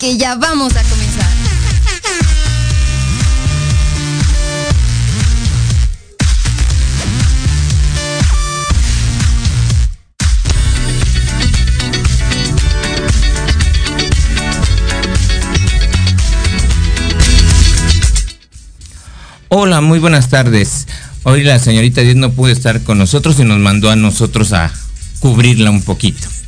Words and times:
que 0.00 0.16
ya 0.16 0.34
vamos 0.34 0.74
a 0.74 0.82
comenzar. 0.82 1.28
Hola, 19.50 19.82
muy 19.82 19.98
buenas 19.98 20.30
tardes. 20.30 20.86
Hoy 21.24 21.44
la 21.44 21.58
señorita 21.58 22.00
Díaz 22.00 22.16
no 22.16 22.32
pudo 22.32 22.50
estar 22.50 22.82
con 22.84 22.96
nosotros 22.96 23.38
y 23.38 23.44
nos 23.44 23.58
mandó 23.58 23.90
a 23.90 23.96
nosotros 23.96 24.54
a 24.54 24.72
cubrirla 25.20 25.70
un 25.70 25.82
poquito. 25.82 26.39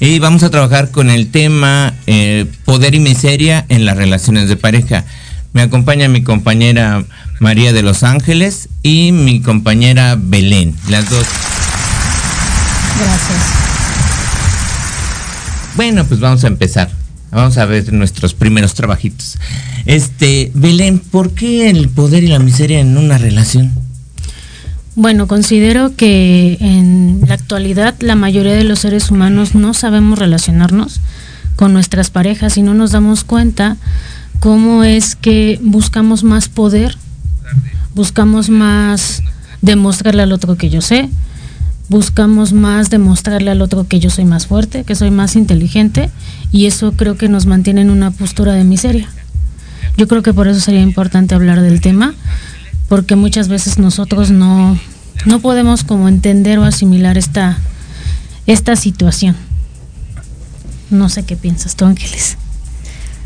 Y 0.00 0.18
vamos 0.18 0.42
a 0.42 0.50
trabajar 0.50 0.90
con 0.90 1.08
el 1.10 1.30
tema 1.30 1.94
eh, 2.06 2.46
poder 2.64 2.94
y 2.94 3.00
miseria 3.00 3.64
en 3.68 3.84
las 3.84 3.96
relaciones 3.96 4.48
de 4.48 4.56
pareja. 4.56 5.04
Me 5.52 5.62
acompaña 5.62 6.08
mi 6.08 6.22
compañera 6.22 7.04
María 7.38 7.72
de 7.72 7.82
Los 7.82 8.02
Ángeles 8.02 8.68
y 8.82 9.12
mi 9.12 9.40
compañera 9.40 10.16
Belén, 10.18 10.74
las 10.88 11.08
dos. 11.08 11.26
Gracias. 12.98 13.38
Bueno, 15.76 16.04
pues 16.04 16.20
vamos 16.20 16.44
a 16.44 16.48
empezar. 16.48 16.90
Vamos 17.30 17.58
a 17.58 17.66
ver 17.66 17.92
nuestros 17.92 18.34
primeros 18.34 18.74
trabajitos. 18.74 19.38
Este, 19.86 20.50
Belén, 20.54 20.98
¿por 20.98 21.34
qué 21.34 21.68
el 21.68 21.88
poder 21.88 22.22
y 22.22 22.28
la 22.28 22.38
miseria 22.38 22.80
en 22.80 22.96
una 22.96 23.18
relación? 23.18 23.83
Bueno, 24.96 25.26
considero 25.26 25.96
que 25.96 26.56
en 26.60 27.20
la 27.26 27.34
actualidad 27.34 27.96
la 27.98 28.14
mayoría 28.14 28.54
de 28.54 28.62
los 28.62 28.78
seres 28.78 29.10
humanos 29.10 29.56
no 29.56 29.74
sabemos 29.74 30.20
relacionarnos 30.20 31.00
con 31.56 31.72
nuestras 31.72 32.10
parejas 32.10 32.56
y 32.58 32.62
no 32.62 32.74
nos 32.74 32.92
damos 32.92 33.24
cuenta 33.24 33.76
cómo 34.38 34.84
es 34.84 35.16
que 35.16 35.58
buscamos 35.62 36.22
más 36.22 36.48
poder, 36.48 36.96
buscamos 37.96 38.50
más 38.50 39.22
demostrarle 39.62 40.22
al 40.22 40.32
otro 40.32 40.56
que 40.56 40.70
yo 40.70 40.80
sé, 40.80 41.08
buscamos 41.88 42.52
más 42.52 42.88
demostrarle 42.88 43.50
al 43.50 43.62
otro 43.62 43.88
que 43.88 43.98
yo 43.98 44.10
soy 44.10 44.26
más 44.26 44.46
fuerte, 44.46 44.84
que 44.84 44.94
soy 44.94 45.10
más 45.10 45.34
inteligente 45.34 46.08
y 46.52 46.66
eso 46.66 46.92
creo 46.92 47.16
que 47.16 47.28
nos 47.28 47.46
mantiene 47.46 47.80
en 47.80 47.90
una 47.90 48.12
postura 48.12 48.52
de 48.52 48.62
miseria. 48.62 49.08
Yo 49.96 50.06
creo 50.06 50.22
que 50.22 50.32
por 50.32 50.46
eso 50.46 50.60
sería 50.60 50.82
importante 50.82 51.34
hablar 51.34 51.60
del 51.62 51.80
tema, 51.80 52.14
porque 52.88 53.16
muchas 53.16 53.48
veces 53.48 53.78
nosotros 53.78 54.30
no, 54.30 54.78
no 55.26 55.40
podemos 55.40 55.84
como 55.84 56.08
entender 56.08 56.58
o 56.58 56.64
asimilar 56.64 57.18
esta, 57.18 57.58
esta 58.46 58.76
situación. 58.76 59.36
No 60.90 61.08
sé 61.08 61.24
qué 61.24 61.36
piensas 61.36 61.76
tú, 61.76 61.84
Ángeles. 61.86 62.36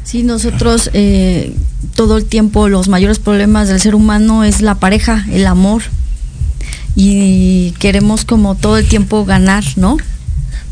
Sí, 0.05 0.23
nosotros 0.23 0.91
eh, 0.95 1.55
todo 1.95 2.17
el 2.17 2.25
tiempo 2.25 2.69
los 2.69 2.89
mayores 2.89 3.19
problemas 3.19 3.69
del 3.69 3.81
ser 3.81 3.95
humano 3.95 4.43
es 4.45 4.63
la 4.63 4.77
pareja, 4.77 5.27
el 5.31 5.47
amor. 5.47 5.83
Y 6.95 7.73
queremos 7.79 8.25
como 8.25 8.55
todo 8.55 8.79
el 8.79 8.89
tiempo 8.89 9.25
ganar, 9.25 9.65
¿no? 9.77 9.99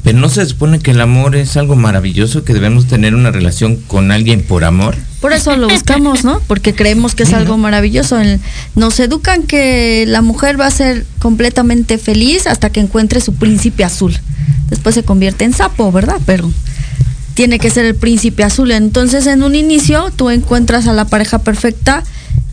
Pero 0.02 0.18
no 0.18 0.28
se 0.28 0.46
supone 0.46 0.78
que 0.78 0.92
el 0.92 1.00
amor 1.00 1.34
es 1.34 1.56
algo 1.56 1.74
maravilloso, 1.74 2.44
que 2.44 2.54
debemos 2.54 2.86
tener 2.86 3.14
una 3.14 3.32
relación 3.32 3.76
con 3.76 4.12
alguien 4.12 4.42
por 4.42 4.64
amor. 4.64 4.94
Por 5.20 5.32
eso 5.32 5.56
lo 5.56 5.68
buscamos, 5.68 6.24
¿no? 6.24 6.40
Porque 6.46 6.74
creemos 6.74 7.16
que 7.16 7.24
es 7.24 7.32
algo 7.32 7.56
maravilloso. 7.56 8.16
Nos 8.76 9.00
educan 9.00 9.42
que 9.42 10.04
la 10.06 10.22
mujer 10.22 10.60
va 10.60 10.66
a 10.66 10.70
ser 10.70 11.04
completamente 11.18 11.98
feliz 11.98 12.46
hasta 12.46 12.70
que 12.70 12.78
encuentre 12.80 13.20
su 13.20 13.34
príncipe 13.34 13.82
azul. 13.82 14.16
Después 14.70 14.94
se 14.94 15.02
convierte 15.02 15.44
en 15.44 15.52
sapo, 15.52 15.90
¿verdad? 15.90 16.20
Pero 16.24 16.52
tiene 17.34 17.58
que 17.58 17.70
ser 17.70 17.84
el 17.84 17.96
príncipe 17.96 18.44
azul. 18.44 18.70
Entonces, 18.70 19.26
en 19.26 19.42
un 19.42 19.56
inicio, 19.56 20.12
tú 20.14 20.30
encuentras 20.30 20.86
a 20.86 20.92
la 20.92 21.06
pareja 21.06 21.40
perfecta 21.40 22.04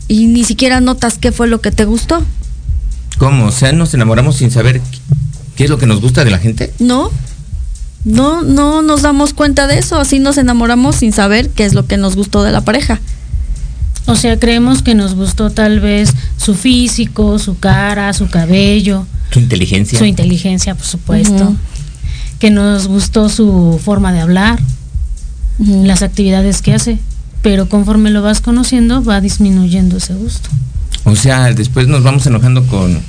y 0.08 0.26
ni 0.26 0.44
siquiera 0.44 0.80
notas 0.80 1.18
qué 1.18 1.30
fue 1.30 1.46
lo 1.46 1.60
que 1.60 1.70
te 1.70 1.84
gustó. 1.84 2.24
¿Cómo? 3.18 3.46
O 3.46 3.52
sea, 3.52 3.72
nos 3.72 3.94
enamoramos 3.94 4.36
sin 4.36 4.50
saber 4.50 4.80
qué 5.56 5.64
es 5.64 5.70
lo 5.70 5.78
que 5.78 5.86
nos 5.86 6.00
gusta 6.00 6.24
de 6.24 6.30
la 6.30 6.38
gente. 6.38 6.72
No, 6.78 7.10
no, 8.04 8.42
no 8.42 8.82
nos 8.82 9.02
damos 9.02 9.32
cuenta 9.34 9.66
de 9.66 9.78
eso. 9.78 9.98
Así 9.98 10.18
nos 10.18 10.36
enamoramos 10.38 10.96
sin 10.96 11.12
saber 11.12 11.50
qué 11.50 11.64
es 11.64 11.74
lo 11.74 11.86
que 11.86 11.96
nos 11.96 12.16
gustó 12.16 12.42
de 12.42 12.52
la 12.52 12.60
pareja. 12.62 13.00
O 14.06 14.16
sea, 14.16 14.38
creemos 14.38 14.82
que 14.82 14.94
nos 14.94 15.14
gustó 15.14 15.50
tal 15.50 15.80
vez 15.80 16.12
su 16.36 16.54
físico, 16.54 17.38
su 17.38 17.58
cara, 17.58 18.12
su 18.12 18.28
cabello, 18.28 19.06
Su 19.30 19.38
inteligencia. 19.40 19.98
su 19.98 20.04
inteligencia, 20.04 20.74
por 20.74 20.84
supuesto. 20.86 21.56
Que 22.38 22.50
nos 22.50 22.86
gustó 22.86 23.30
su 23.30 23.80
forma 23.82 24.12
de 24.12 24.20
hablar, 24.20 24.60
las 25.58 26.02
actividades 26.02 26.60
que 26.60 26.74
hace. 26.74 26.98
Pero 27.40 27.68
conforme 27.68 28.10
lo 28.10 28.20
vas 28.22 28.40
conociendo, 28.40 29.02
va 29.02 29.20
disminuyendo 29.22 29.96
ese 29.96 30.14
gusto. 30.14 30.50
O 31.04 31.16
sea, 31.16 31.52
después 31.52 31.88
nos 31.88 32.02
vamos 32.02 32.26
enojando 32.26 32.66
con, 32.66 33.00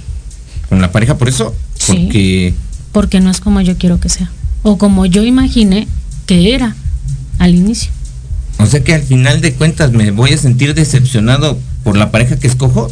con 0.76 0.82
la 0.82 0.92
pareja 0.92 1.18
por 1.18 1.30
eso. 1.30 1.56
Sí. 1.80 1.94
Porque 1.94 2.54
Porque 2.92 3.20
no 3.22 3.32
es 3.32 3.40
como 3.40 3.62
yo 3.62 3.78
quiero 3.78 4.02
que 4.02 4.10
sea. 4.10 4.30
O 4.62 4.78
como 4.78 5.06
yo 5.06 5.24
imaginé 5.24 5.88
que 6.26 6.54
era 6.54 6.76
al 7.40 7.56
inicio. 7.56 7.92
O 8.58 8.66
sea 8.66 8.84
que 8.84 8.94
al 8.94 9.02
final 9.02 9.40
de 9.40 9.54
cuentas 9.54 9.94
me 9.94 10.12
voy 10.12 10.34
a 10.34 10.38
sentir 10.38 10.74
decepcionado 10.74 11.58
por 11.86 11.96
la 11.96 12.12
pareja 12.12 12.38
que 12.38 12.48
escojo. 12.48 12.92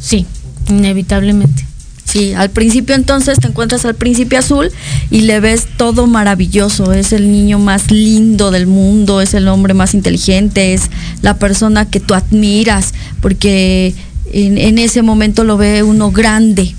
Sí, 0.00 0.26
inevitablemente. 0.68 1.64
Sí, 2.04 2.34
al 2.34 2.50
principio 2.50 2.94
entonces 2.94 3.38
te 3.38 3.48
encuentras 3.48 3.86
al 3.86 3.94
príncipe 3.94 4.36
azul 4.36 4.70
y 5.10 5.22
le 5.22 5.40
ves 5.40 5.66
todo 5.78 6.06
maravilloso, 6.06 6.92
es 6.92 7.14
el 7.14 7.32
niño 7.32 7.58
más 7.58 7.90
lindo 7.90 8.50
del 8.50 8.66
mundo, 8.66 9.22
es 9.22 9.32
el 9.32 9.48
hombre 9.48 9.72
más 9.72 9.94
inteligente, 9.94 10.74
es 10.74 10.90
la 11.22 11.38
persona 11.38 11.88
que 11.88 12.00
tú 12.00 12.12
admiras, 12.12 12.92
porque 13.22 13.94
en, 14.30 14.58
en 14.58 14.76
ese 14.76 15.00
momento 15.00 15.42
lo 15.44 15.56
ve 15.56 15.82
uno 15.82 16.10
grande. 16.10 16.74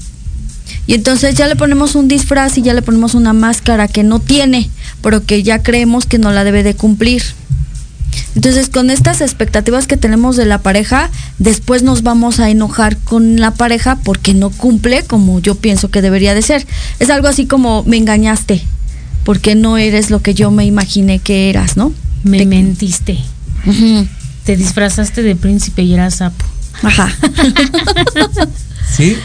Y 0.88 0.94
entonces 0.94 1.36
ya 1.36 1.48
le 1.48 1.56
ponemos 1.56 1.96
un 1.96 2.08
disfraz 2.08 2.58
y 2.58 2.62
ya 2.62 2.74
le 2.74 2.81
ponemos 2.81 3.16
una 3.16 3.34
máscara 3.34 3.88
que 3.88 4.04
no 4.04 4.19
tiene, 4.19 4.69
pero 5.01 5.24
que 5.25 5.44
ya 5.44 5.63
creemos 5.63 6.06
que 6.06 6.18
no 6.19 6.31
la 6.31 6.44
debe 6.44 6.63
de 6.63 6.75
cumplir. 6.75 7.24
Entonces, 8.36 8.69
con 8.69 8.89
estas 8.89 9.22
expectativas 9.22 9.88
que 9.88 9.98
tenemos 9.98 10.36
de 10.38 10.45
la 10.45 10.60
pareja, 10.60 11.10
después 11.39 11.84
nos 11.84 12.01
vamos 12.04 12.39
a 12.39 12.50
enojar 12.50 12.98
con 12.98 13.38
la 13.39 13.51
pareja 13.51 13.98
porque 14.04 14.34
no 14.34 14.50
cumple 14.51 15.04
como 15.04 15.39
yo 15.39 15.56
pienso 15.56 15.89
que 15.89 16.01
debería 16.01 16.34
de 16.34 16.42
ser. 16.42 16.66
Es 17.00 17.10
algo 17.10 17.28
así 17.28 17.45
como 17.45 17.84
me 17.84 17.98
engañaste, 17.98 18.62
porque 19.24 19.56
no 19.56 19.78
eres 19.78 20.12
lo 20.12 20.22
que 20.22 20.34
yo 20.34 20.51
me 20.51 20.66
imaginé 20.66 21.19
que 21.19 21.50
eras, 21.50 21.75
¿no? 21.78 21.94
Me 22.24 22.39
Te- 22.39 22.45
mentiste. 22.45 23.18
Te 24.45 24.56
disfrazaste 24.56 25.22
de 25.24 25.36
príncipe 25.36 25.81
y 25.84 25.94
eras 25.94 26.16
sapo. 26.16 26.45
Ajá. 26.84 27.13
¿Sí? 28.95 29.16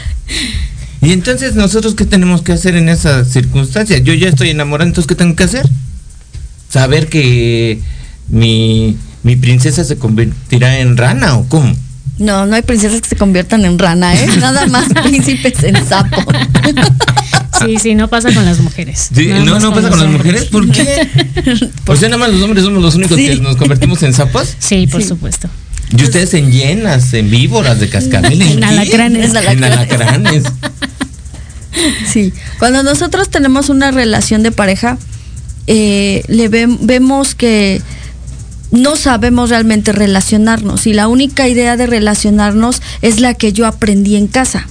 Y 1.01 1.13
entonces 1.13 1.55
nosotros 1.55 1.95
qué 1.95 2.05
tenemos 2.05 2.41
que 2.43 2.51
hacer 2.53 2.75
en 2.75 2.87
esas 2.89 3.27
circunstancias? 3.31 4.03
Yo 4.03 4.13
ya 4.13 4.29
estoy 4.29 4.49
enamorado, 4.51 4.87
entonces 4.87 5.07
¿qué 5.07 5.15
tengo 5.15 5.35
que 5.35 5.43
hacer? 5.45 5.67
Saber 6.69 7.07
que 7.07 7.79
mi, 8.29 8.95
mi 9.23 9.35
princesa 9.35 9.83
se 9.83 9.97
convertirá 9.97 10.79
en 10.79 10.97
rana 10.97 11.37
o 11.37 11.47
cómo? 11.49 11.73
No, 12.19 12.45
no 12.45 12.55
hay 12.55 12.61
princesas 12.61 13.01
que 13.01 13.09
se 13.09 13.15
conviertan 13.15 13.65
en 13.65 13.79
rana, 13.79 14.13
¿eh? 14.13 14.27
Nada 14.39 14.67
más 14.67 14.85
príncipes 15.03 15.63
en 15.63 15.75
sapo. 15.87 16.21
Sí, 17.65 17.77
sí, 17.81 17.95
no 17.95 18.07
pasa 18.07 18.31
con 18.33 18.45
las 18.45 18.59
mujeres. 18.59 19.09
Sí, 19.13 19.27
no, 19.27 19.59
no 19.59 19.73
pasa 19.73 19.89
con 19.89 19.99
las 19.99 20.09
mujeres, 20.09 20.45
¿por 20.45 20.69
qué? 20.71 21.07
O 21.87 21.95
sea, 21.95 22.09
nada 22.09 22.19
más 22.19 22.31
los 22.31 22.41
hombres 22.43 22.63
somos 22.63 22.81
los 22.81 22.95
únicos 22.95 23.17
Sí. 23.17 23.27
que 23.27 23.35
nos 23.37 23.55
convertimos 23.55 24.01
en 24.03 24.13
sapos. 24.13 24.55
Sí, 24.59 24.85
por 24.87 25.01
Sí. 25.01 25.07
supuesto. 25.09 25.49
Y 25.97 26.03
ustedes 26.03 26.33
en 26.35 26.51
llenas, 26.51 27.13
en 27.13 27.29
víboras 27.29 27.79
de 27.79 27.89
cascabel, 27.89 28.41
En 28.41 28.59
qué? 28.59 28.65
alacranes. 28.65 29.31
En 29.31 29.63
alacranes. 29.63 30.43
Sí, 32.11 32.33
cuando 32.59 32.83
nosotros 32.83 33.29
tenemos 33.29 33.69
una 33.69 33.91
relación 33.91 34.43
de 34.43 34.51
pareja, 34.51 34.97
eh, 35.67 36.23
le 36.27 36.47
ve- 36.49 36.77
vemos 36.81 37.35
que 37.35 37.81
no 38.71 38.95
sabemos 38.95 39.49
realmente 39.49 39.91
relacionarnos 39.91 40.87
y 40.87 40.93
la 40.93 41.07
única 41.07 41.47
idea 41.47 41.77
de 41.77 41.87
relacionarnos 41.87 42.81
es 43.01 43.19
la 43.19 43.33
que 43.33 43.53
yo 43.53 43.65
aprendí 43.67 44.15
en 44.15 44.27
casa. 44.27 44.67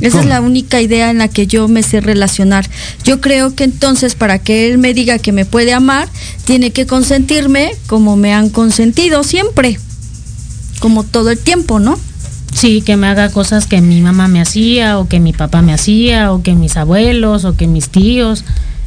Esa 0.00 0.20
es 0.20 0.26
la 0.26 0.40
única 0.40 0.80
idea 0.80 1.10
en 1.10 1.18
la 1.18 1.26
que 1.26 1.48
yo 1.48 1.66
me 1.66 1.82
sé 1.82 2.00
relacionar. 2.00 2.68
Yo 3.02 3.20
creo 3.20 3.54
que 3.56 3.64
entonces 3.64 4.14
para 4.14 4.38
que 4.38 4.70
él 4.70 4.78
me 4.78 4.94
diga 4.94 5.18
que 5.18 5.32
me 5.32 5.44
puede 5.44 5.72
amar, 5.72 6.08
tiene 6.44 6.70
que 6.70 6.86
consentirme 6.86 7.72
como 7.88 8.16
me 8.16 8.32
han 8.32 8.48
consentido 8.48 9.24
siempre, 9.24 9.78
como 10.78 11.02
todo 11.02 11.30
el 11.30 11.38
tiempo, 11.38 11.80
¿no? 11.80 11.98
Sí, 12.52 12.82
que 12.82 12.96
me 12.96 13.06
haga 13.06 13.30
cosas 13.30 13.66
que 13.66 13.80
mi 13.80 14.00
mamá 14.00 14.28
me 14.28 14.40
hacía 14.40 14.98
o 14.98 15.08
que 15.08 15.20
mi 15.20 15.32
papá 15.32 15.62
me 15.62 15.72
hacía 15.72 16.32
o 16.32 16.42
que 16.42 16.54
mis 16.54 16.76
abuelos 16.76 17.44
o 17.44 17.56
que 17.56 17.66
mis 17.66 17.88
tíos. 17.88 18.44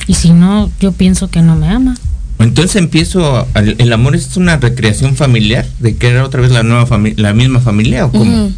Y 0.07 0.15
si 0.15 0.31
no, 0.31 0.69
yo 0.79 0.91
pienso 0.91 1.29
que 1.29 1.41
no 1.41 1.55
me 1.55 1.69
ama. 1.69 1.95
Entonces 2.39 2.75
empiezo, 2.75 3.47
el 3.55 3.93
amor 3.93 4.15
es 4.15 4.35
una 4.35 4.57
recreación 4.57 5.15
familiar, 5.15 5.67
de 5.79 5.95
que 5.95 6.09
era 6.09 6.25
otra 6.25 6.41
vez 6.41 6.51
la 6.51 6.63
nueva 6.63 6.87
familia, 6.87 7.21
la 7.21 7.33
misma 7.33 7.59
familia 7.59 8.05
o 8.05 8.11
cómo? 8.11 8.51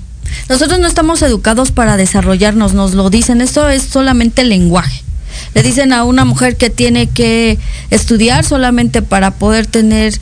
Nosotros 0.47 0.79
no 0.79 0.87
estamos 0.87 1.21
educados 1.21 1.71
para 1.71 1.97
desarrollarnos, 1.97 2.73
nos 2.73 2.93
lo 2.93 3.09
dicen, 3.09 3.41
esto 3.41 3.67
es 3.69 3.83
solamente 3.83 4.45
lenguaje. 4.45 5.03
Le 5.53 5.63
dicen 5.63 5.93
a 5.93 6.05
una 6.05 6.25
mujer 6.25 6.55
que 6.55 6.69
tiene 6.69 7.07
que 7.07 7.57
estudiar 7.89 8.45
solamente 8.45 9.01
para 9.01 9.31
poder 9.31 9.67
tener 9.67 10.13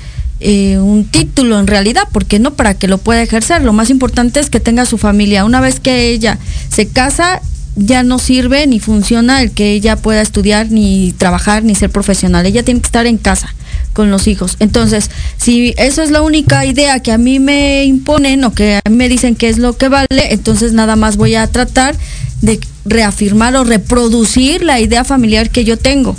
eh, 0.42 0.78
un 0.80 1.06
título 1.06 1.60
en 1.60 1.68
realidad, 1.68 2.04
porque 2.12 2.40
no 2.40 2.54
para 2.54 2.74
que 2.74 2.88
lo 2.88 2.98
pueda 2.98 3.22
ejercer. 3.22 3.62
Lo 3.62 3.74
más 3.74 3.90
importante 3.90 4.40
es 4.40 4.50
que 4.50 4.60
tenga 4.60 4.86
su 4.86 4.98
familia. 4.98 5.46
Una 5.46 5.62
vez 5.62 5.80
que 5.80 6.10
ella 6.10 6.38
se 6.70 6.88
casa, 6.88 7.42
ya 7.76 8.04
no 8.04 8.20
sirve 8.20 8.68
ni 8.68 8.80
funciona 8.80 9.42
el 9.42 9.52
que 9.52 9.72
ella 9.74 9.96
pueda 9.96 10.22
estudiar, 10.22 10.72
ni 10.72 11.14
trabajar, 11.14 11.64
ni 11.64 11.76
ser 11.76 11.90
profesional. 11.90 12.46
Ella 12.46 12.64
tiene 12.64 12.82
que 12.82 12.88
estar 12.88 13.06
en 13.06 13.18
casa 13.18 13.54
con 13.94 14.12
los 14.12 14.28
hijos. 14.28 14.58
Entonces, 14.60 15.10
si 15.38 15.74
eso 15.78 16.02
es 16.02 16.12
la 16.12 16.22
única 16.22 16.66
idea 16.66 17.00
que 17.02 17.12
a 17.12 17.18
mí 17.18 17.40
me 17.40 17.86
imponen 17.86 18.44
o 18.44 18.54
que 18.54 18.80
a 18.84 18.90
mí 18.90 18.96
me 18.96 19.10
dicen 19.10 19.36
que 19.36 19.50
es 19.50 19.58
lo 19.58 19.78
que 19.78 19.90
vale, 19.90 20.34
entonces 20.34 20.74
nada 20.74 20.96
más 20.96 21.18
voy 21.18 21.36
a 21.36 21.48
tratar 21.48 21.96
de 22.42 22.60
reafirmar 22.86 23.56
o 23.56 23.64
reproducir 23.64 24.64
la 24.64 24.80
idea 24.80 25.04
familiar 25.04 25.50
que 25.50 25.64
yo 25.64 25.78
tengo. 25.78 26.16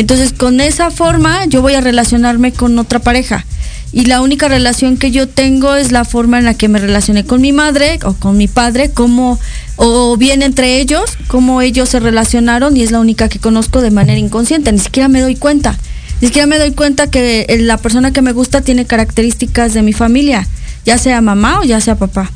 Entonces 0.00 0.32
con 0.32 0.60
esa 0.60 0.92
forma 0.92 1.44
yo 1.46 1.60
voy 1.60 1.74
a 1.74 1.80
relacionarme 1.80 2.52
con 2.52 2.78
otra 2.78 3.00
pareja. 3.00 3.44
Y 3.90 4.04
la 4.04 4.20
única 4.20 4.46
relación 4.46 4.96
que 4.96 5.10
yo 5.10 5.28
tengo 5.28 5.74
es 5.74 5.90
la 5.90 6.04
forma 6.04 6.38
en 6.38 6.44
la 6.44 6.54
que 6.54 6.68
me 6.68 6.78
relacioné 6.78 7.24
con 7.24 7.40
mi 7.40 7.52
madre 7.52 7.98
o 8.04 8.12
con 8.12 8.36
mi 8.36 8.46
padre, 8.46 8.90
como, 8.90 9.40
o 9.74 10.16
bien 10.16 10.42
entre 10.42 10.78
ellos, 10.78 11.18
cómo 11.26 11.62
ellos 11.62 11.88
se 11.88 11.98
relacionaron 11.98 12.76
y 12.76 12.84
es 12.84 12.92
la 12.92 13.00
única 13.00 13.28
que 13.28 13.40
conozco 13.40 13.80
de 13.80 13.90
manera 13.90 14.20
inconsciente, 14.20 14.70
ni 14.70 14.78
siquiera 14.78 15.08
me 15.08 15.20
doy 15.20 15.34
cuenta. 15.34 15.76
Ni 16.20 16.28
siquiera 16.28 16.46
me 16.46 16.58
doy 16.58 16.72
cuenta 16.72 17.10
que 17.10 17.46
la 17.62 17.76
persona 17.76 18.12
que 18.12 18.22
me 18.22 18.30
gusta 18.30 18.60
tiene 18.60 18.84
características 18.84 19.74
de 19.74 19.82
mi 19.82 19.92
familia, 19.92 20.46
ya 20.84 20.96
sea 20.96 21.20
mamá 21.20 21.58
o 21.58 21.64
ya 21.64 21.80
sea 21.80 21.96
papá. 21.96 22.30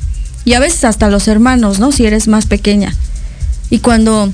Y 0.45 0.55
a 0.55 0.61
veces 0.61 0.83
hasta 0.83 1.11
los 1.11 1.29
hermanos, 1.29 1.79
¿no? 1.79 1.93
Si 1.93 2.07
eres 2.07 2.27
más 2.27 2.47
pequeña. 2.47 2.93
Y 3.71 3.79
cuando 3.79 4.33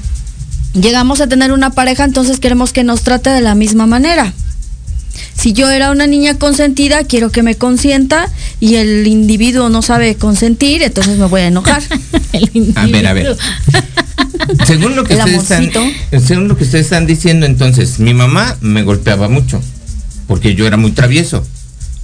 llegamos 0.75 1.21
a 1.21 1.29
tener 1.29 1.53
una 1.53 1.71
pareja, 1.71 2.05
entonces 2.05 2.41
queremos 2.41 2.73
que 2.73 2.85
nos 2.85 3.03
trate 3.03 3.31
de 3.31 3.41
la 3.41 3.55
misma 3.55 3.87
manera. 3.87 4.33
Si 5.37 5.53
yo 5.53 5.71
era 5.71 5.91
una 5.91 6.07
niña 6.07 6.39
consentida, 6.39 7.05
quiero 7.05 7.31
que 7.31 7.43
me 7.43 7.55
consienta 7.55 8.29
y 8.61 8.77
el 8.77 9.07
individuo 9.07 9.69
no 9.69 9.83
sabe 9.83 10.17
consentir, 10.17 10.83
entonces 10.83 11.19
me 11.19 11.27
voy 11.27 11.43
a 11.43 11.47
enojar. 11.47 11.83
a 12.75 12.87
ver, 12.87 13.07
a 13.07 13.13
ver. 13.13 13.37
según 14.67 14.97
lo 14.97 15.05
que 15.05 15.15
ustedes 15.15 15.43
están, 15.43 15.71
según 16.21 16.49
lo 16.49 16.57
que 16.57 16.65
ustedes 16.65 16.87
están 16.87 17.07
diciendo, 17.07 17.47
entonces, 17.47 18.01
mi 18.01 18.15
mamá 18.15 18.57
me 18.61 18.83
golpeaba 18.83 19.29
mucho 19.29 19.61
porque 20.29 20.55
yo 20.55 20.67
era 20.67 20.77
muy 20.77 20.93
travieso. 20.93 21.45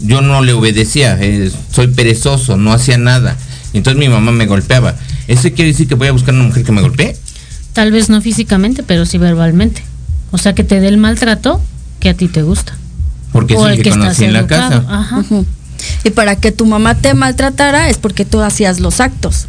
Yo 0.01 0.21
no 0.21 0.43
le 0.43 0.53
obedecía, 0.53 1.17
eh, 1.21 1.51
soy 1.73 1.89
perezoso, 1.89 2.57
no 2.57 2.73
hacía 2.73 2.99
nada. 2.99 3.37
Entonces 3.73 3.99
mi 3.99 4.09
mamá 4.09 4.33
me 4.33 4.47
golpeaba. 4.47 4.97
¿Eso 5.29 5.43
quiere 5.53 5.71
decir 5.71 5.87
que 5.87 5.95
voy 5.95 6.09
a 6.09 6.13
buscar 6.13 6.35
una 6.35 6.45
mujer 6.45 6.65
que 6.65 6.73
me 6.73 6.81
golpee? 6.81 7.17
Tal 7.75 7.91
vez 7.91 8.09
no 8.09 8.23
físicamente, 8.23 8.83
pero 8.83 9.05
sí 9.05 9.19
verbalmente. 9.19 9.83
O 10.31 10.39
sea, 10.39 10.55
que 10.55 10.65
te 10.65 10.81
dé 10.81 10.89
el 10.89 10.97
maltrato 10.97 11.61
que 12.01 12.09
a 12.09 12.15
ti 12.15 12.29
te 12.29 12.43
gusta. 12.43 12.77
Porque 13.33 13.55
es 13.55 13.61
el 13.61 13.83
que, 13.83 13.91
conocí 13.91 14.25
en 14.25 14.33
la 14.33 14.47
casa. 14.47 14.85
Y 16.05 16.11
para 16.11 16.37
que 16.37 16.53
tu 16.53 16.67
mamá 16.67 16.95
te 16.95 17.15
maltratara 17.15 17.91
es 17.91 17.99
porque 17.99 18.25
tú 18.25 18.41
hacías 18.41 18.79
los 18.79 19.01
actos. 19.01 19.47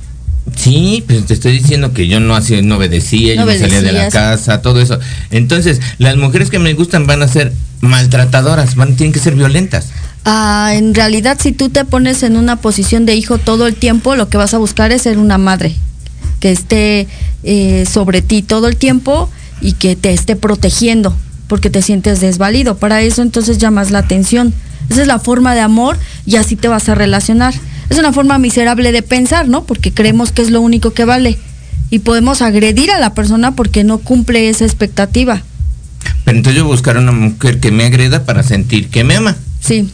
Sí, 0.55 1.03
pues 1.07 1.25
te 1.27 1.35
estoy 1.35 1.53
diciendo 1.53 1.93
que 1.93 2.07
yo 2.07 2.19
no 2.19 2.35
hacía, 2.35 2.61
no 2.61 2.77
obedecía, 2.77 3.35
yo 3.35 3.45
me 3.45 3.57
salía 3.57 3.81
de 3.81 3.91
la 3.91 4.09
casa, 4.09 4.61
todo 4.61 4.81
eso. 4.81 4.99
Entonces, 5.29 5.79
las 5.99 6.17
mujeres 6.17 6.49
que 6.49 6.59
me 6.59 6.73
gustan 6.73 7.05
van 7.07 7.21
a 7.21 7.27
ser 7.27 7.53
maltratadoras, 7.81 8.75
van, 8.75 8.95
tienen 8.95 9.13
que 9.13 9.19
ser 9.19 9.35
violentas. 9.35 9.89
Ah, 10.23 10.71
en 10.73 10.95
realidad, 10.95 11.37
si 11.39 11.51
tú 11.51 11.69
te 11.69 11.85
pones 11.85 12.23
en 12.23 12.37
una 12.37 12.55
posición 12.55 13.05
de 13.05 13.15
hijo 13.15 13.37
todo 13.37 13.67
el 13.67 13.75
tiempo, 13.75 14.15
lo 14.15 14.29
que 14.29 14.37
vas 14.37 14.55
a 14.55 14.57
buscar 14.57 14.91
es 14.91 15.03
ser 15.03 15.19
una 15.19 15.37
madre 15.37 15.75
que 16.39 16.51
esté 16.51 17.07
eh, 17.43 17.85
sobre 17.85 18.21
ti 18.21 18.41
todo 18.41 18.67
el 18.67 18.77
tiempo 18.77 19.29
y 19.61 19.73
que 19.73 19.95
te 19.95 20.13
esté 20.13 20.35
protegiendo, 20.35 21.15
porque 21.47 21.69
te 21.69 21.81
sientes 21.81 22.21
desvalido. 22.21 22.77
Para 22.77 23.01
eso 23.01 23.21
entonces 23.21 23.57
llamas 23.57 23.91
la 23.91 23.99
atención. 23.99 24.53
Esa 24.89 25.01
es 25.01 25.07
la 25.07 25.19
forma 25.19 25.55
de 25.55 25.61
amor 25.61 25.97
y 26.25 26.35
así 26.35 26.55
te 26.55 26.67
vas 26.67 26.89
a 26.89 26.95
relacionar. 26.95 27.53
Es 27.89 27.97
una 27.97 28.13
forma 28.13 28.37
miserable 28.39 28.91
de 28.91 29.01
pensar, 29.01 29.47
¿no? 29.47 29.63
Porque 29.63 29.91
creemos 29.91 30.31
que 30.31 30.41
es 30.41 30.51
lo 30.51 30.61
único 30.61 30.91
que 30.93 31.05
vale. 31.05 31.37
Y 31.89 31.99
podemos 31.99 32.41
agredir 32.41 32.91
a 32.91 32.99
la 32.99 33.13
persona 33.13 33.55
porque 33.55 33.83
no 33.83 33.99
cumple 33.99 34.49
esa 34.49 34.65
expectativa. 34.65 35.43
Pero 36.23 36.37
entonces 36.37 36.61
yo 36.61 36.67
buscar 36.67 36.97
una 36.97 37.11
mujer 37.11 37.59
que 37.59 37.71
me 37.71 37.85
agreda 37.85 38.25
para 38.25 38.43
sentir 38.43 38.89
que 38.89 39.03
me 39.03 39.15
ama. 39.15 39.35
Sí. 39.59 39.89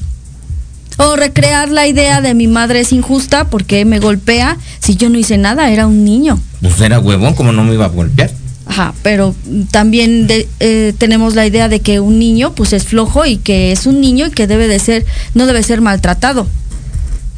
O 1.03 1.15
recrear 1.15 1.69
la 1.69 1.87
idea 1.87 2.21
de 2.21 2.35
mi 2.35 2.47
madre 2.47 2.81
es 2.81 2.93
injusta 2.93 3.49
porque 3.49 3.85
me 3.85 3.97
golpea 3.97 4.57
si 4.79 4.95
yo 4.95 5.09
no 5.09 5.17
hice 5.17 5.39
nada, 5.39 5.71
era 5.71 5.87
un 5.87 6.05
niño. 6.05 6.39
Pues 6.61 6.79
era 6.79 6.99
huevón, 6.99 7.33
como 7.33 7.51
no 7.51 7.63
me 7.63 7.73
iba 7.73 7.85
a 7.85 7.89
golpear? 7.89 8.29
Ajá, 8.67 8.93
pero 9.01 9.33
también 9.71 10.27
eh, 10.59 10.93
tenemos 10.99 11.33
la 11.33 11.47
idea 11.47 11.69
de 11.69 11.79
que 11.79 11.99
un 11.99 12.19
niño 12.19 12.53
pues 12.53 12.71
es 12.73 12.83
flojo 12.83 13.25
y 13.25 13.37
que 13.37 13.71
es 13.71 13.87
un 13.87 13.99
niño 13.99 14.27
y 14.27 14.31
que 14.31 14.45
debe 14.45 14.67
de 14.67 14.77
ser, 14.77 15.03
no 15.33 15.47
debe 15.47 15.63
ser 15.63 15.81
maltratado. 15.81 16.45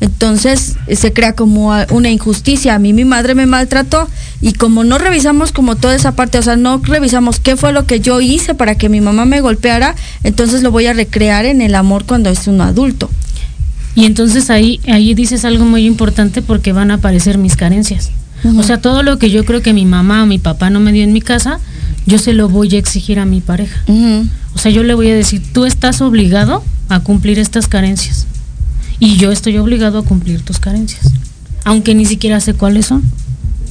Entonces 0.01 0.75
se 0.93 1.13
crea 1.13 1.31
como 1.31 1.71
una 1.91 2.09
injusticia. 2.09 2.75
A 2.75 2.79
mí 2.79 2.91
mi 2.91 3.05
madre 3.05 3.33
me 3.33 3.45
maltrató 3.45 4.09
y 4.41 4.51
como 4.51 4.83
no 4.83 4.97
revisamos 4.97 5.53
como 5.53 5.77
toda 5.77 5.95
esa 5.95 6.11
parte, 6.11 6.37
o 6.37 6.41
sea, 6.41 6.57
no 6.57 6.81
revisamos 6.83 7.39
qué 7.39 7.55
fue 7.55 7.71
lo 7.71 7.85
que 7.85 8.01
yo 8.01 8.19
hice 8.19 8.55
para 8.55 8.75
que 8.75 8.89
mi 8.89 8.99
mamá 8.99 9.23
me 9.23 9.39
golpeara, 9.39 9.95
entonces 10.25 10.63
lo 10.63 10.71
voy 10.71 10.87
a 10.87 10.93
recrear 10.93 11.45
en 11.45 11.61
el 11.61 11.75
amor 11.75 12.03
cuando 12.03 12.29
es 12.29 12.47
un 12.47 12.59
adulto. 12.59 13.09
Y 13.95 14.05
entonces 14.05 14.49
ahí, 14.49 14.79
ahí 14.87 15.13
dices 15.13 15.45
algo 15.45 15.65
muy 15.65 15.85
importante 15.85 16.41
porque 16.41 16.73
van 16.73 16.91
a 16.91 16.95
aparecer 16.95 17.37
mis 17.37 17.55
carencias. 17.55 18.11
O 18.57 18.63
sea, 18.63 18.81
todo 18.81 19.03
lo 19.03 19.19
que 19.19 19.29
yo 19.29 19.45
creo 19.45 19.61
que 19.61 19.73
mi 19.73 19.85
mamá 19.85 20.23
o 20.23 20.25
mi 20.25 20.37
papá 20.37 20.69
no 20.69 20.79
me 20.81 20.91
dio 20.91 21.03
en 21.03 21.13
mi 21.13 21.21
casa, 21.21 21.59
yo 22.05 22.17
se 22.17 22.33
lo 22.33 22.49
voy 22.49 22.75
a 22.75 22.79
exigir 22.79 23.19
a 23.19 23.25
mi 23.25 23.39
pareja. 23.39 23.83
O 24.55 24.57
sea, 24.57 24.71
yo 24.71 24.83
le 24.83 24.93
voy 24.93 25.09
a 25.09 25.15
decir, 25.15 25.41
tú 25.53 25.65
estás 25.65 26.01
obligado 26.01 26.63
a 26.89 26.99
cumplir 26.99 27.39
estas 27.39 27.67
carencias. 27.67 28.27
Y 28.99 29.17
yo 29.17 29.31
estoy 29.31 29.57
obligado 29.57 29.99
a 29.99 30.05
cumplir 30.05 30.41
tus 30.41 30.59
carencias, 30.59 31.11
aunque 31.63 31.95
ni 31.95 32.05
siquiera 32.05 32.39
sé 32.39 32.53
cuáles 32.53 32.85
son, 32.85 33.03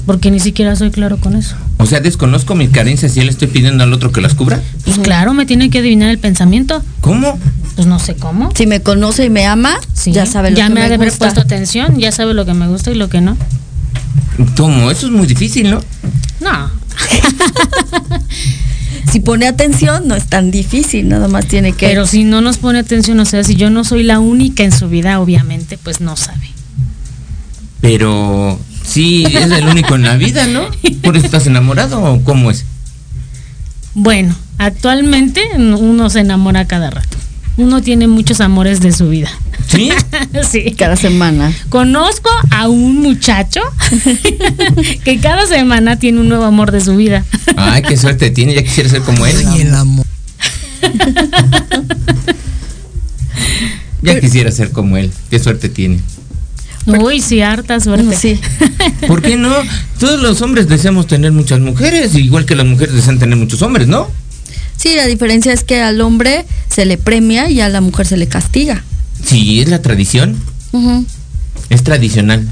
porque 0.06 0.30
ni 0.30 0.40
siquiera 0.40 0.75
soy 0.76 0.90
claro 0.90 1.18
con 1.18 1.37
eso. 1.37 1.54
O 1.78 1.87
sea, 1.87 2.00
desconozco 2.00 2.54
mis 2.54 2.71
carencias 2.71 3.16
y 3.16 3.23
le 3.23 3.30
estoy 3.30 3.49
pidiendo 3.49 3.85
al 3.85 3.92
otro 3.92 4.12
que 4.12 4.21
las 4.21 4.35
cubra. 4.35 4.61
Pues 4.85 4.99
claro, 4.99 5.35
me 5.35 5.47
tiene 5.47 5.71
que 5.71 5.78
adivinar 5.78 6.11
el 6.11 6.18
pensamiento. 6.18 6.82
¿Cómo? 7.00 7.38
Pues 7.75 7.87
no 7.87 7.99
sé 7.99 8.14
cómo. 8.16 8.50
Si 8.54 8.66
me 8.66 8.80
conoce 8.80 9.25
y 9.25 9.30
me 9.30 9.47
ama, 9.47 9.78
ya 10.06 10.26
sabe 10.26 10.50
lo 10.50 10.56
ya 10.56 10.68
que 10.68 10.75
me, 10.75 10.82
ha 10.82 10.87
haber 10.87 11.12
puesto 11.12 11.40
atención, 11.40 11.99
ya 11.99 12.12
sabe 12.12 12.35
lo 12.35 12.44
que 12.44 12.54
me 12.54 12.68
gusta 12.68 12.90
y 12.90 12.94
lo 12.94 13.09
que 13.09 13.21
no. 13.21 13.37
¿Cómo? 14.56 14.90
Eso 14.90 15.06
es 15.06 15.12
muy 15.12 15.26
difícil, 15.26 15.71
¿no? 15.71 15.80
No. 16.40 16.71
si 19.12 19.21
pone 19.21 19.47
atención 19.47 20.09
no 20.09 20.14
es 20.14 20.26
tan 20.26 20.50
difícil, 20.50 21.09
nada 21.09 21.28
más 21.28 21.47
tiene 21.47 21.73
que... 21.73 21.87
Pero 21.87 22.06
si 22.06 22.25
no 22.25 22.40
nos 22.40 22.59
pone 22.59 22.78
atención, 22.78 23.18
o 23.21 23.25
sea, 23.25 23.44
si 23.44 23.54
yo 23.54 23.71
no 23.71 23.85
soy 23.85 24.02
la 24.02 24.18
única 24.18 24.64
en 24.64 24.73
su 24.73 24.88
vida, 24.88 25.21
obviamente, 25.21 25.78
pues 25.78 26.00
no 26.00 26.16
sabe. 26.16 26.50
Pero 27.80 28.59
sí, 28.92 29.25
es 29.26 29.50
el 29.50 29.66
único 29.66 29.94
en 29.94 30.02
la 30.02 30.16
vida, 30.16 30.46
¿no? 30.46 30.68
¿Por 31.02 31.16
eso 31.16 31.26
estás 31.26 31.46
enamorado 31.46 32.02
o 32.02 32.22
cómo 32.22 32.50
es? 32.50 32.64
Bueno, 33.94 34.34
actualmente 34.58 35.42
uno 35.56 36.11
se 36.11 36.20
enamora 36.20 36.66
cada 36.66 36.90
rato. 36.90 37.18
Uno 37.58 37.82
tiene 37.82 38.06
muchos 38.06 38.40
amores 38.40 38.80
de 38.80 38.92
su 38.92 39.11
vida. 39.11 39.30
¿Sí? 39.66 39.90
sí. 40.50 40.75
Cada 40.76 40.96
semana. 40.96 41.52
Conozco 41.68 42.30
a 42.50 42.68
un 42.68 43.02
muchacho 43.02 43.61
que 45.04 45.18
cada 45.20 45.46
semana 45.46 45.99
tiene 45.99 46.20
un 46.20 46.28
nuevo 46.28 46.44
amor 46.44 46.72
de 46.72 46.80
su 46.80 46.96
vida. 46.96 47.25
Ay, 47.56 47.82
qué 47.82 47.96
suerte 47.96 48.30
tiene, 48.30 48.54
ya 48.54 48.62
quisiera 48.62 48.88
ser 48.88 49.02
como 49.02 49.26
él. 49.26 49.37
el 49.58 49.75
amor. 49.75 50.06
ya 54.02 54.18
quisiera 54.20 54.50
ser 54.50 54.70
como 54.70 54.96
él, 54.96 55.12
qué 55.30 55.38
suerte 55.38 55.68
tiene. 55.68 56.00
Uy, 56.86 57.20
sí, 57.20 57.40
harta 57.42 57.78
suerte. 57.80 58.16
Sí. 58.16 58.40
¿Por 59.06 59.22
qué 59.22 59.36
no? 59.36 59.52
Todos 59.98 60.20
los 60.20 60.40
hombres 60.42 60.68
deseamos 60.68 61.06
tener 61.06 61.32
muchas 61.32 61.60
mujeres, 61.60 62.14
igual 62.14 62.44
que 62.44 62.56
las 62.56 62.66
mujeres 62.66 62.94
desean 62.94 63.18
tener 63.18 63.36
muchos 63.36 63.62
hombres, 63.62 63.86
¿no? 63.86 64.08
Sí, 64.76 64.94
la 64.96 65.06
diferencia 65.06 65.52
es 65.52 65.62
que 65.62 65.80
al 65.80 66.00
hombre 66.00 66.44
se 66.68 66.84
le 66.84 66.98
premia 66.98 67.48
y 67.48 67.60
a 67.60 67.68
la 67.68 67.80
mujer 67.80 68.06
se 68.06 68.16
le 68.16 68.26
castiga. 68.26 68.82
Sí, 69.24 69.60
es 69.60 69.68
la 69.68 69.80
tradición. 69.80 70.36
Es 71.70 71.84
tradicional. 71.84 72.50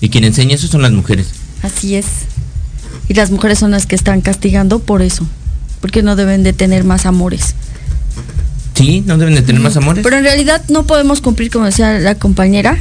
Y 0.00 0.08
quien 0.08 0.24
enseña 0.24 0.54
eso 0.54 0.66
son 0.68 0.80
las 0.80 0.92
mujeres. 0.92 1.26
Así 1.62 1.96
es. 1.96 2.06
y 3.08 3.14
las 3.14 3.30
mujeres 3.30 3.58
son 3.58 3.70
las 3.72 3.86
que 3.86 3.96
están 3.96 4.20
castigando 4.20 4.78
por 4.78 5.02
eso, 5.02 5.26
porque 5.80 6.02
no 6.02 6.14
deben 6.16 6.42
de 6.42 6.52
tener 6.52 6.84
más 6.84 7.04
amores. 7.04 7.54
Sí, 8.74 9.02
no 9.04 9.18
deben 9.18 9.34
de 9.34 9.42
tener 9.42 9.60
más 9.60 9.76
amores. 9.76 10.04
Pero 10.04 10.16
en 10.16 10.24
realidad 10.24 10.62
no 10.68 10.86
podemos 10.86 11.20
cumplir, 11.20 11.50
como 11.50 11.64
decía 11.64 11.98
la 11.98 12.14
compañera, 12.14 12.78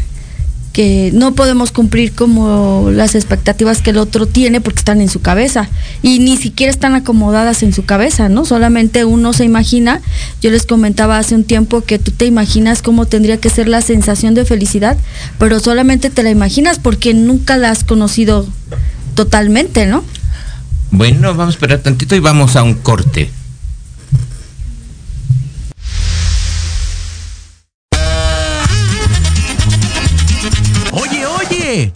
que 0.78 1.10
no 1.12 1.34
podemos 1.34 1.72
cumplir 1.72 2.12
como 2.12 2.92
las 2.94 3.16
expectativas 3.16 3.82
que 3.82 3.90
el 3.90 3.98
otro 3.98 4.28
tiene 4.28 4.62
porque 4.62 4.78
están 4.78 5.02
en 5.02 5.10
su 5.10 5.22
cabeza 5.22 5.68
y 6.04 6.20
ni 6.20 6.38
siquiera 6.38 6.70
están 6.70 6.94
acomodadas 6.94 7.64
en 7.64 7.74
su 7.74 7.84
cabeza, 7.84 8.30
¿no? 8.30 8.46
Solamente 8.46 9.04
uno 9.04 9.34
se 9.34 9.44
imagina, 9.44 10.02
yo 10.40 10.52
les 10.52 10.68
comentaba 10.68 11.18
hace 11.18 11.34
un 11.34 11.46
tiempo 11.46 11.82
que 11.82 11.98
tú 11.98 12.12
te 12.12 12.28
imaginas 12.28 12.84
cómo 12.84 13.08
tendría 13.08 13.38
que 13.38 13.50
ser 13.50 13.68
la 13.68 13.82
sensación 13.82 14.36
de 14.36 14.46
felicidad, 14.46 14.98
pero 15.40 15.60
solamente 15.60 16.12
te 16.12 16.22
la 16.22 16.30
imaginas 16.30 16.78
porque 16.78 17.16
nunca 17.16 17.58
la 17.58 17.72
has 17.72 17.84
conocido 17.84 18.46
totalmente, 19.16 19.88
¿no? 19.88 20.04
Bueno, 20.92 21.34
vamos 21.34 21.56
a 21.56 21.58
esperar 21.58 21.80
tantito 21.80 22.16
y 22.16 22.20
vamos 22.20 22.56
a 22.56 22.62
un 22.62 22.76
corte. 22.76 23.32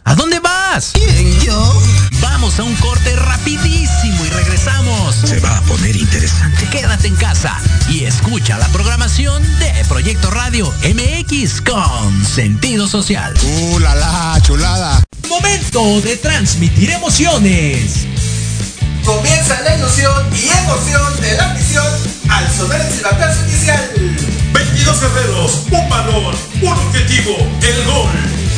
¿A 0.04 0.14
dónde 0.14 0.40
vas? 0.40 0.92
¿Quién, 0.94 1.40
yo? 1.40 1.82
Vamos 2.22 2.60
a 2.60 2.64
un 2.64 2.76
corte 2.76 3.16
rapidísimo 3.16 4.24
y 4.24 4.30
regresamos. 4.30 5.16
Se 5.16 5.40
va 5.40 5.58
a 5.58 5.62
poner 5.62 5.96
interesante. 5.96 6.68
Quédate 6.70 7.08
en 7.08 7.16
casa 7.16 7.58
y 7.90 8.04
escucha 8.04 8.60
la 8.60 8.68
programación 8.68 9.42
de 9.58 9.72
Proyecto 9.90 10.30
Radio 10.30 10.72
MX 10.84 11.62
con 11.62 12.24
sentido 12.24 12.88
social. 12.88 13.34
¡Uh, 13.44 13.80
la, 13.80 13.96
la 13.96 14.40
chulada! 14.44 15.04
Momento 15.28 16.00
de 16.02 16.16
transmitir 16.18 16.92
emociones. 16.92 18.06
Comienza 19.04 19.62
la 19.62 19.78
ilusión 19.78 20.14
y 20.32 20.48
emoción 20.60 21.22
de 21.22 21.38
la 21.38 21.54
misión 21.56 21.88
al 22.30 22.52
sonar 22.52 22.82
el 22.82 22.94
silbatazo 22.94 23.48
inicial. 23.48 23.92
22 24.54 25.02
guerreros, 25.02 25.62
un 25.72 25.90
balón, 25.90 26.36
un 26.62 26.68
objetivo, 26.72 27.36
el 27.64 27.86
gol. 27.86 28.41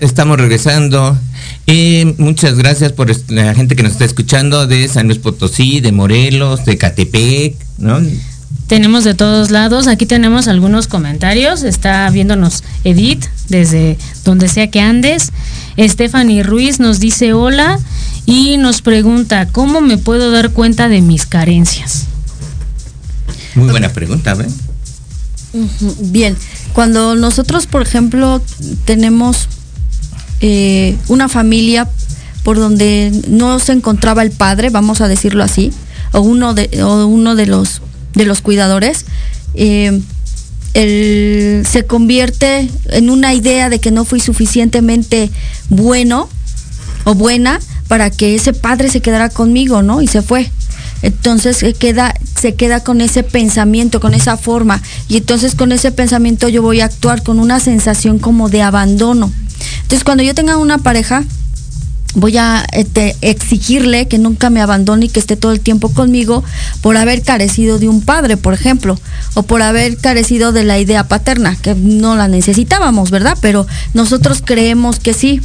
Estamos 0.00 0.38
regresando. 0.38 1.18
y 1.66 2.14
muchas 2.18 2.56
gracias 2.56 2.92
por 2.92 3.10
la 3.30 3.54
gente 3.54 3.76
que 3.76 3.82
nos 3.82 3.92
está 3.92 4.04
escuchando 4.04 4.66
de 4.66 4.88
San 4.88 5.06
Luis 5.06 5.18
Potosí, 5.18 5.80
de 5.80 5.92
Morelos, 5.92 6.64
de 6.64 6.78
Catepec, 6.78 7.56
¿no? 7.78 8.00
Tenemos 8.66 9.04
de 9.04 9.14
todos 9.14 9.50
lados. 9.50 9.86
Aquí 9.86 10.06
tenemos 10.06 10.48
algunos 10.48 10.88
comentarios. 10.88 11.62
Está 11.62 12.10
viéndonos 12.10 12.64
Edith 12.82 13.24
desde 13.48 13.96
donde 14.24 14.48
sea 14.48 14.70
que 14.70 14.80
andes. 14.80 15.30
Stephanie 15.78 16.42
Ruiz 16.42 16.80
nos 16.80 16.98
dice 16.98 17.32
hola 17.32 17.78
y 18.24 18.56
nos 18.56 18.82
pregunta, 18.82 19.46
¿cómo 19.52 19.80
me 19.80 19.98
puedo 19.98 20.32
dar 20.32 20.50
cuenta 20.50 20.88
de 20.88 21.00
mis 21.00 21.26
carencias? 21.26 22.06
Muy 23.54 23.70
buena 23.70 23.90
pregunta, 23.90 24.34
¿ven? 24.34 24.52
Bien, 26.00 26.36
cuando 26.72 27.14
nosotros, 27.14 27.66
por 27.66 27.82
ejemplo, 27.82 28.42
tenemos 28.84 29.48
eh, 30.40 30.96
una 31.08 31.28
familia 31.28 31.88
por 32.42 32.56
donde 32.56 33.12
no 33.28 33.58
se 33.58 33.72
encontraba 33.72 34.22
el 34.22 34.30
padre, 34.30 34.70
vamos 34.70 35.00
a 35.00 35.08
decirlo 35.08 35.42
así, 35.42 35.72
o 36.12 36.20
uno 36.20 36.54
de, 36.54 36.68
uno 36.84 37.34
de 37.34 37.46
los 37.46 37.82
de 38.16 38.24
los 38.24 38.40
cuidadores, 38.40 39.04
eh, 39.54 40.02
se 40.74 41.86
convierte 41.86 42.68
en 42.90 43.08
una 43.08 43.32
idea 43.32 43.70
de 43.70 43.78
que 43.78 43.90
no 43.90 44.04
fui 44.04 44.20
suficientemente 44.20 45.30
bueno 45.70 46.28
o 47.04 47.14
buena 47.14 47.60
para 47.88 48.10
que 48.10 48.34
ese 48.34 48.52
padre 48.52 48.90
se 48.90 49.00
quedara 49.00 49.30
conmigo, 49.30 49.82
¿no? 49.82 50.02
Y 50.02 50.06
se 50.06 50.20
fue. 50.20 50.50
Entonces 51.02 51.58
se 51.58 51.72
queda, 51.72 52.14
se 52.38 52.54
queda 52.54 52.80
con 52.80 53.00
ese 53.00 53.22
pensamiento, 53.22 54.00
con 54.00 54.12
esa 54.12 54.36
forma. 54.36 54.82
Y 55.08 55.18
entonces 55.18 55.54
con 55.54 55.72
ese 55.72 55.92
pensamiento 55.92 56.48
yo 56.48 56.62
voy 56.62 56.80
a 56.80 56.86
actuar 56.86 57.22
con 57.22 57.38
una 57.38 57.60
sensación 57.60 58.18
como 58.18 58.48
de 58.48 58.62
abandono. 58.62 59.32
Entonces 59.82 60.04
cuando 60.04 60.22
yo 60.22 60.34
tenga 60.34 60.56
una 60.56 60.78
pareja, 60.78 61.24
voy 62.16 62.38
a 62.38 62.64
este, 62.72 63.14
exigirle 63.20 64.08
que 64.08 64.18
nunca 64.18 64.50
me 64.50 64.62
abandone 64.62 65.06
y 65.06 65.08
que 65.08 65.20
esté 65.20 65.36
todo 65.36 65.52
el 65.52 65.60
tiempo 65.60 65.90
conmigo 65.90 66.42
por 66.80 66.96
haber 66.96 67.22
carecido 67.22 67.78
de 67.78 67.88
un 67.88 68.00
padre, 68.00 68.36
por 68.36 68.54
ejemplo, 68.54 68.98
o 69.34 69.42
por 69.42 69.62
haber 69.62 69.98
carecido 69.98 70.52
de 70.52 70.64
la 70.64 70.78
idea 70.78 71.06
paterna, 71.08 71.56
que 71.56 71.74
no 71.74 72.16
la 72.16 72.26
necesitábamos, 72.26 73.10
¿verdad? 73.10 73.36
Pero 73.42 73.66
nosotros 73.92 74.42
creemos 74.44 74.98
que 74.98 75.12
sí. 75.12 75.40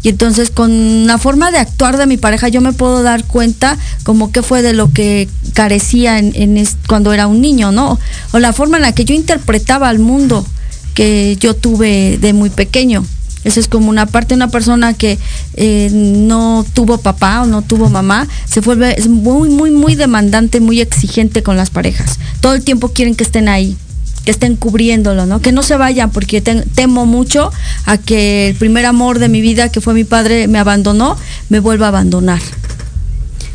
Y 0.00 0.10
entonces 0.10 0.50
con 0.50 1.08
la 1.08 1.18
forma 1.18 1.50
de 1.50 1.58
actuar 1.58 1.96
de 1.96 2.06
mi 2.06 2.16
pareja 2.16 2.46
yo 2.46 2.60
me 2.60 2.72
puedo 2.72 3.02
dar 3.02 3.24
cuenta 3.24 3.76
como 4.04 4.30
que 4.30 4.42
fue 4.42 4.62
de 4.62 4.72
lo 4.72 4.92
que 4.92 5.28
carecía 5.54 6.20
en, 6.20 6.64
cuando 6.86 7.12
era 7.12 7.26
un 7.26 7.40
niño, 7.40 7.72
¿no? 7.72 7.98
O 8.30 8.38
la 8.38 8.52
forma 8.52 8.76
en 8.76 8.84
la 8.84 8.92
que 8.92 9.04
yo 9.04 9.16
interpretaba 9.16 9.88
al 9.88 9.98
mundo 9.98 10.46
que 10.94 11.36
yo 11.40 11.54
tuve 11.54 12.18
de 12.20 12.32
muy 12.32 12.50
pequeño. 12.50 13.04
Eso 13.48 13.60
es 13.60 13.66
como 13.66 13.88
una 13.88 14.04
parte 14.04 14.34
una 14.34 14.48
persona 14.48 14.92
que 14.92 15.18
eh, 15.54 15.88
no 15.90 16.66
tuvo 16.74 16.98
papá 16.98 17.42
o 17.42 17.46
no 17.46 17.62
tuvo 17.62 17.88
mamá, 17.88 18.28
se 18.44 18.60
vuelve 18.60 18.94
es 18.98 19.08
muy, 19.08 19.48
muy, 19.48 19.70
muy 19.70 19.94
demandante, 19.94 20.60
muy 20.60 20.82
exigente 20.82 21.42
con 21.42 21.56
las 21.56 21.70
parejas. 21.70 22.18
Todo 22.40 22.54
el 22.54 22.62
tiempo 22.62 22.90
quieren 22.90 23.14
que 23.14 23.24
estén 23.24 23.48
ahí 23.48 23.76
que 24.24 24.32
estén 24.32 24.56
cubriéndolo, 24.56 25.24
¿no? 25.24 25.40
Que 25.40 25.52
no 25.52 25.62
se 25.62 25.78
vayan 25.78 26.10
porque 26.10 26.42
temo 26.42 27.06
mucho 27.06 27.50
a 27.86 27.96
que 27.96 28.48
el 28.48 28.56
primer 28.56 28.84
amor 28.84 29.18
de 29.20 29.30
mi 29.30 29.40
vida, 29.40 29.70
que 29.70 29.80
fue 29.80 29.94
mi 29.94 30.04
padre, 30.04 30.48
me 30.48 30.58
abandonó, 30.58 31.16
me 31.48 31.60
vuelva 31.60 31.86
a 31.86 31.88
abandonar. 31.88 32.40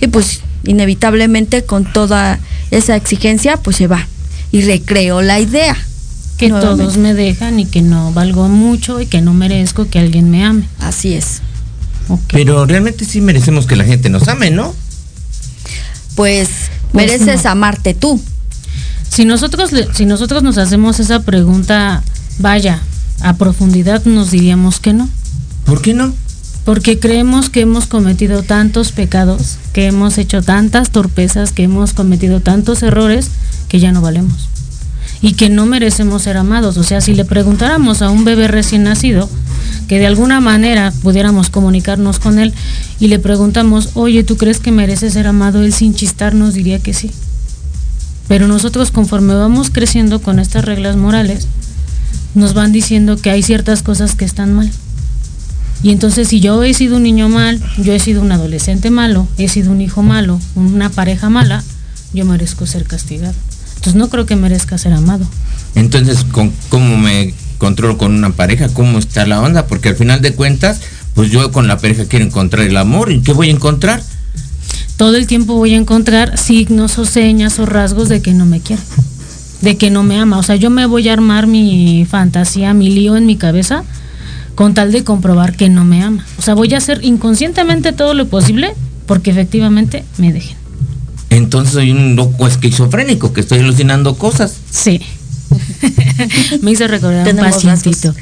Y 0.02 0.08
pues 0.08 0.42
inevitablemente 0.64 1.64
con 1.64 1.86
toda 1.86 2.40
esa 2.72 2.96
exigencia, 2.96 3.58
pues 3.58 3.76
se 3.76 3.86
va. 3.86 4.08
Y 4.52 4.64
recreo 4.64 5.22
la 5.22 5.40
idea. 5.40 5.78
Que 6.38 6.50
todos 6.50 6.98
me 6.98 7.14
dejan 7.14 7.60
y 7.60 7.66
que 7.66 7.82
no 7.82 8.12
valgo 8.12 8.50
mucho 8.50 9.00
y 9.00 9.06
que 9.06 9.22
no 9.22 9.34
merezco 9.34 9.88
que 9.88 10.00
alguien 10.00 10.30
me 10.30 10.44
ame. 10.44 10.64
Así 10.80 11.14
es. 11.14 11.42
Pero 12.28 12.66
realmente 12.66 13.06
sí 13.06 13.22
merecemos 13.22 13.66
que 13.66 13.76
la 13.76 13.86
gente 13.86 14.10
nos 14.10 14.28
ame, 14.28 14.52
¿no? 14.52 14.74
Pues, 16.16 16.50
pues 16.92 17.10
mereces 17.10 17.46
amarte 17.46 17.94
tú. 17.94 18.22
Si 19.10 19.26
nosotros, 19.26 19.72
si 19.94 20.06
nosotros 20.06 20.44
nos 20.44 20.58
hacemos 20.58 21.00
esa 21.00 21.22
pregunta, 21.22 22.04
vaya, 22.40 22.82
a 23.22 23.36
profundidad 23.36 24.04
nos 24.06 24.32
diríamos 24.32 24.80
que 24.80 24.94
no. 24.94 25.08
¿Por 25.66 25.82
qué 25.82 25.94
no? 25.94 26.14
Porque 26.66 27.00
creemos 27.00 27.50
que 27.50 27.62
hemos 27.62 27.88
cometido 27.88 28.44
tantos 28.44 28.92
pecados, 28.92 29.58
que 29.74 29.86
hemos 29.86 30.18
hecho 30.18 30.42
tantas 30.42 30.92
torpezas, 30.92 31.52
que 31.52 31.64
hemos 31.64 31.94
cometido 31.94 32.40
tantos 32.40 32.84
errores, 32.84 33.30
que 33.68 33.80
ya 33.80 33.92
no 33.92 34.02
valemos. 34.02 34.50
Y 35.24 35.34
que 35.34 35.50
no 35.50 35.66
merecemos 35.66 36.22
ser 36.22 36.38
amados. 36.38 36.78
O 36.78 36.84
sea, 36.84 37.02
si 37.02 37.16
le 37.16 37.26
preguntáramos 37.26 38.04
a 38.04 38.12
un 38.12 38.26
bebé 38.26 38.48
recién 38.48 38.84
nacido, 38.84 39.28
que 39.88 39.98
de 39.98 40.06
alguna 40.06 40.40
manera 40.40 40.94
pudiéramos 41.02 41.50
comunicarnos 41.50 42.20
con 42.20 42.40
él 42.40 42.54
y 43.00 43.08
le 43.08 43.20
preguntamos, 43.20 43.92
oye, 43.96 44.24
¿tú 44.24 44.38
crees 44.38 44.60
que 44.60 44.72
mereces 44.72 45.14
ser 45.14 45.28
amado? 45.28 45.64
Él 45.64 45.74
sin 45.74 45.96
chistar 45.96 46.36
nos 46.36 46.54
diría 46.54 46.80
que 46.80 46.94
sí. 46.94 47.10
Pero 48.28 48.48
nosotros 48.48 48.92
conforme 48.92 49.34
vamos 49.34 49.70
creciendo 49.70 50.22
con 50.22 50.40
estas 50.40 50.66
reglas 50.66 50.96
morales, 50.96 51.48
nos 52.36 52.54
van 52.54 52.72
diciendo 52.72 53.18
que 53.18 53.30
hay 53.30 53.44
ciertas 53.44 53.84
cosas 53.84 54.16
que 54.16 54.26
están 54.26 54.54
mal. 54.54 54.70
Y 55.84 55.92
entonces 55.92 56.30
si 56.30 56.40
yo 56.40 56.64
he 56.64 56.74
sido 56.74 56.98
un 56.98 57.04
niño 57.04 57.28
mal, 57.28 57.62
yo 57.78 57.94
he 57.94 58.00
sido 58.00 58.22
un 58.22 58.32
adolescente 58.32 58.90
malo, 58.90 59.28
he 59.38 59.50
sido 59.50 59.72
un 59.72 59.82
hijo 59.82 60.02
malo, 60.02 60.40
una 60.56 60.90
pareja 60.90 61.30
mala, 61.30 61.64
yo 62.14 62.26
merezco 62.26 62.66
ser 62.66 62.86
castigado. 62.86 63.36
Entonces 63.84 64.00
no 64.00 64.08
creo 64.08 64.26
que 64.26 64.38
merezca 64.38 64.78
ser 64.78 64.94
amado. 64.94 65.26
Entonces, 65.76 66.26
¿cómo 66.70 66.98
me 66.98 67.34
controlo 67.58 67.98
con 67.98 68.14
una 68.14 68.30
pareja? 68.30 68.70
¿Cómo 68.70 68.98
está 68.98 69.26
la 69.26 69.42
onda? 69.42 69.68
Porque 69.68 69.90
al 69.90 69.98
final 69.98 70.22
de 70.22 70.34
cuentas, 70.34 70.80
pues 71.14 71.32
yo 71.32 71.52
con 71.52 71.68
la 71.68 71.78
pareja 71.78 72.06
quiero 72.06 72.24
encontrar 72.24 72.66
el 72.66 72.78
amor. 72.78 73.12
¿Y 73.12 73.20
qué 73.20 73.34
voy 73.34 73.50
a 73.50 73.52
encontrar? 73.52 74.02
Todo 74.96 75.18
el 75.18 75.28
tiempo 75.28 75.56
voy 75.56 75.74
a 75.74 75.76
encontrar 75.76 76.38
signos 76.38 76.98
o 76.98 77.04
señas 77.04 77.60
o 77.60 77.66
rasgos 77.66 78.08
de 78.08 78.22
que 78.22 78.34
no 78.34 78.46
me 78.46 78.62
quiere, 78.62 78.82
de 79.60 79.76
que 79.76 79.90
no 79.90 80.02
me 80.04 80.18
ama. 80.18 80.38
O 80.38 80.44
sea, 80.44 80.56
yo 80.56 80.70
me 80.70 80.86
voy 80.86 81.10
a 81.10 81.14
armar 81.14 81.46
mi 81.46 82.08
fantasía, 82.10 82.74
mi 82.74 82.90
lío 82.90 83.18
en 83.18 83.26
mi 83.26 83.36
cabeza 83.36 83.84
con 84.56 84.74
tal 84.74 84.94
de 84.94 85.04
comprobar 85.04 85.58
que 85.58 85.68
no 85.68 85.84
me 85.84 86.02
ama. 86.04 86.26
O 86.38 86.42
sea, 86.42 86.54
voy 86.54 86.74
a 86.74 86.78
hacer 86.78 87.04
inconscientemente 87.04 87.92
todo 87.92 88.14
lo 88.14 88.30
posible 88.30 88.76
porque 89.08 89.32
efectivamente 89.32 90.06
me 90.18 90.32
dejen. 90.32 90.63
Entonces 91.34 91.74
soy 91.74 91.92
un 91.92 92.16
loco 92.16 92.48
esquizofrénico 92.48 93.34
que 93.34 93.42
estoy 93.42 93.60
alucinando 93.60 94.18
cosas. 94.18 94.54
Sí. 94.70 95.02
me 96.62 96.72
hizo 96.72 96.88
recordar 96.88 97.28
un 97.28 97.38
pacientito. 97.38 98.14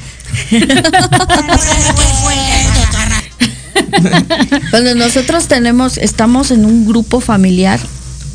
Cuando 4.70 4.96
nosotros 4.96 5.48
tenemos, 5.48 5.98
estamos 5.98 6.52
en 6.52 6.66
un 6.66 6.86
grupo 6.86 7.20
familiar 7.20 7.80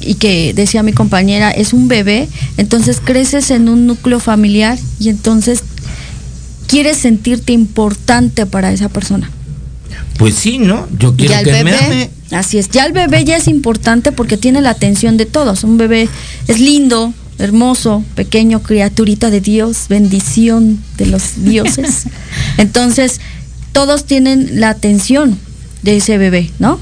y 0.00 0.14
que 0.14 0.52
decía 0.54 0.82
mi 0.82 0.92
compañera, 0.92 1.50
es 1.50 1.72
un 1.72 1.88
bebé, 1.88 2.28
entonces 2.58 3.00
creces 3.02 3.50
en 3.50 3.68
un 3.70 3.86
núcleo 3.86 4.20
familiar 4.20 4.78
y 5.00 5.08
entonces 5.08 5.62
quieres 6.66 6.98
sentirte 6.98 7.54
importante 7.54 8.44
para 8.44 8.72
esa 8.72 8.90
persona. 8.90 9.30
Pues 10.18 10.34
sí, 10.34 10.58
¿no? 10.58 10.86
Yo 10.98 11.16
quiero 11.16 11.42
que 11.42 11.64
me 11.64 12.10
Así 12.30 12.58
es, 12.58 12.70
ya 12.70 12.84
el 12.84 12.92
bebé 12.92 13.24
ya 13.24 13.36
es 13.36 13.46
importante 13.46 14.12
porque 14.12 14.36
tiene 14.36 14.60
la 14.60 14.70
atención 14.70 15.16
de 15.16 15.26
todos. 15.26 15.62
Un 15.64 15.78
bebé 15.78 16.08
es 16.48 16.58
lindo, 16.58 17.14
hermoso, 17.38 18.04
pequeño, 18.14 18.62
criaturita 18.62 19.30
de 19.30 19.40
Dios, 19.40 19.86
bendición 19.88 20.82
de 20.96 21.06
los 21.06 21.44
dioses. 21.44 22.04
Entonces, 22.58 23.20
todos 23.72 24.04
tienen 24.04 24.60
la 24.60 24.70
atención 24.70 25.38
de 25.82 25.98
ese 25.98 26.18
bebé, 26.18 26.50
¿no? 26.58 26.80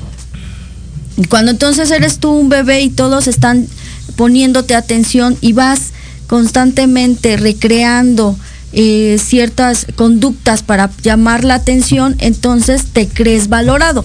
Y 1.16 1.24
cuando 1.24 1.52
entonces 1.52 1.90
eres 1.90 2.18
tú 2.18 2.30
un 2.30 2.48
bebé 2.48 2.80
y 2.80 2.90
todos 2.90 3.28
están 3.28 3.68
poniéndote 4.16 4.74
atención 4.74 5.37
y 5.40 5.52
vas 5.52 5.92
constantemente 6.26 7.37
recreando 7.37 8.37
eh, 8.72 9.18
ciertas 9.22 9.87
conductas 9.94 10.62
para 10.62 10.90
llamar 11.02 11.44
la 11.44 11.54
atención, 11.54 12.16
entonces 12.18 12.87
te 12.92 13.07
crees 13.07 13.48
valorado. 13.48 14.04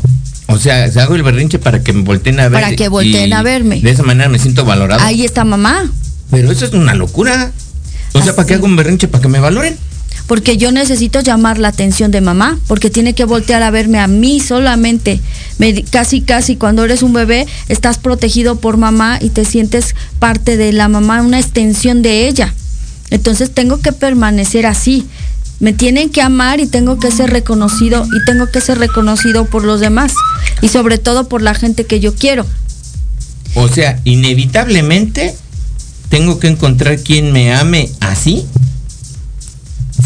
O 0.51 0.57
sea, 0.57 0.91
se 0.91 0.99
hago 0.99 1.13
el 1.13 1.21
berrinche 1.21 1.59
para 1.59 1.83
que 1.83 1.93
me 1.93 2.01
volteen 2.01 2.39
a 2.39 2.49
ver. 2.49 2.63
Para 2.63 2.75
que 2.75 2.89
volteen 2.89 3.31
a 3.33 3.43
verme. 3.43 3.81
De 3.81 3.91
esa 3.91 4.01
manera 4.01 4.29
me 4.29 4.39
siento 4.39 4.65
valorado. 4.65 4.99
Ahí 5.03 5.23
está 5.23 5.45
mamá. 5.45 5.91
Pero 6.31 6.51
eso 6.51 6.65
es 6.65 6.73
una 6.73 6.95
locura. 6.95 7.51
O 8.13 8.21
sea, 8.23 8.35
¿para 8.35 8.47
qué 8.47 8.55
hago 8.55 8.65
un 8.65 8.75
berrinche? 8.75 9.07
¿Para 9.07 9.21
que 9.21 9.27
me 9.27 9.39
valoren? 9.39 9.77
Porque 10.25 10.57
yo 10.57 10.71
necesito 10.71 11.21
llamar 11.21 11.59
la 11.59 11.67
atención 11.67 12.09
de 12.09 12.21
mamá, 12.21 12.57
porque 12.67 12.89
tiene 12.89 13.13
que 13.13 13.25
voltear 13.25 13.62
a 13.62 13.69
verme 13.69 13.99
a 13.99 14.07
mí 14.07 14.39
solamente. 14.39 15.19
casi, 15.91 16.21
casi 16.21 16.55
cuando 16.55 16.83
eres 16.83 17.03
un 17.03 17.13
bebé, 17.13 17.45
estás 17.67 17.99
protegido 17.99 18.55
por 18.55 18.77
mamá 18.77 19.19
y 19.21 19.29
te 19.29 19.45
sientes 19.45 19.93
parte 20.17 20.57
de 20.57 20.73
la 20.73 20.88
mamá, 20.88 21.21
una 21.21 21.39
extensión 21.39 22.01
de 22.01 22.27
ella. 22.27 22.55
Entonces 23.12 23.51
tengo 23.51 23.81
que 23.81 23.91
permanecer 23.91 24.65
así. 24.65 25.05
Me 25.60 25.74
tienen 25.74 26.10
que 26.10 26.22
amar 26.22 26.60
y 26.60 26.67
tengo 26.67 27.00
que 27.00 27.12
ser 27.12 27.30
reconocido 27.30 28.06
y 28.06 28.26
tengo 28.26 28.48
que 28.48 28.62
ser 28.62 28.80
reconocido 28.80 29.45
por 29.45 29.65
los 29.65 29.80
demás 29.80 30.13
y 30.62 30.69
sobre 30.69 30.98
todo 30.98 31.28
por 31.28 31.41
la 31.41 31.54
gente 31.54 31.86
que 31.86 32.00
yo 32.00 32.15
quiero. 32.15 32.45
O 33.56 33.67
sea, 33.67 34.00
inevitablemente 34.06 35.36
tengo 36.10 36.39
que 36.39 36.48
encontrar 36.48 37.00
quien 37.00 37.32
me 37.32 37.54
ame 37.54 37.89
así. 38.00 38.45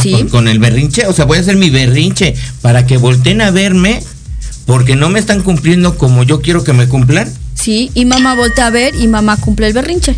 Sí. 0.01 0.25
Con, 0.31 0.47
el 0.47 0.57
berrinche, 0.57 1.05
o 1.05 1.13
sea, 1.13 1.25
voy 1.25 1.37
a 1.37 1.41
hacer 1.41 1.55
mi 1.55 1.69
berrinche 1.69 2.33
para 2.61 2.87
que 2.87 2.97
volteen 2.97 3.41
a 3.41 3.51
verme 3.51 4.01
porque 4.65 4.95
no 4.95 5.09
me 5.09 5.19
están 5.19 5.43
cumpliendo 5.43 5.97
como 5.97 6.23
yo 6.23 6.41
quiero 6.41 6.63
que 6.63 6.73
me 6.73 6.87
cumplan. 6.87 7.31
Sí, 7.53 7.91
y 7.93 8.05
mamá 8.05 8.35
voltea 8.35 8.67
a 8.67 8.71
ver 8.71 8.95
y 8.95 9.07
mamá 9.07 9.37
cumple 9.37 9.67
el 9.67 9.73
berrinche. 9.73 10.15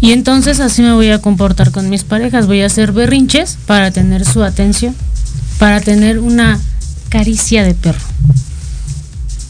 Y 0.00 0.12
entonces 0.12 0.60
así 0.60 0.82
me 0.82 0.92
voy 0.92 1.10
a 1.10 1.20
comportar 1.20 1.70
con 1.70 1.88
mis 1.88 2.04
parejas, 2.04 2.46
voy 2.46 2.60
a 2.60 2.66
hacer 2.66 2.92
berrinches 2.92 3.58
para 3.66 3.90
tener 3.90 4.24
su 4.24 4.42
atención, 4.42 4.94
para 5.58 5.80
tener 5.80 6.18
una 6.18 6.60
caricia 7.08 7.64
de 7.64 7.74
perro. 7.74 8.04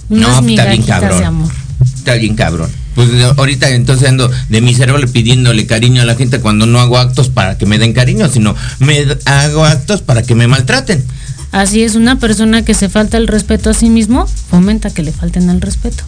Unas 0.09 0.43
no, 0.43 0.49
está 0.49 0.67
bien 0.67 0.83
cabrón. 0.83 1.19
de 1.19 1.25
amor. 1.25 1.53
Está 1.97 2.15
bien 2.15 2.37
cabrón. 2.37 2.71
Pues 2.95 3.11
ahorita 3.37 3.69
entonces 3.71 4.09
ando 4.09 4.31
de 4.49 4.61
miserable 4.61 5.07
pidiéndole 5.07 5.67
cariño 5.67 6.01
a 6.01 6.07
la 6.07 6.15
gente 6.15 6.41
cuando 6.41 6.65
no 6.65 6.81
hago 6.81 6.97
actos 6.97 7.29
para 7.29 7.59
que 7.59 7.67
me 7.67 7.79
den 7.79 7.93
cariño, 7.93 8.29
sino 8.29 8.55
me 8.79 9.05
hago 9.27 9.65
actos 9.65 10.01
para 10.01 10.23
que 10.23 10.35
me 10.35 10.47
maltraten. 10.47 11.05
Así 11.53 11.83
es, 11.83 11.95
una 11.95 12.19
persona 12.19 12.65
que 12.65 12.75
se 12.75 12.89
falta 12.89 13.17
el 13.19 13.29
respeto 13.29 13.71
a 13.71 13.75
sí 13.75 13.91
mismo 13.91 14.27
fomenta 14.27 14.91
que 14.91 15.03
le 15.03 15.13
falten 15.13 15.51
el 15.51 15.61
respeto. 15.61 16.05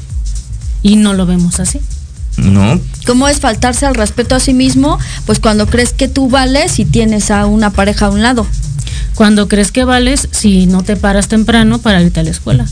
Y 0.82 0.96
no 0.96 1.12
lo 1.12 1.26
vemos 1.26 1.60
así. 1.60 1.80
No. 2.38 2.80
¿Cómo 3.06 3.28
es 3.28 3.40
faltarse 3.40 3.86
al 3.86 3.94
respeto 3.94 4.34
a 4.34 4.40
sí 4.40 4.54
mismo? 4.54 4.98
Pues 5.26 5.40
cuando 5.40 5.66
crees 5.66 5.92
que 5.92 6.08
tú 6.08 6.28
vales 6.28 6.78
y 6.78 6.84
tienes 6.84 7.30
a 7.30 7.46
una 7.46 7.70
pareja 7.70 8.06
a 8.06 8.10
un 8.10 8.22
lado. 8.22 8.46
Cuando 9.14 9.48
crees 9.48 9.72
que 9.72 9.84
vales 9.84 10.28
si 10.30 10.66
no 10.66 10.82
te 10.82 10.96
paras 10.96 11.28
temprano 11.28 11.78
para 11.78 12.00
irte 12.02 12.20
a 12.20 12.22
la 12.22 12.30
escuela 12.30 12.66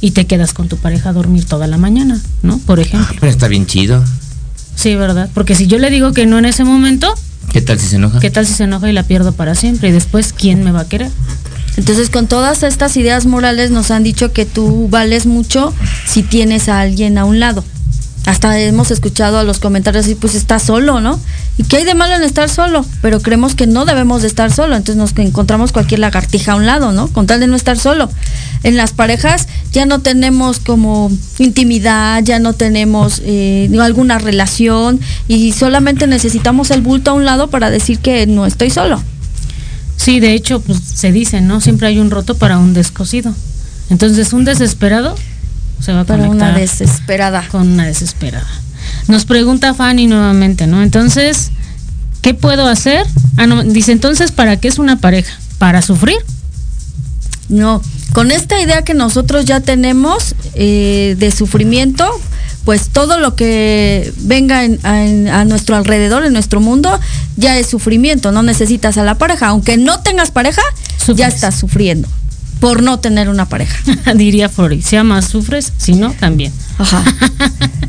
y 0.00 0.12
te 0.12 0.26
quedas 0.26 0.52
con 0.52 0.68
tu 0.68 0.76
pareja 0.76 1.10
a 1.10 1.12
dormir 1.12 1.44
toda 1.44 1.66
la 1.66 1.78
mañana, 1.78 2.20
¿no? 2.42 2.58
Por 2.58 2.80
ejemplo. 2.80 3.16
pero 3.20 3.30
está 3.30 3.48
bien 3.48 3.66
chido. 3.66 4.04
Sí, 4.74 4.94
¿verdad? 4.96 5.30
Porque 5.34 5.54
si 5.54 5.66
yo 5.66 5.78
le 5.78 5.90
digo 5.90 6.12
que 6.12 6.26
no 6.26 6.38
en 6.38 6.44
ese 6.44 6.64
momento... 6.64 7.12
¿Qué 7.52 7.60
tal 7.60 7.78
si 7.78 7.86
se 7.86 7.96
enoja? 7.96 8.18
¿Qué 8.20 8.30
tal 8.30 8.46
si 8.46 8.54
se 8.54 8.64
enoja 8.64 8.88
y 8.88 8.92
la 8.92 9.02
pierdo 9.02 9.32
para 9.32 9.54
siempre? 9.54 9.88
Y 9.88 9.92
después, 9.92 10.32
¿quién 10.32 10.64
me 10.64 10.72
va 10.72 10.80
a 10.80 10.88
querer? 10.88 11.10
Entonces, 11.76 12.10
con 12.10 12.26
todas 12.26 12.62
estas 12.62 12.96
ideas 12.96 13.26
morales 13.26 13.70
nos 13.70 13.90
han 13.90 14.02
dicho 14.02 14.32
que 14.32 14.46
tú 14.46 14.88
vales 14.88 15.26
mucho 15.26 15.72
si 16.06 16.22
tienes 16.22 16.68
a 16.68 16.80
alguien 16.80 17.18
a 17.18 17.24
un 17.24 17.40
lado 17.40 17.64
hasta 18.24 18.56
hemos 18.58 18.90
escuchado 18.90 19.38
a 19.38 19.42
los 19.42 19.58
comentarios 19.58 20.06
y 20.08 20.14
pues 20.14 20.34
está 20.34 20.58
solo, 20.60 21.00
¿no? 21.00 21.18
¿Y 21.58 21.64
qué 21.64 21.78
hay 21.78 21.84
de 21.84 21.94
malo 21.94 22.14
en 22.14 22.22
estar 22.22 22.48
solo? 22.48 22.84
Pero 23.00 23.20
creemos 23.20 23.54
que 23.54 23.66
no 23.66 23.84
debemos 23.84 24.22
de 24.22 24.28
estar 24.28 24.52
solo, 24.52 24.76
entonces 24.76 24.96
nos 24.96 25.16
encontramos 25.18 25.72
cualquier 25.72 26.00
lagartija 26.00 26.52
a 26.52 26.54
un 26.54 26.66
lado, 26.66 26.92
¿no? 26.92 27.08
Con 27.08 27.26
tal 27.26 27.40
de 27.40 27.48
no 27.48 27.56
estar 27.56 27.78
solo. 27.78 28.08
En 28.62 28.76
las 28.76 28.92
parejas 28.92 29.48
ya 29.72 29.86
no 29.86 30.00
tenemos 30.00 30.60
como 30.60 31.10
intimidad, 31.38 32.22
ya 32.22 32.38
no 32.38 32.52
tenemos 32.52 33.20
eh, 33.24 33.68
alguna 33.80 34.18
relación 34.18 35.00
y 35.26 35.52
solamente 35.52 36.06
necesitamos 36.06 36.70
el 36.70 36.80
bulto 36.80 37.10
a 37.10 37.14
un 37.14 37.24
lado 37.24 37.50
para 37.50 37.70
decir 37.70 37.98
que 37.98 38.26
no 38.28 38.46
estoy 38.46 38.70
solo. 38.70 39.02
Sí, 39.96 40.20
de 40.20 40.34
hecho, 40.34 40.60
pues 40.60 40.78
se 40.78 41.12
dice, 41.12 41.40
¿no? 41.40 41.60
Siempre 41.60 41.88
hay 41.88 41.98
un 41.98 42.10
roto 42.10 42.36
para 42.36 42.58
un 42.58 42.72
descosido. 42.72 43.34
Entonces, 43.90 44.32
un 44.32 44.44
desesperado 44.44 45.14
se 45.82 45.92
va 45.92 46.00
a 46.00 46.04
Para 46.04 46.28
una 46.30 46.52
desesperada. 46.56 47.46
Con 47.50 47.68
una 47.72 47.86
desesperada. 47.86 48.46
Nos 49.08 49.24
pregunta 49.24 49.74
Fanny 49.74 50.06
nuevamente, 50.06 50.66
¿no? 50.66 50.82
Entonces, 50.82 51.50
¿Qué 52.22 52.34
puedo 52.34 52.68
hacer? 52.68 53.04
Ah, 53.36 53.48
no, 53.48 53.64
dice 53.64 53.90
entonces, 53.90 54.30
¿para 54.30 54.56
qué 54.56 54.68
es 54.68 54.78
una 54.78 55.00
pareja? 55.00 55.36
¿Para 55.58 55.82
sufrir? 55.82 56.18
No, 57.48 57.82
con 58.12 58.30
esta 58.30 58.60
idea 58.60 58.82
que 58.82 58.94
nosotros 58.94 59.44
ya 59.44 59.58
tenemos 59.58 60.36
eh, 60.54 61.16
de 61.18 61.30
sufrimiento, 61.32 62.08
pues 62.64 62.90
todo 62.90 63.18
lo 63.18 63.34
que 63.34 64.12
venga 64.18 64.64
en- 64.64 64.78
en- 64.86 65.28
a 65.28 65.44
nuestro 65.44 65.74
alrededor, 65.74 66.24
en 66.24 66.32
nuestro 66.32 66.60
mundo, 66.60 66.96
ya 67.36 67.58
es 67.58 67.66
sufrimiento. 67.66 68.30
No 68.30 68.44
necesitas 68.44 68.96
a 68.98 69.02
la 69.02 69.16
pareja. 69.16 69.48
Aunque 69.48 69.76
no 69.76 70.00
tengas 70.00 70.30
pareja, 70.30 70.62
ya 71.16 71.26
estás 71.26 71.56
sufriendo 71.56 72.08
por 72.62 72.80
no 72.80 73.00
tener 73.00 73.28
una 73.28 73.48
pareja. 73.48 73.76
Diría 74.14 74.48
Flori, 74.48 74.82
si 74.82 74.94
amas, 74.94 75.24
sufres, 75.24 75.72
si 75.78 75.94
no, 75.94 76.12
también. 76.12 76.52
Ajá. 76.78 77.04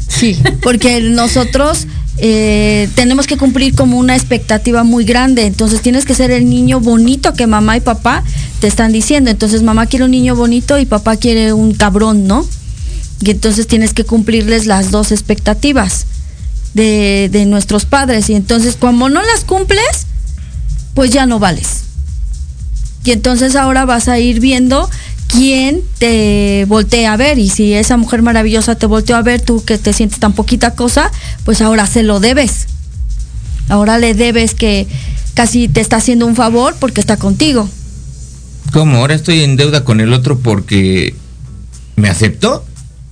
Sí, 0.08 0.36
porque 0.64 1.00
nosotros 1.00 1.86
eh, 2.18 2.90
tenemos 2.96 3.28
que 3.28 3.38
cumplir 3.38 3.76
como 3.76 4.00
una 4.00 4.16
expectativa 4.16 4.84
muy 4.84 5.06
grande. 5.06 5.46
Entonces 5.46 5.82
tienes 5.82 6.06
que 6.06 6.16
ser 6.16 6.32
el 6.32 6.50
niño 6.50 6.80
bonito 6.80 7.34
que 7.34 7.46
mamá 7.46 7.78
y 7.78 7.82
papá 7.82 8.24
te 8.62 8.68
están 8.68 8.92
diciendo. 8.92 9.30
Entonces 9.30 9.62
mamá 9.62 9.86
quiere 9.86 10.06
un 10.06 10.12
niño 10.12 10.36
bonito 10.36 10.80
y 10.80 10.88
papá 10.88 11.18
quiere 11.18 11.54
un 11.54 11.76
cabrón, 11.76 12.26
¿no? 12.26 12.44
Y 13.22 13.30
entonces 13.30 13.68
tienes 13.68 13.94
que 13.94 14.06
cumplirles 14.06 14.66
las 14.66 14.90
dos 14.90 15.12
expectativas 15.12 16.08
de, 16.74 17.30
de 17.32 17.46
nuestros 17.46 17.86
padres. 17.86 18.28
Y 18.32 18.34
entonces 18.34 18.76
como 18.76 19.08
no 19.08 19.22
las 19.22 19.46
cumples, 19.46 20.08
pues 20.96 21.12
ya 21.12 21.28
no 21.28 21.38
vales. 21.38 21.84
Y 23.04 23.12
entonces 23.12 23.56
ahora 23.56 23.86
vas 23.86 24.08
a 24.08 24.20
ir 24.20 24.40
viendo 24.40 24.90
quién 25.28 25.82
te 25.98 26.66
voltea 26.68 27.14
a 27.14 27.18
ver. 27.18 27.40
Y 27.40 27.50
si 27.50 27.74
esa 27.74 27.98
mujer 27.98 28.22
maravillosa 28.22 28.76
te 28.76 28.86
volteó 28.86 29.16
a 29.16 29.22
ver, 29.22 29.42
tú 29.42 29.64
que 29.64 29.78
te 29.78 29.94
sientes 29.94 30.20
tan 30.20 30.34
poquita 30.34 30.76
cosa, 30.76 31.12
pues 31.44 31.62
ahora 31.62 31.86
se 31.88 32.04
lo 32.04 32.20
debes. 32.20 32.68
Ahora 33.70 33.98
le 33.98 34.14
debes 34.14 34.54
que 34.54 34.88
casi 35.34 35.68
te 35.68 35.82
está 35.82 35.98
haciendo 35.98 36.26
un 36.26 36.36
favor 36.36 36.76
porque 36.80 37.02
está 37.02 37.18
contigo. 37.18 37.68
¿Cómo? 38.72 38.98
Ahora 38.98 39.16
estoy 39.16 39.42
en 39.42 39.56
deuda 39.56 39.84
con 39.84 40.00
el 40.00 40.14
otro 40.14 40.40
porque 40.40 41.16
me 41.96 42.10
aceptó. 42.10 42.66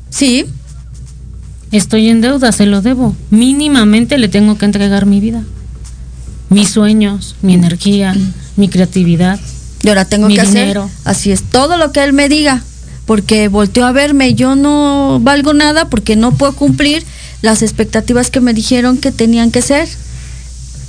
Sí. 0.10 0.46
Estoy 1.72 2.10
en 2.10 2.22
deuda, 2.22 2.52
se 2.52 2.66
lo 2.66 2.82
debo. 2.82 3.16
Mínimamente 3.30 4.18
le 4.18 4.28
tengo 4.28 4.58
que 4.58 4.66
entregar 4.66 5.06
mi 5.06 5.20
vida. 5.20 5.44
Mis 6.50 6.70
sueños, 6.70 7.36
mi 7.42 7.54
energía, 7.54 8.14
mi 8.58 8.68
creatividad. 8.68 9.40
Y 9.84 9.90
ahora 9.90 10.06
tengo 10.06 10.28
Mi 10.28 10.36
que 10.36 10.44
dinero. 10.44 10.84
hacer, 10.84 10.98
así 11.06 11.32
es, 11.32 11.44
todo 11.44 11.78
lo 11.78 11.92
que 11.92 12.04
él 12.04 12.14
me 12.14 12.30
diga. 12.30 12.64
Porque 13.06 13.48
volteó 13.48 13.86
a 13.86 13.92
verme, 13.92 14.36
yo 14.36 14.56
no 14.56 15.20
valgo 15.22 15.54
nada 15.54 15.90
porque 15.90 16.16
no 16.16 16.34
puedo 16.34 16.54
cumplir 16.54 17.04
las 17.42 17.62
expectativas 17.62 18.30
que 18.30 18.42
me 18.42 18.54
dijeron 18.54 18.98
que 18.98 19.12
tenían 19.12 19.52
que 19.52 19.62
ser. 19.62 19.90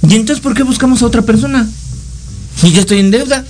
¿Y 0.06 0.14
entonces 0.14 0.42
por 0.42 0.54
qué 0.54 0.62
buscamos 0.62 1.02
a 1.02 1.06
otra 1.06 1.22
persona? 1.22 1.68
Si 2.56 2.72
yo 2.72 2.80
estoy 2.82 2.98
en 2.98 3.10
deuda. 3.10 3.44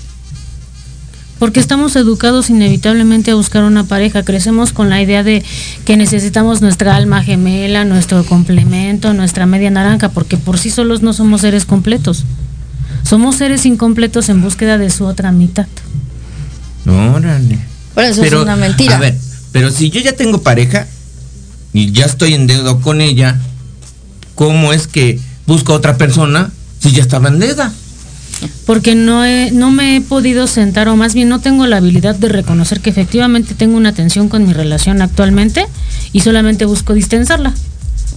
Porque 1.38 1.58
estamos 1.58 1.96
educados 1.96 2.50
inevitablemente 2.50 3.32
a 3.32 3.34
buscar 3.34 3.64
una 3.64 3.82
pareja. 3.82 4.22
Crecemos 4.22 4.72
con 4.72 4.88
la 4.90 5.02
idea 5.02 5.24
de 5.24 5.42
que 5.84 5.96
necesitamos 5.96 6.62
nuestra 6.62 6.94
alma 6.94 7.24
gemela, 7.24 7.84
nuestro 7.84 8.24
complemento, 8.24 9.12
nuestra 9.12 9.44
media 9.44 9.70
naranja, 9.70 10.10
porque 10.10 10.36
por 10.36 10.56
sí 10.56 10.70
solos 10.70 11.02
no 11.02 11.12
somos 11.12 11.40
seres 11.40 11.64
completos. 11.64 12.24
Somos 13.12 13.36
seres 13.36 13.66
incompletos 13.66 14.30
en 14.30 14.40
búsqueda 14.40 14.78
de 14.78 14.88
su 14.88 15.04
otra 15.04 15.32
mitad. 15.32 15.66
Órale. 16.86 17.58
Por 17.94 18.04
eso 18.04 18.22
es 18.24 18.32
una 18.42 18.56
mentira. 18.56 18.96
A 18.96 19.00
ver, 19.00 19.14
pero 19.52 19.70
si 19.70 19.90
yo 19.90 20.00
ya 20.00 20.12
tengo 20.16 20.40
pareja 20.40 20.86
y 21.74 21.92
ya 21.92 22.06
estoy 22.06 22.32
en 22.32 22.46
deuda 22.46 22.74
con 22.80 23.02
ella, 23.02 23.38
¿cómo 24.34 24.72
es 24.72 24.86
que 24.86 25.20
busco 25.46 25.74
a 25.74 25.76
otra 25.76 25.98
persona 25.98 26.52
si 26.80 26.92
ya 26.92 27.02
estaba 27.02 27.28
en 27.28 27.38
deuda? 27.38 27.70
Porque 28.64 28.94
no, 28.94 29.26
he- 29.26 29.50
no 29.50 29.70
me 29.70 29.96
he 29.96 30.00
podido 30.00 30.46
sentar, 30.46 30.88
o 30.88 30.96
más 30.96 31.12
bien 31.12 31.28
no 31.28 31.38
tengo 31.38 31.66
la 31.66 31.76
habilidad 31.76 32.14
de 32.16 32.30
reconocer 32.30 32.80
que 32.80 32.88
efectivamente 32.88 33.52
tengo 33.54 33.76
una 33.76 33.92
tensión 33.92 34.30
con 34.30 34.46
mi 34.46 34.54
relación 34.54 35.02
actualmente 35.02 35.66
y 36.14 36.20
solamente 36.20 36.64
busco 36.64 36.94
distensarla. 36.94 37.52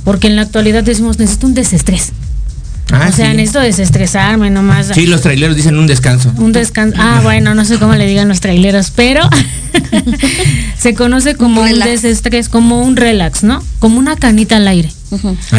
Porque 0.06 0.28
en 0.28 0.38
la 0.38 0.44
actualidad 0.44 0.86
decimos, 0.86 1.20
necesito 1.20 1.48
un 1.48 1.54
desestrés. 1.54 2.14
Ah, 2.92 3.08
o 3.10 3.12
sea, 3.12 3.32
sí. 3.32 3.38
necesito 3.38 3.60
desestresarme 3.60 4.52
nomás. 4.52 4.92
Sí, 4.94 5.08
los 5.08 5.22
traileros 5.22 5.56
dicen 5.56 5.78
un 5.78 5.88
descanso. 5.88 6.32
Un 6.38 6.52
descanso. 6.52 6.98
Ah, 7.00 7.22
bueno, 7.24 7.56
no 7.56 7.66
sé 7.66 7.80
cómo 7.80 7.96
le 7.96 8.06
digan 8.06 8.28
los 8.28 8.42
traileros, 8.42 8.92
pero 8.92 9.28
se 10.78 10.94
conoce 10.94 11.36
como 11.36 11.62
un, 11.62 11.80
desestrés, 11.80 12.48
como 12.48 12.82
un 12.82 12.96
relax, 12.96 13.44
¿no? 13.44 13.64
Como 13.80 13.98
una 13.98 14.16
canita 14.16 14.58
al 14.58 14.68
aire. 14.68 14.92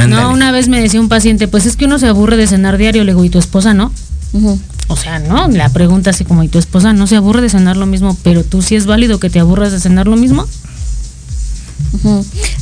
No, 0.09 0.33
una 0.33 0.53
vez 0.53 0.69
me 0.69 0.81
decía 0.81 1.01
un 1.01 1.09
paciente, 1.09 1.49
pues 1.49 1.67
es 1.67 1.77
que 1.77 1.87
uno 1.87 1.99
se 1.99 2.07
aburre 2.07 2.37
de 2.37 2.47
cenar 2.47 2.79
diario, 2.79 3.03
le 3.05 3.13
digo, 3.13 3.25
¿y 3.25 3.31
tu 3.31 3.39
esposa 3.39 3.75
no? 3.75 3.93
O 4.89 4.97
sea, 4.97 5.19
no, 5.19 5.49
la 5.49 5.69
pregunta 5.71 6.11
así 6.11 6.25
como, 6.25 6.45
¿y 6.45 6.49
tu 6.49 6.59
esposa 6.59 6.93
no 6.93 7.07
se 7.07 7.17
aburre 7.17 7.43
de 7.43 7.49
cenar 7.49 7.77
lo 7.77 7.87
mismo? 7.87 8.17
Pero 8.23 8.45
tú 8.45 8.63
sí 8.63 8.77
es 8.77 8.87
válido 8.87 9.19
que 9.19 9.31
te 9.31 9.41
aburras 9.41 9.73
de 9.73 9.81
cenar 9.81 10.07
lo 10.07 10.17
mismo. 10.17 10.47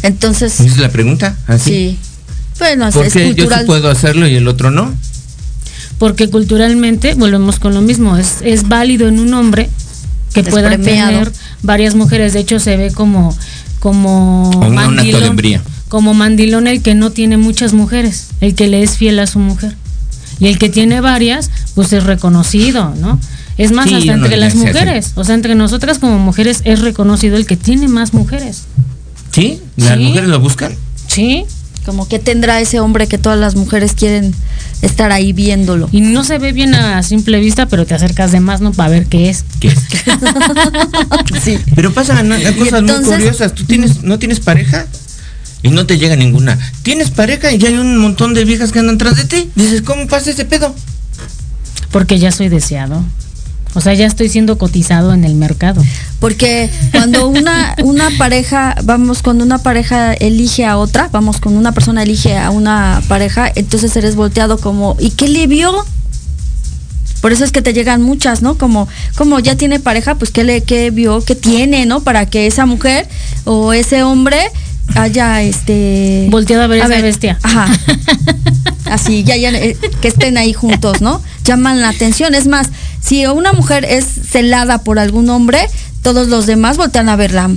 Entonces, 0.02 0.60
¿Esa 0.60 0.64
es 0.64 0.78
la 0.78 0.88
pregunta? 0.88 1.36
¿Así? 1.46 1.70
sí. 1.70 1.98
Bueno, 2.58 2.90
¿Por 2.90 3.06
es 3.06 3.12
qué 3.12 3.34
yo 3.34 3.44
sí 3.48 3.64
puedo 3.66 3.90
hacerlo 3.90 4.26
y 4.28 4.34
el 4.36 4.46
otro 4.48 4.70
no? 4.70 4.94
Porque 5.98 6.28
culturalmente, 6.28 7.14
volvemos 7.14 7.58
con 7.58 7.74
lo 7.74 7.80
mismo, 7.80 8.16
es, 8.16 8.36
es 8.42 8.68
válido 8.68 9.08
en 9.08 9.20
un 9.20 9.32
hombre 9.34 9.70
que 10.32 10.42
pueda 10.42 10.70
tener 10.76 11.32
varias 11.62 11.94
mujeres. 11.94 12.32
De 12.32 12.40
hecho, 12.40 12.58
se 12.58 12.76
ve 12.76 12.90
como, 12.92 13.36
como 13.80 14.50
O 14.50 14.58
un- 14.66 14.78
un 14.78 14.78
acto 14.98 15.20
de 15.20 15.28
hombría. 15.28 15.62
como 15.88 16.14
mandilón 16.14 16.66
el 16.66 16.82
que 16.82 16.94
no 16.94 17.10
tiene 17.10 17.36
muchas 17.36 17.72
mujeres, 17.72 18.28
el 18.40 18.54
que 18.54 18.66
le 18.68 18.82
es 18.82 18.96
fiel 18.96 19.18
a 19.20 19.26
su 19.26 19.38
mujer. 19.38 19.76
Y 20.40 20.48
el 20.48 20.58
que 20.58 20.68
tiene 20.68 21.00
varias, 21.00 21.50
pues 21.76 21.92
es 21.92 22.02
reconocido, 22.02 22.92
¿no? 23.00 23.20
Es 23.56 23.70
más, 23.70 23.88
Sí, 23.88 23.94
hasta 23.94 24.14
entre 24.14 24.36
las 24.36 24.56
mujeres, 24.56 25.12
o 25.14 25.22
sea, 25.22 25.36
entre 25.36 25.54
nosotras 25.54 26.00
como 26.00 26.18
mujeres 26.18 26.60
es 26.64 26.80
reconocido 26.80 27.36
el 27.36 27.46
que 27.46 27.56
tiene 27.56 27.86
más 27.86 28.12
mujeres. 28.12 28.62
¿Sí? 29.30 29.60
¿Las 29.76 29.96
Sí. 29.96 30.04
mujeres 30.04 30.28
lo 30.28 30.40
buscan? 30.40 30.74
Sí. 31.06 31.44
Como 31.84 32.08
que 32.08 32.18
tendrá 32.18 32.60
ese 32.60 32.80
hombre 32.80 33.06
que 33.06 33.18
todas 33.18 33.38
las 33.38 33.56
mujeres 33.56 33.92
quieren 33.92 34.34
estar 34.80 35.12
ahí 35.12 35.32
viéndolo. 35.32 35.88
Y 35.92 36.00
no 36.00 36.24
se 36.24 36.38
ve 36.38 36.52
bien 36.52 36.74
a 36.74 37.02
simple 37.02 37.40
vista, 37.40 37.66
pero 37.66 37.84
te 37.84 37.94
acercas 37.94 38.32
de 38.32 38.40
más, 38.40 38.60
¿no? 38.60 38.72
Para 38.72 38.90
ver 38.90 39.06
qué 39.06 39.28
es. 39.28 39.44
¿Qué 39.60 39.68
es? 39.68 39.78
sí. 41.44 41.58
Pero 41.74 41.92
pasan 41.92 42.28
¿no? 42.28 42.36
cosas 42.58 42.82
muy 42.82 43.02
curiosas. 43.04 43.54
¿Tú 43.54 43.64
tienes, 43.64 44.02
no 44.02 44.18
tienes 44.18 44.40
pareja? 44.40 44.86
Y 45.62 45.70
no 45.70 45.86
te 45.86 45.98
llega 45.98 46.14
ninguna. 46.16 46.58
¿Tienes 46.82 47.10
pareja 47.10 47.50
y 47.50 47.58
ya 47.58 47.68
hay 47.68 47.78
un 47.78 47.96
montón 47.96 48.34
de 48.34 48.44
viejas 48.44 48.70
que 48.70 48.80
andan 48.80 48.98
tras 48.98 49.16
de 49.16 49.24
ti? 49.24 49.50
Dices, 49.54 49.82
¿cómo 49.82 50.06
pasa 50.06 50.30
ese 50.30 50.44
pedo? 50.44 50.74
Porque 51.90 52.18
ya 52.18 52.32
soy 52.32 52.48
deseado. 52.48 53.02
O 53.74 53.80
sea, 53.80 53.94
ya 53.94 54.06
estoy 54.06 54.28
siendo 54.28 54.56
cotizado 54.58 55.14
en 55.14 55.24
el 55.24 55.34
mercado. 55.34 55.82
Porque 56.24 56.70
cuando 56.90 57.28
una, 57.28 57.76
una 57.84 58.08
pareja, 58.16 58.76
vamos, 58.84 59.20
cuando 59.20 59.44
una 59.44 59.58
pareja 59.58 60.14
elige 60.14 60.64
a 60.64 60.78
otra, 60.78 61.10
vamos, 61.12 61.38
cuando 61.38 61.60
una 61.60 61.72
persona 61.72 62.02
elige 62.02 62.38
a 62.38 62.48
una 62.48 63.02
pareja, 63.08 63.52
entonces 63.54 63.94
eres 63.94 64.16
volteado 64.16 64.56
como, 64.56 64.96
¿y 64.98 65.10
qué 65.10 65.28
le 65.28 65.46
vio? 65.46 65.84
Por 67.20 67.32
eso 67.32 67.44
es 67.44 67.52
que 67.52 67.60
te 67.60 67.74
llegan 67.74 68.00
muchas, 68.00 68.40
¿no? 68.40 68.56
Como, 68.56 68.88
como 69.16 69.38
ya 69.38 69.56
tiene 69.56 69.80
pareja, 69.80 70.14
pues 70.14 70.30
qué 70.30 70.44
le, 70.44 70.62
qué 70.62 70.90
vio, 70.90 71.22
qué 71.22 71.34
tiene, 71.34 71.84
¿no? 71.84 72.00
Para 72.00 72.24
que 72.24 72.46
esa 72.46 72.64
mujer 72.64 73.06
o 73.44 73.74
ese 73.74 74.02
hombre 74.02 74.38
haya 74.94 75.42
este 75.42 76.28
Volteado 76.30 76.62
a 76.62 76.68
ver 76.68 76.78
esa 76.78 77.02
bestia. 77.02 77.38
Ajá. 77.42 77.68
Así, 78.86 79.24
ya, 79.24 79.36
ya, 79.36 79.50
eh, 79.50 79.76
que 80.00 80.08
estén 80.08 80.38
ahí 80.38 80.54
juntos, 80.54 81.02
¿no? 81.02 81.20
Llaman 81.44 81.82
la 81.82 81.90
atención. 81.90 82.34
Es 82.34 82.46
más, 82.46 82.70
si 83.02 83.26
una 83.26 83.52
mujer 83.52 83.84
es 83.84 84.06
celada 84.06 84.78
por 84.78 84.98
algún 84.98 85.28
hombre, 85.28 85.68
todos 86.04 86.28
los 86.28 86.46
demás 86.46 86.76
voltean 86.76 87.08
a 87.08 87.16
verla. 87.16 87.50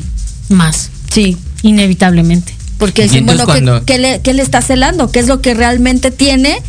Más. 0.49 0.89
Sí. 1.13 1.37
Inevitablemente. 1.61 2.55
Porque 2.79 3.03
dicen, 3.03 3.25
bueno, 3.25 3.41
¿qué, 3.41 3.45
cuando- 3.45 3.85
qué 3.85 3.97
le, 3.99 4.21
qué 4.21 4.33
le 4.33 4.41
está 4.41 4.61
celando? 4.61 5.11
¿Qué 5.11 5.19
es 5.19 5.27
lo 5.27 5.41
que 5.41 5.53
realmente 5.53 6.09
tiene 6.11 6.61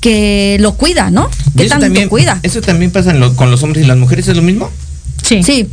que 0.00 0.56
lo 0.60 0.74
cuida, 0.74 1.10
¿no? 1.10 1.28
Y 1.54 1.58
¿Qué 1.58 1.62
eso 1.64 1.70
tanto 1.70 1.86
también, 1.86 2.08
cuida? 2.08 2.38
¿Eso 2.42 2.60
también 2.60 2.90
pasa 2.90 3.10
en 3.10 3.20
lo- 3.20 3.34
con 3.36 3.50
los 3.50 3.62
hombres 3.62 3.84
y 3.84 3.86
las 3.88 3.96
mujeres? 3.96 4.26
¿Es 4.28 4.36
lo 4.36 4.42
mismo? 4.42 4.70
Sí. 5.22 5.42
Sí. 5.42 5.68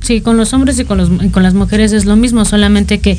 Sí, 0.00 0.20
con 0.20 0.36
los 0.36 0.52
hombres 0.52 0.78
y 0.78 0.84
con, 0.84 0.96
los, 0.98 1.10
y 1.22 1.28
con 1.28 1.42
las 1.42 1.54
mujeres 1.54 1.92
es 1.92 2.04
lo 2.04 2.16
mismo, 2.16 2.44
solamente 2.44 3.00
que 3.00 3.18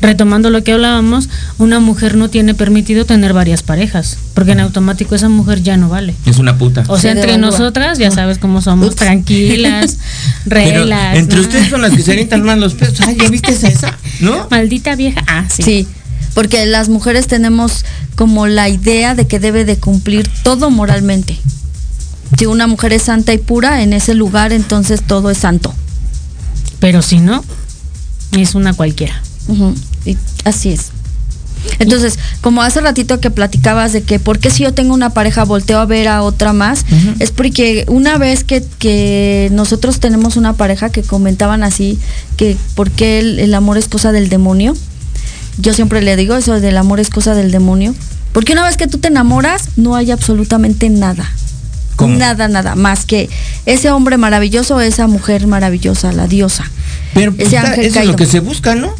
retomando 0.00 0.50
lo 0.50 0.62
que 0.64 0.72
hablábamos, 0.72 1.28
una 1.58 1.80
mujer 1.80 2.16
no 2.16 2.30
tiene 2.30 2.54
permitido 2.54 3.04
tener 3.04 3.32
varias 3.32 3.62
parejas, 3.62 4.16
porque 4.34 4.52
en 4.52 4.60
automático 4.60 5.14
esa 5.14 5.28
mujer 5.28 5.62
ya 5.62 5.76
no 5.76 5.88
vale. 5.88 6.14
Es 6.24 6.38
una 6.38 6.56
puta. 6.56 6.84
O 6.88 6.98
sea, 6.98 7.12
Se 7.12 7.20
entre 7.20 7.38
nosotras, 7.38 7.98
ya 7.98 8.10
sabes 8.10 8.38
cómo 8.38 8.62
somos, 8.62 8.94
tranquilas, 8.94 9.98
Pero 10.48 10.84
relax. 10.84 11.18
entre 11.18 11.36
¿no? 11.36 11.42
ustedes 11.42 11.68
son 11.68 11.82
las 11.82 11.92
que 11.92 12.02
se 12.02 12.12
avientan 12.12 12.42
más 12.44 12.58
los 12.58 12.74
pesos. 12.74 13.00
Ay, 13.00 13.16
¿ya 13.20 13.28
viste 13.28 13.52
esa? 13.52 13.98
¿No? 14.20 14.46
Maldita 14.50 14.94
vieja. 14.94 15.22
Ah, 15.26 15.44
sí. 15.48 15.62
Sí. 15.62 15.88
Porque 16.34 16.64
las 16.64 16.88
mujeres 16.88 17.26
tenemos 17.26 17.84
como 18.14 18.46
la 18.46 18.68
idea 18.68 19.14
de 19.14 19.26
que 19.26 19.38
debe 19.38 19.64
de 19.64 19.76
cumplir 19.76 20.30
todo 20.44 20.70
moralmente. 20.70 21.38
Si 22.38 22.46
una 22.46 22.66
mujer 22.66 22.94
es 22.94 23.02
santa 23.02 23.34
y 23.34 23.38
pura 23.38 23.82
en 23.82 23.92
ese 23.92 24.14
lugar, 24.14 24.52
entonces 24.52 25.02
todo 25.02 25.30
es 25.30 25.38
santo. 25.38 25.74
Pero 26.82 27.00
si 27.00 27.20
no, 27.20 27.44
es 28.32 28.56
una 28.56 28.74
cualquiera. 28.74 29.14
Y 30.04 30.16
así 30.44 30.72
es. 30.72 30.90
Entonces, 31.78 32.18
como 32.40 32.60
hace 32.60 32.80
ratito 32.80 33.20
que 33.20 33.30
platicabas 33.30 33.92
de 33.92 34.02
que 34.02 34.18
por 34.18 34.40
qué 34.40 34.50
si 34.50 34.64
yo 34.64 34.74
tengo 34.74 34.92
una 34.92 35.10
pareja 35.10 35.44
volteo 35.44 35.78
a 35.78 35.86
ver 35.86 36.08
a 36.08 36.22
otra 36.22 36.52
más, 36.52 36.84
es 37.20 37.30
porque 37.30 37.84
una 37.86 38.18
vez 38.18 38.42
que, 38.42 38.64
que 38.80 39.48
nosotros 39.52 40.00
tenemos 40.00 40.36
una 40.36 40.54
pareja 40.54 40.90
que 40.90 41.04
comentaban 41.04 41.62
así, 41.62 42.00
que 42.36 42.56
por 42.74 42.90
qué 42.90 43.20
el, 43.20 43.38
el 43.38 43.54
amor 43.54 43.78
es 43.78 43.86
cosa 43.86 44.10
del 44.10 44.28
demonio, 44.28 44.74
yo 45.58 45.74
siempre 45.74 46.02
le 46.02 46.16
digo 46.16 46.34
eso 46.34 46.58
del 46.58 46.76
amor 46.76 46.98
es 46.98 47.10
cosa 47.10 47.36
del 47.36 47.52
demonio, 47.52 47.94
porque 48.32 48.54
una 48.54 48.64
vez 48.64 48.76
que 48.76 48.88
tú 48.88 48.98
te 48.98 49.06
enamoras 49.06 49.68
no 49.76 49.94
hay 49.94 50.10
absolutamente 50.10 50.90
nada. 50.90 51.30
¿Cómo? 51.96 52.16
Nada, 52.16 52.48
nada, 52.48 52.74
más 52.74 53.04
que 53.04 53.28
ese 53.66 53.90
hombre 53.90 54.16
maravilloso, 54.16 54.80
esa 54.80 55.06
mujer 55.06 55.46
maravillosa, 55.46 56.12
la 56.12 56.26
diosa. 56.26 56.64
Pero 57.14 57.32
pues, 57.32 57.48
Ese 57.48 57.56
está- 57.56 57.68
ángel 57.70 57.84
eso 57.86 58.00
es 58.00 58.06
lo 58.06 58.16
que 58.16 58.26
se 58.26 58.40
busca, 58.40 58.74
¿no? 58.74 58.94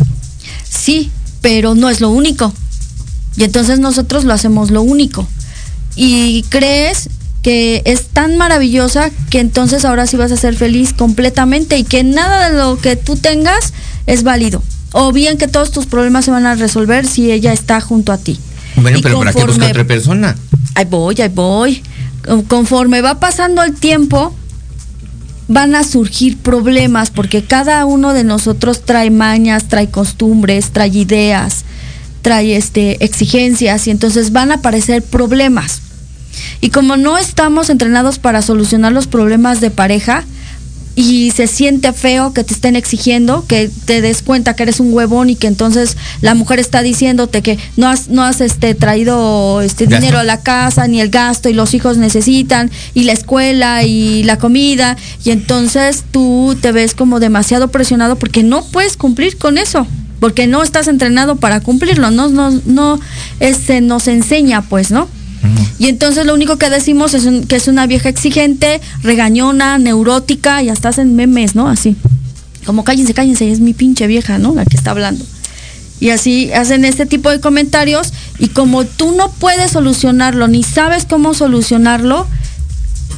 Sí, 0.69 1.11
pero 1.41 1.75
no 1.75 1.89
es 1.91 2.01
lo 2.01 2.11
único. 2.11 2.53
Y 3.37 3.45
entonces 3.45 3.79
nosotros 3.79 4.25
lo 4.25 4.33
hacemos 4.35 4.71
lo 4.71 4.83
único. 4.83 5.27
Y 5.97 6.45
crees 6.49 7.09
que 7.43 7.83
es 7.87 8.05
tan 8.09 8.37
maravillosa 8.37 9.11
que 9.31 9.41
entonces 9.41 9.85
ahora 9.85 10.07
sí 10.07 10.17
vas 10.17 10.31
a 10.33 10.37
ser 10.37 10.55
feliz 10.55 10.93
completamente 10.93 11.77
y 11.79 11.85
que 11.85 12.05
nada 12.05 12.51
de 12.51 12.57
lo 12.59 12.79
que 12.79 12.97
tú 12.97 13.17
tengas 13.17 13.73
es 14.07 14.23
válido. 14.23 14.63
O 14.93 15.13
bien 15.13 15.39
que 15.39 15.49
todos 15.49 15.71
tus 15.73 15.87
problemas 15.87 16.25
se 16.27 16.31
van 16.31 16.47
a 16.47 16.55
resolver 16.55 17.07
si 17.07 17.33
ella 17.33 17.53
está 17.53 17.81
junto 17.81 18.13
a 18.13 18.19
ti. 18.19 18.39
Bueno, 18.77 18.99
Y 18.99 19.03
pero 19.03 19.19
¿para 19.19 19.33
qué 19.33 19.45
busca 19.45 19.67
otra 19.67 19.85
persona? 19.85 20.37
Ahí 20.75 20.85
voy, 20.85 21.21
ahí 21.21 21.29
voy. 21.29 21.83
Conforme 22.49 23.03
va 23.03 23.19
pasando 23.19 23.63
el 23.63 23.75
tiempo, 23.75 24.35
van 25.49 25.75
a 25.75 25.85
surgir 25.85 26.39
problemas 26.39 27.11
porque 27.11 27.45
cada 27.45 27.85
uno 27.85 28.15
de 28.15 28.25
nosotros 28.25 28.83
trae 28.85 29.11
mañas, 29.11 29.69
trae 29.69 29.91
costumbres, 29.91 30.71
trae 30.71 30.89
ideas, 30.89 31.65
trae 32.23 32.57
este 32.57 33.05
exigencias 33.05 33.87
y 33.87 33.91
entonces 33.91 34.33
van 34.33 34.51
a 34.51 34.57
aparecer 34.57 35.03
problemas. 35.03 35.83
Y 36.61 36.71
como 36.71 36.97
no 36.97 37.19
estamos 37.19 37.71
entrenados 37.71 38.19
para 38.19 38.41
solucionar 38.41 38.93
los 38.93 39.07
problemas 39.07 39.61
de 39.61 39.71
pareja 39.71 40.25
y 40.95 41.31
se 41.31 41.47
siente 41.47 41.93
feo 41.93 42.33
que 42.33 42.45
te 42.45 42.53
estén 42.53 42.77
exigiendo, 42.77 43.47
que 43.47 43.71
te 43.87 44.01
des 44.03 44.23
cuenta 44.23 44.55
que 44.55 44.65
eres 44.65 44.79
un 44.81 44.93
huevón 44.93 45.31
y 45.31 45.37
que 45.37 45.47
entonces 45.47 45.97
la 46.21 46.35
mujer 46.35 46.59
está 46.59 46.83
diciéndote 46.83 47.43
que 47.43 47.59
no 47.77 47.89
has, 47.89 48.09
no 48.09 48.23
has 48.23 48.41
este, 48.41 48.75
traído 48.75 49.63
este 49.63 49.87
Gasto. 49.87 50.01
dinero 50.01 50.19
a 50.19 50.25
la 50.25 50.41
casa 50.41 50.87
ni 50.89 51.01
el 51.01 51.09
gasto 51.09 51.49
y 51.49 51.55
los 51.55 51.73
hijos 51.75 51.97
necesitan 51.97 52.71
y 52.95 53.05
la 53.05 53.13
escuela 53.13 53.85
y 53.85 54.23
la 54.25 54.39
comida 54.39 54.97
y 55.25 55.31
entonces 55.31 56.05
tú 56.11 56.57
te 56.61 56.73
ves 56.73 56.95
como 56.95 57.21
demasiado 57.21 57.69
presionado 57.69 58.17
porque 58.17 58.43
no 58.43 58.65
puedes 58.65 58.97
cumplir 58.97 59.39
con 59.39 59.57
eso 59.57 59.87
porque 60.21 60.47
no 60.47 60.63
estás 60.63 60.89
entrenado 60.89 61.37
para 61.37 61.61
cumplirlo 61.61 62.11
no 62.11 62.29
no 62.29 62.51
no 62.67 63.01
se 63.41 63.81
nos 63.81 64.09
enseña 64.09 64.63
pues 64.63 64.91
no 64.91 65.09
y 65.79 65.87
entonces 65.89 66.25
lo 66.27 66.35
único 66.35 66.57
que 66.57 66.71
decimos 66.71 67.15
es 67.15 67.25
un- 67.25 67.45
que 67.45 67.57
es 67.57 67.69
una 67.69 67.87
vieja 67.87 68.09
exigente, 68.09 68.81
regañona, 69.03 69.79
neurótica 69.79 70.63
y 70.63 70.69
hasta 70.69 70.91
hacen 70.91 71.17
memes, 71.17 71.55
¿no? 71.55 71.69
Así. 71.69 71.97
Como 72.65 72.85
cállense, 72.85 73.13
cállense, 73.15 73.51
es 73.51 73.61
mi 73.61 73.73
pinche 73.75 74.07
vieja, 74.07 74.39
¿no? 74.39 74.55
La 74.55 74.65
que 74.65 74.77
está 74.77 74.93
hablando. 74.93 75.25
Y 76.01 76.11
así 76.11 76.53
hacen 76.53 76.85
este 76.85 77.07
tipo 77.07 77.31
de 77.31 77.41
comentarios 77.41 78.13
y 78.39 78.49
como 78.49 78.85
tú 78.85 79.13
no 79.17 79.31
puedes 79.31 79.71
solucionarlo 79.73 80.49
ni 80.49 80.63
sabes 80.63 81.05
cómo 81.05 81.35
solucionarlo, 81.35 82.27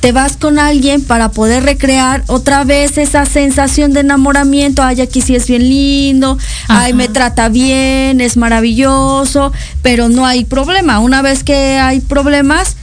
te 0.05 0.13
vas 0.13 0.37
con 0.37 0.59
alguien 0.59 1.03
para 1.03 1.31
poder 1.31 1.63
recrear 1.63 2.25
otra 2.27 2.63
vez 2.65 2.99
esa 2.99 3.25
sensación 3.25 3.95
de 3.95 4.01
enamoramiento. 4.01 4.83
Ay, 4.83 5.01
aquí 5.01 5.23
sí 5.23 5.35
es 5.35 5.47
bien 5.47 5.67
lindo, 5.67 6.37
ay, 6.69 6.93
me 6.93 7.09
trata 7.09 7.49
bien, 7.49 8.21
es 8.21 8.37
maravilloso, 8.37 9.51
pero 9.81 10.11
no 10.11 10.27
hay 10.27 10.45
problema. 10.45 10.99
Una 10.99 11.23
vez 11.23 11.43
que 11.43 11.79
hay 11.79 12.01
problemas, 12.01 12.77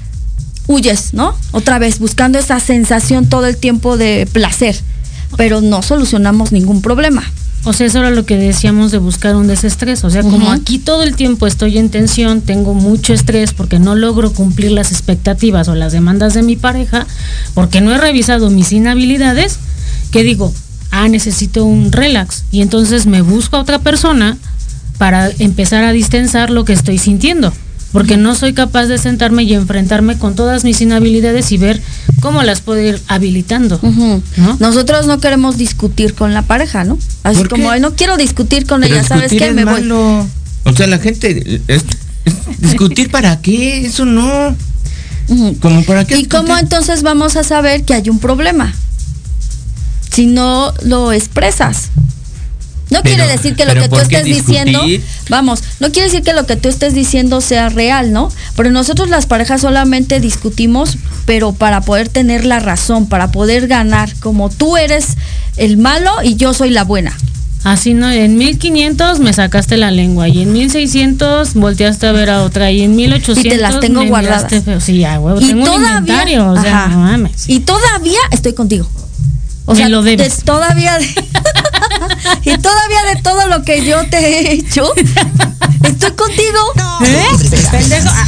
huyes, 0.65 1.13
¿no? 1.13 1.35
Otra 1.51 1.77
vez, 1.77 1.99
buscando 1.99 2.39
esa 2.39 2.59
sensación 2.59 3.29
todo 3.29 3.45
el 3.45 3.57
tiempo 3.57 3.97
de 3.97 4.27
placer, 4.33 4.75
pero 5.37 5.61
no 5.61 5.83
solucionamos 5.83 6.51
ningún 6.51 6.81
problema. 6.81 7.21
O 7.63 7.73
sea, 7.73 7.85
eso 7.85 7.99
era 7.99 8.09
lo 8.09 8.25
que 8.25 8.37
decíamos 8.37 8.91
de 8.91 8.97
buscar 8.97 9.35
un 9.35 9.47
desestrés. 9.47 10.03
O 10.03 10.09
sea, 10.09 10.23
como 10.23 10.51
aquí 10.51 10.79
todo 10.79 11.03
el 11.03 11.15
tiempo 11.15 11.45
estoy 11.45 11.77
en 11.77 11.89
tensión, 11.89 12.41
tengo 12.41 12.73
mucho 12.73 13.13
estrés 13.13 13.53
porque 13.53 13.77
no 13.77 13.95
logro 13.95 14.33
cumplir 14.33 14.71
las 14.71 14.91
expectativas 14.91 15.67
o 15.67 15.75
las 15.75 15.91
demandas 15.91 16.33
de 16.33 16.41
mi 16.41 16.55
pareja, 16.55 17.05
porque 17.53 17.79
no 17.81 17.93
he 17.93 17.99
revisado 17.99 18.49
mis 18.49 18.71
inhabilidades, 18.71 19.59
que 20.11 20.23
digo, 20.23 20.51
ah, 20.89 21.07
necesito 21.07 21.63
un 21.63 21.91
relax. 21.91 22.45
Y 22.51 22.61
entonces 22.61 23.05
me 23.05 23.21
busco 23.21 23.57
a 23.57 23.61
otra 23.61 23.77
persona 23.77 24.37
para 24.97 25.29
empezar 25.39 25.83
a 25.83 25.91
distensar 25.91 26.49
lo 26.49 26.65
que 26.65 26.73
estoy 26.73 26.97
sintiendo. 26.97 27.53
Porque 27.91 28.15
no 28.15 28.35
soy 28.35 28.53
capaz 28.53 28.85
de 28.85 28.97
sentarme 28.97 29.43
y 29.43 29.53
enfrentarme 29.53 30.17
con 30.17 30.33
todas 30.35 30.63
mis 30.63 30.79
inhabilidades 30.79 31.51
y 31.51 31.57
ver 31.57 31.81
cómo 32.21 32.41
las 32.43 32.61
puedo 32.61 32.79
ir 32.81 33.01
habilitando. 33.07 33.79
Nosotros 34.59 35.07
no 35.07 35.19
queremos 35.19 35.57
discutir 35.57 36.13
con 36.13 36.33
la 36.33 36.41
pareja, 36.43 36.83
¿no? 36.85 36.97
Así 37.23 37.39
¿Por 37.39 37.49
como, 37.49 37.63
qué? 37.63 37.75
"Ay, 37.75 37.81
no 37.81 37.93
quiero 37.95 38.15
discutir 38.17 38.65
con 38.65 38.81
Pero 38.81 38.95
ella, 38.95 39.03
¿sabes 39.03 39.31
qué? 39.31 39.51
Me 39.51 39.65
voy. 39.65 39.73
malo. 39.81 40.25
O 40.63 40.73
sea, 40.73 40.87
la 40.87 40.99
gente. 40.99 41.61
es- 41.67 41.83
es- 42.25 42.59
¿Discutir 42.59 43.09
para 43.11 43.41
qué? 43.41 43.85
Eso 43.85 44.05
no. 44.05 44.55
Ujú. 45.27 45.57
¿Cómo 45.59 45.83
para 45.83 46.05
qué? 46.05 46.17
¿Y 46.17 46.25
cómo 46.25 46.57
entonces 46.57 47.03
vamos 47.03 47.35
a 47.35 47.43
saber 47.43 47.83
que 47.83 47.93
hay 47.93 48.09
un 48.09 48.19
problema? 48.19 48.73
Si 50.11 50.27
no 50.27 50.73
lo 50.83 51.11
expresas. 51.11 51.89
No 52.91 53.01
Pero- 53.01 53.15
quiere 53.15 53.31
decir 53.31 53.55
que 53.55 53.65
lo 53.65 53.73
que 53.73 53.83
tú 53.89 53.95
¿por 53.95 54.07
qué 54.07 54.17
estés 54.17 54.25
diciendo, 54.25 54.81
vamos, 55.29 55.63
no 55.79 55.91
quiere 55.91 56.09
decir 56.09 56.21
que 56.23 56.33
lo 56.33 56.45
que 56.45 56.57
tú 56.57 56.69
estés 56.69 56.93
diciendo 56.93 57.41
sea 57.41 57.69
real, 57.69 58.11
¿no? 58.13 58.29
Pero 58.55 58.69
nosotros 58.69 59.09
las 59.09 59.25
parejas 59.25 59.61
solamente 59.61 60.19
discutimos, 60.19 60.97
pero 61.25 61.53
para 61.53 61.81
poder 61.81 62.09
tener 62.09 62.45
la 62.45 62.59
razón, 62.59 63.07
para 63.07 63.31
poder 63.31 63.67
ganar, 63.67 64.13
como 64.19 64.49
tú 64.49 64.75
eres 64.77 65.15
el 65.57 65.77
malo 65.77 66.11
y 66.21 66.35
yo 66.35 66.53
soy 66.53 66.69
la 66.69 66.83
buena. 66.83 67.17
Así 67.63 67.93
no, 67.93 68.11
en 68.11 68.37
1500 68.37 69.19
me 69.19 69.31
sacaste 69.33 69.77
la 69.77 69.91
lengua 69.91 70.27
y 70.27 70.41
en 70.41 70.51
1600 70.51 71.53
volteaste 71.53 72.07
a 72.07 72.11
ver 72.11 72.29
a 72.31 72.41
otra 72.43 72.71
y 72.71 72.81
en 72.81 72.95
1800 72.95 73.45
Y 73.45 73.49
te 73.49 73.57
las 73.57 73.79
tengo 73.79 74.03
guardadas. 74.05 74.51
miraste. 74.51 74.81
Sí, 74.81 75.03
a 75.05 75.19
huevo, 75.19 75.39
y 75.39 75.45
tengo 75.47 75.59
un 75.61 75.65
todavía, 75.65 75.97
inventario, 75.99 76.49
o 76.51 76.59
sea, 76.61 76.87
no 76.87 76.97
mames. 76.97 77.47
y 77.47 77.59
todavía 77.61 78.19
estoy 78.31 78.53
contigo. 78.53 78.89
O 79.65 79.73
Me 79.73 79.77
sea, 79.77 79.89
lo 79.89 80.01
debes. 80.01 80.37
de- 80.37 80.43
todavía 80.43 80.97
y 82.43 82.57
todavía 82.57 83.15
de 83.15 83.21
todo 83.21 83.47
lo 83.47 83.63
que 83.63 83.85
yo 83.85 84.07
te 84.09 84.17
he 84.17 84.53
hecho, 84.53 84.91
estoy 85.83 86.11
contigo. 86.11 86.59
¿Eh? 87.03 87.27
Pendejo. 87.71 88.09
Ah, 88.09 88.27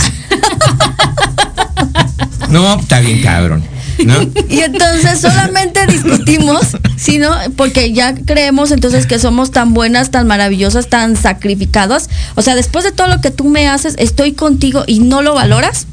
No, 2.50 2.80
está 2.80 3.00
bien 3.00 3.22
cabrón. 3.22 3.64
¿No? 4.06 4.22
Y 4.50 4.60
entonces 4.60 5.22
solamente 5.22 5.86
discutimos, 5.88 6.78
sino 6.98 7.32
porque 7.56 7.94
ya 7.94 8.16
creemos 8.16 8.72
entonces 8.72 9.06
que 9.06 9.20
somos 9.20 9.52
tan 9.52 9.74
buenas, 9.74 10.12
tan 10.12 10.28
maravillosas, 10.28 10.88
tan 10.88 11.16
sacrificadas. 11.16 12.10
O 12.36 12.42
sea, 12.42 12.56
después 12.56 12.84
de 12.84 12.92
todo 12.92 13.08
lo 13.08 13.22
que 13.22 13.32
tú 13.32 13.46
me 13.46 13.68
haces, 13.68 13.96
estoy 13.98 14.34
contigo 14.34 14.84
y 14.88 15.00
no 15.00 15.22
lo 15.22 15.34
valoras. 15.34 15.88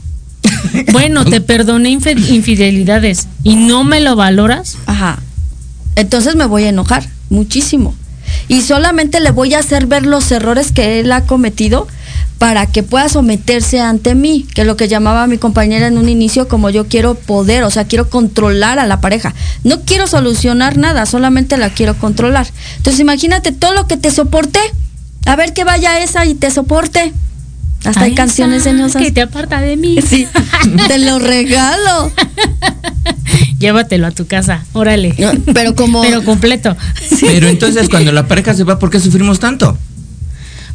Bueno, 0.92 1.24
te 1.24 1.40
perdoné 1.40 1.90
infidelidades 1.90 3.28
y 3.42 3.56
no 3.56 3.84
me 3.84 4.00
lo 4.00 4.16
valoras. 4.16 4.76
Ajá. 4.86 5.18
Entonces 5.96 6.36
me 6.36 6.46
voy 6.46 6.64
a 6.64 6.70
enojar 6.70 7.06
muchísimo. 7.30 7.94
Y 8.48 8.60
solamente 8.62 9.20
le 9.20 9.30
voy 9.30 9.54
a 9.54 9.60
hacer 9.60 9.86
ver 9.86 10.04
los 10.04 10.30
errores 10.30 10.72
que 10.72 11.00
él 11.00 11.10
ha 11.12 11.22
cometido 11.22 11.86
para 12.38 12.66
que 12.66 12.82
pueda 12.82 13.08
someterse 13.08 13.80
ante 13.80 14.14
mí, 14.14 14.46
que 14.54 14.62
es 14.62 14.66
lo 14.66 14.76
que 14.76 14.88
llamaba 14.88 15.26
mi 15.26 15.36
compañera 15.36 15.86
en 15.86 15.98
un 15.98 16.08
inicio 16.08 16.48
como 16.48 16.70
yo 16.70 16.86
quiero 16.86 17.14
poder, 17.14 17.64
o 17.64 17.70
sea, 17.70 17.84
quiero 17.84 18.08
controlar 18.08 18.78
a 18.78 18.86
la 18.86 19.00
pareja. 19.00 19.34
No 19.62 19.82
quiero 19.82 20.06
solucionar 20.06 20.78
nada, 20.78 21.04
solamente 21.06 21.58
la 21.58 21.70
quiero 21.70 21.98
controlar. 21.98 22.46
Entonces 22.78 22.98
imagínate 23.00 23.52
todo 23.52 23.74
lo 23.74 23.86
que 23.86 23.96
te 23.96 24.10
soporté. 24.10 24.60
A 25.26 25.36
ver 25.36 25.52
que 25.52 25.64
vaya 25.64 26.00
esa 26.02 26.24
y 26.24 26.34
te 26.34 26.50
soporte. 26.50 27.12
Hasta 27.84 28.02
hay 28.02 28.10
Ay, 28.10 28.14
canciones 28.14 28.62
esa, 28.62 28.70
señosas. 28.70 29.02
Que 29.02 29.10
te 29.10 29.22
aparta 29.22 29.60
de 29.60 29.76
mí. 29.76 29.96
Sí, 30.02 30.26
te 30.86 30.98
lo 30.98 31.18
regalo. 31.18 32.12
Llévatelo 33.58 34.06
a 34.06 34.10
tu 34.10 34.26
casa, 34.26 34.64
órale. 34.72 35.14
No, 35.18 35.32
Pero 35.52 35.74
como 35.74 36.02
Pero 36.02 36.24
completo. 36.24 36.76
Pero 37.20 37.48
entonces, 37.48 37.88
cuando 37.88 38.12
la 38.12 38.26
pareja 38.26 38.54
se 38.54 38.64
va, 38.64 38.78
¿por 38.78 38.90
qué 38.90 39.00
sufrimos 39.00 39.40
tanto? 39.40 39.76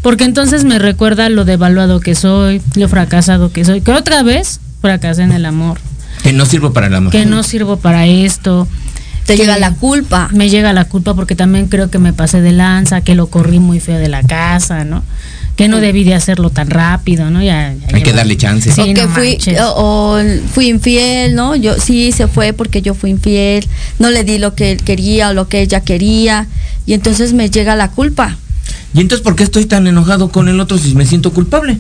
Porque 0.02 0.24
entonces 0.24 0.66
me 0.66 0.78
recuerda 0.78 1.30
lo 1.30 1.46
devaluado 1.46 2.00
que 2.00 2.14
soy, 2.16 2.62
lo 2.76 2.88
fracasado 2.88 3.52
que 3.52 3.66
soy, 3.66 3.82
que 3.82 3.92
otra 3.92 4.22
vez 4.22 4.60
fracasé 4.82 5.24
en 5.24 5.32
el 5.32 5.46
amor, 5.46 5.80
Que 6.22 6.32
no 6.32 6.46
sirvo 6.46 6.74
para 6.74 6.88
el 6.88 6.94
amor. 6.96 7.12
que 7.12 7.26
no 7.26 7.42
sirvo 7.42 7.78
para 7.78 8.06
esto. 8.06 8.68
Te 9.26 9.36
que 9.36 9.42
llega 9.42 9.58
la 9.58 9.72
culpa. 9.72 10.30
Me 10.32 10.50
llega 10.50 10.72
la 10.74 10.86
culpa 10.86 11.16
porque 11.16 11.36
también 11.36 11.68
creo 11.68 11.90
que 11.90 12.00
me 12.00 12.14
pasé 12.14 12.42
de 12.42 12.52
lanza, 12.52 13.02
que 13.02 13.16
lo 13.16 13.28
corrí 13.28 13.60
muy 13.60 13.80
feo 13.80 13.98
de 13.98 14.08
la 14.08 14.22
casa, 14.24 14.84
¿no? 14.84 15.04
Que 15.56 15.68
no 15.68 15.80
debí 15.80 16.04
de 16.04 16.14
hacerlo 16.14 16.50
tan 16.50 16.70
rápido, 16.70 17.32
¿no? 17.32 17.42
Ya, 17.42 17.74
ya 17.74 17.96
Hay 17.96 18.04
que 18.04 18.14
darle 18.14 18.38
chance. 18.38 18.72
Sí, 18.72 18.82
o 18.82 18.86
que 18.86 18.94
no 18.94 19.10
fui 19.10 19.38
o 19.76 20.20
fui 20.54 20.68
infiel, 20.70 21.34
¿no? 21.34 21.56
Yo 21.56 21.80
sí 21.80 22.12
se 22.12 22.28
fue 22.28 22.54
porque 22.54 22.82
yo 22.82 22.94
fui 22.94 23.10
infiel, 23.10 23.66
no 23.98 24.12
le 24.12 24.24
di 24.24 24.38
lo 24.38 24.54
que 24.54 24.74
él 24.74 24.84
quería 24.84 25.30
o 25.30 25.34
lo 25.34 25.48
que 25.48 25.62
ella 25.62 25.82
quería 25.82 26.48
y 26.86 26.94
entonces 26.94 27.34
me 27.34 27.50
llega 27.50 27.76
la 27.76 27.92
culpa. 27.92 28.38
¿Y 28.94 29.02
entonces 29.02 29.24
por 29.24 29.36
qué 29.36 29.44
estoy 29.44 29.66
tan 29.66 29.88
enojado 29.88 30.30
con 30.30 30.50
el 30.50 30.60
otro 30.60 30.78
si 30.78 30.94
me 30.94 31.06
siento 31.06 31.34
culpable? 31.34 31.80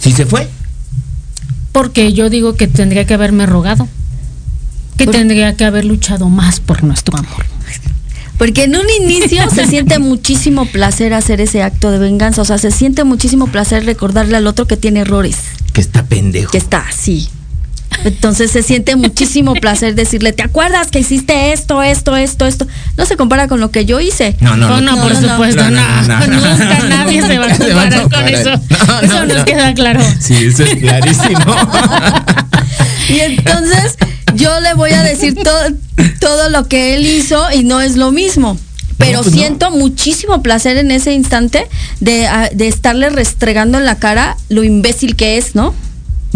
Si 0.00 0.12
se 0.12 0.26
fue. 0.26 0.48
Porque 1.72 2.12
yo 2.12 2.28
digo 2.28 2.54
que 2.54 2.68
tendría 2.68 3.06
que 3.06 3.14
haberme 3.14 3.46
rogado. 3.46 3.88
Que 4.96 5.06
tendría 5.06 5.56
que 5.56 5.64
haber 5.64 5.84
luchado 5.84 6.28
más 6.28 6.60
por 6.60 6.84
nuestro 6.84 7.16
amor. 7.18 7.44
Porque 8.38 8.64
en 8.64 8.76
un 8.76 8.86
inicio 9.02 9.48
se 9.50 9.66
siente 9.68 9.98
muchísimo 9.98 10.66
placer 10.66 11.14
hacer 11.14 11.40
ese 11.40 11.62
acto 11.62 11.90
de 11.90 11.98
venganza. 11.98 12.42
O 12.42 12.44
sea, 12.44 12.58
se 12.58 12.70
siente 12.70 13.04
muchísimo 13.04 13.46
placer 13.46 13.84
recordarle 13.84 14.36
al 14.36 14.46
otro 14.46 14.66
que 14.66 14.76
tiene 14.76 15.00
errores. 15.00 15.36
Que 15.72 15.80
está 15.80 16.04
pendejo. 16.04 16.50
Que 16.50 16.58
está 16.58 16.86
así. 16.88 17.28
Entonces 18.04 18.50
se 18.50 18.62
siente 18.62 18.96
muchísimo 18.96 19.54
placer 19.60 19.94
decirle, 19.94 20.32
¿te 20.32 20.42
acuerdas 20.42 20.88
que 20.88 20.98
hiciste 21.00 21.52
esto, 21.52 21.82
esto, 21.82 22.16
esto, 22.16 22.46
esto? 22.46 22.66
No 22.96 23.06
se 23.06 23.16
compara 23.16 23.48
con 23.48 23.60
lo 23.60 23.70
que 23.70 23.84
yo 23.84 24.00
hice. 24.00 24.36
No, 24.40 24.56
no, 24.56 24.66
Oh, 24.74 24.80
no. 24.80 24.96
no, 24.96 25.02
por 25.02 25.14
supuesto, 25.16 25.68
no. 25.70 26.02
Nunca 26.26 26.78
nadie 26.88 27.22
se 27.22 27.38
va 27.38 27.46
a 27.46 27.54
Se 27.56 27.72
va 27.74 27.82
a 27.82 27.90
comparar 27.90 28.00
con 28.02 28.10
comparar. 28.10 28.34
eso. 28.34 28.50
No, 28.50 29.00
eso 29.00 29.14
no, 29.14 29.24
nos 29.26 29.36
no. 29.38 29.44
queda 29.44 29.74
claro. 29.74 30.00
Sí, 30.20 30.34
eso 30.34 30.64
es 30.64 30.76
clarísimo. 30.76 31.38
Y 33.08 33.20
entonces 33.20 33.96
yo 34.36 34.60
le 34.60 34.74
voy 34.74 34.92
a 34.92 35.02
decir 35.02 35.34
todo, 35.42 35.60
todo 36.20 36.48
lo 36.50 36.68
que 36.68 36.94
él 36.94 37.04
hizo 37.06 37.50
y 37.52 37.64
no 37.64 37.80
es 37.80 37.96
lo 37.96 38.10
mismo. 38.12 38.56
Pero 38.96 39.20
pues 39.22 39.34
no. 39.34 39.38
siento 39.40 39.70
muchísimo 39.72 40.42
placer 40.42 40.76
en 40.78 40.90
ese 40.92 41.12
instante 41.12 41.66
de, 42.00 42.26
ah, 42.26 42.48
de 42.54 42.68
estarle 42.68 43.10
restregando 43.10 43.78
en 43.78 43.84
la 43.84 43.96
cara 43.98 44.36
lo 44.48 44.62
imbécil 44.62 45.16
que 45.16 45.36
es, 45.36 45.54
¿no? 45.54 45.74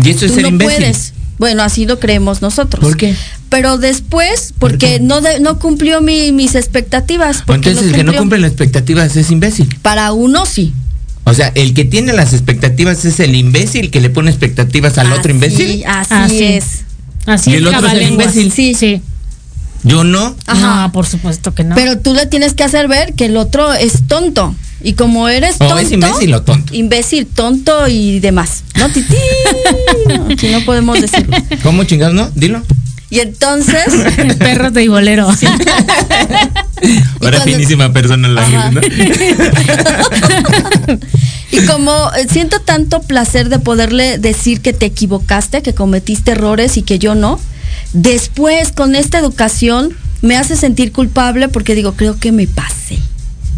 y 0.02 0.10
eso 0.10 0.26
es 0.26 0.32
Tú 0.32 0.34
ser 0.34 0.42
no 0.42 0.48
imbécil. 0.48 0.76
puedes. 0.76 1.12
Bueno, 1.38 1.62
así 1.62 1.86
lo 1.86 1.98
creemos 2.00 2.40
nosotros. 2.42 2.82
¿Por 2.82 2.96
qué? 2.96 3.14
Pero 3.50 3.78
después, 3.78 4.54
porque 4.58 5.00
no 5.00 5.20
de- 5.20 5.38
no 5.40 5.58
cumplió 5.58 6.00
mi- 6.00 6.32
mis 6.32 6.54
expectativas. 6.54 7.42
porque 7.46 7.68
Entonces 7.70 7.92
el 7.92 7.96
que 7.96 8.04
no 8.04 8.14
cumple 8.14 8.38
las 8.38 8.50
expectativas 8.50 9.16
es 9.16 9.30
imbécil. 9.30 9.68
Para 9.82 10.12
uno 10.12 10.46
sí. 10.46 10.72
O 11.24 11.34
sea, 11.34 11.48
el 11.54 11.74
que 11.74 11.84
tiene 11.84 12.12
las 12.12 12.32
expectativas 12.32 13.04
es 13.04 13.18
el 13.20 13.34
imbécil 13.34 13.90
que 13.90 14.00
le 14.00 14.10
pone 14.10 14.30
expectativas 14.30 14.96
al 14.98 15.12
otro 15.12 15.30
imbécil. 15.32 15.84
Así, 15.86 16.14
Así. 16.14 16.44
es. 16.44 16.64
Así 17.26 17.50
¿Y 17.50 17.54
es 17.54 17.58
el 17.60 17.66
otro 17.66 17.86
es 17.86 17.92
el 17.94 18.02
imbécil? 18.02 18.52
Sí, 18.52 18.74
sí. 18.74 19.02
Yo 19.86 20.04
no. 20.04 20.34
Ajá. 20.46 20.82
No, 20.86 20.92
por 20.92 21.06
supuesto 21.06 21.54
que 21.54 21.64
no. 21.64 21.74
Pero 21.74 21.98
tú 21.98 22.12
le 22.14 22.26
tienes 22.26 22.54
que 22.54 22.64
hacer 22.64 22.88
ver 22.88 23.14
que 23.14 23.26
el 23.26 23.36
otro 23.36 23.72
es 23.72 24.06
tonto. 24.08 24.54
Y 24.82 24.92
como 24.92 25.28
eres 25.28 25.54
O 25.56 25.58
tonto. 25.66 25.78
es 25.78 25.90
imbécil 25.92 26.34
o 26.34 26.42
tonto. 26.42 26.74
Imbécil, 26.74 27.26
tonto 27.26 27.88
y 27.88 28.20
demás. 28.20 28.62
¿No, 28.76 28.88
Titi? 28.90 29.14
No, 30.08 30.28
si 30.38 30.48
no 30.48 30.60
podemos 30.64 31.00
decirlo. 31.00 31.36
¿Cómo 31.62 31.84
chingados 31.84 32.14
no? 32.14 32.30
Dilo. 32.34 32.62
Y 33.10 33.20
entonces. 33.20 33.84
Perro 34.38 34.70
de 34.70 34.88
bolero. 34.88 35.26
Ahora 37.20 37.38
cuando- 37.38 37.44
finísima 37.44 37.92
persona 37.92 38.28
la 38.28 38.42
Ajá. 38.42 38.70
¿no? 38.72 38.80
Y 41.50 41.64
como 41.66 41.92
eh, 42.14 42.26
siento 42.30 42.60
tanto 42.60 43.00
placer 43.02 43.48
de 43.48 43.58
poderle 43.58 44.18
decir 44.18 44.60
que 44.60 44.72
te 44.72 44.86
equivocaste, 44.86 45.62
que 45.62 45.74
cometiste 45.74 46.32
errores 46.32 46.76
y 46.76 46.82
que 46.82 46.98
yo 46.98 47.14
no, 47.14 47.40
después 47.96 48.72
con 48.72 48.94
esta 48.94 49.18
educación 49.18 49.96
me 50.22 50.36
hace 50.36 50.56
sentir 50.56 50.92
culpable 50.92 51.48
porque 51.48 51.74
digo, 51.74 51.94
creo 51.94 52.18
que 52.18 52.30
me 52.30 52.46
pasé. 52.46 52.98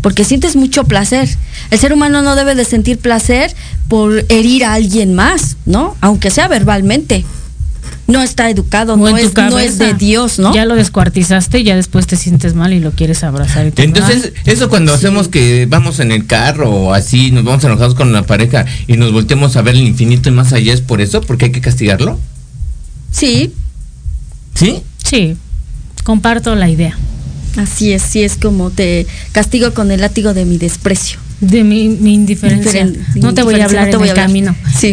Porque 0.01 0.25
sientes 0.25 0.55
mucho 0.55 0.85
placer. 0.85 1.29
El 1.71 1.79
ser 1.79 1.93
humano 1.93 2.23
no 2.23 2.37
debe 2.37 2.55
de 2.55 2.65
sentir 2.65 2.99
placer 2.99 3.53
por 3.89 4.25
herir 4.29 4.65
a 4.65 4.75
alguien 4.75 5.15
más, 5.15 5.57
¿no? 5.67 5.97
Aunque 6.01 6.31
sea 6.31 6.47
verbalmente. 6.47 7.25
No 8.07 8.23
está 8.23 8.49
educado, 8.49 8.97
no 8.97 9.09
es, 9.19 9.35
no 9.35 9.59
es 9.59 9.77
de. 9.77 9.93
Dios, 9.95 10.39
¿no? 10.39 10.55
Ya 10.55 10.65
lo 10.65 10.77
descuartizaste 10.77 11.59
y 11.59 11.65
ya 11.65 11.77
después 11.77 12.07
te 12.07 12.17
sientes 12.17 12.55
mal 12.55 12.73
y 12.73 12.81
lo 12.81 12.93
quieres 12.93 13.25
abrazar. 13.25 13.67
Y. 13.67 13.73
Entonces, 13.83 14.33
eso 14.47 14.69
cuando 14.69 14.95
hacemos 14.95 15.29
que 15.29 15.67
vamos 15.67 15.99
en 16.01 16.13
el 16.13 16.27
carro 16.27 16.71
o 16.71 16.95
así, 16.95 17.33
nos 17.33 17.45
vamos 17.45 17.65
enojados 17.65 17.95
con 17.95 18.13
la 18.13 18.23
pareja 18.23 18.65
y 18.87 18.97
nos 18.97 19.13
volteamos 19.13 19.57
a 19.57 19.63
ver 19.63 19.75
el 19.75 19.83
infinito 19.83 20.29
y 20.29 20.33
más 20.33 20.53
allá, 20.53 20.73
¿es 20.73 20.81
por 20.81 21.01
eso? 21.01 21.21
¿Porque 21.21 21.47
hay 21.47 21.53
que 21.53 21.61
castigarlo? 21.61 22.19
Sí, 23.11 23.53
¿Sí? 24.59 24.83
Sí, 25.05 25.37
comparto 26.05 26.55
la 26.55 26.69
idea. 26.69 26.97
así 27.57 27.93
es, 27.93 28.03
sí 28.03 28.23
es 28.23 28.37
como 28.37 28.71
te 28.71 29.07
castigo 29.33 29.73
con 29.75 29.91
el 29.91 30.01
látigo 30.01 30.35
de 30.35 30.45
mi 30.45 30.59
desprecio. 30.59 31.19
De 31.41 31.63
mi, 31.63 31.89
mi 31.89 32.15
indiferencia. 32.15 32.85
Diferen- 32.87 32.97
no 33.17 33.33
te 33.35 33.43
voy 33.43 33.55
a 33.55 33.59
indiferencia, 33.59 33.65
hablar 33.65 33.85
no 33.87 33.91
te 33.91 33.95
en 33.95 33.99
voy 34.01 34.09
el 34.09 34.11
a 34.11 34.13
hablar. 34.13 34.27
camino. 34.27 34.57
Sí. 34.77 34.93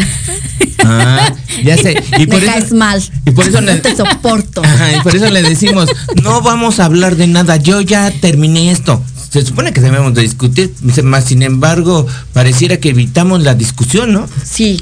Ah, 0.83 1.33
ya 1.63 1.77
sé. 1.77 1.95
Y 2.19 2.27
por 2.27 2.39
Me 2.39 2.45
eso, 2.45 2.53
caes 2.53 2.71
mal. 2.73 3.01
y 3.25 3.31
por 3.31 3.47
eso 3.47 3.61
no 3.61 3.71
le- 3.73 3.79
te 3.79 3.95
soporto. 3.95 4.63
Ajá, 4.63 4.95
y 4.97 4.99
por 5.01 5.15
eso 5.15 5.29
le 5.31 5.41
decimos, 5.41 5.89
no 6.21 6.41
vamos 6.43 6.79
a 6.79 6.85
hablar 6.85 7.15
de 7.15 7.25
nada, 7.27 7.57
yo 7.57 7.81
ya 7.81 8.11
terminé 8.11 8.69
esto. 8.71 9.03
Se 9.31 9.41
supone 9.43 9.73
que 9.73 9.81
debemos 9.81 10.13
de 10.13 10.21
discutir, 10.21 10.71
más 11.03 11.25
sin 11.25 11.41
embargo, 11.41 12.05
pareciera 12.33 12.77
que 12.77 12.89
evitamos 12.89 13.41
la 13.41 13.55
discusión, 13.55 14.13
¿no? 14.13 14.29
Sí. 14.43 14.79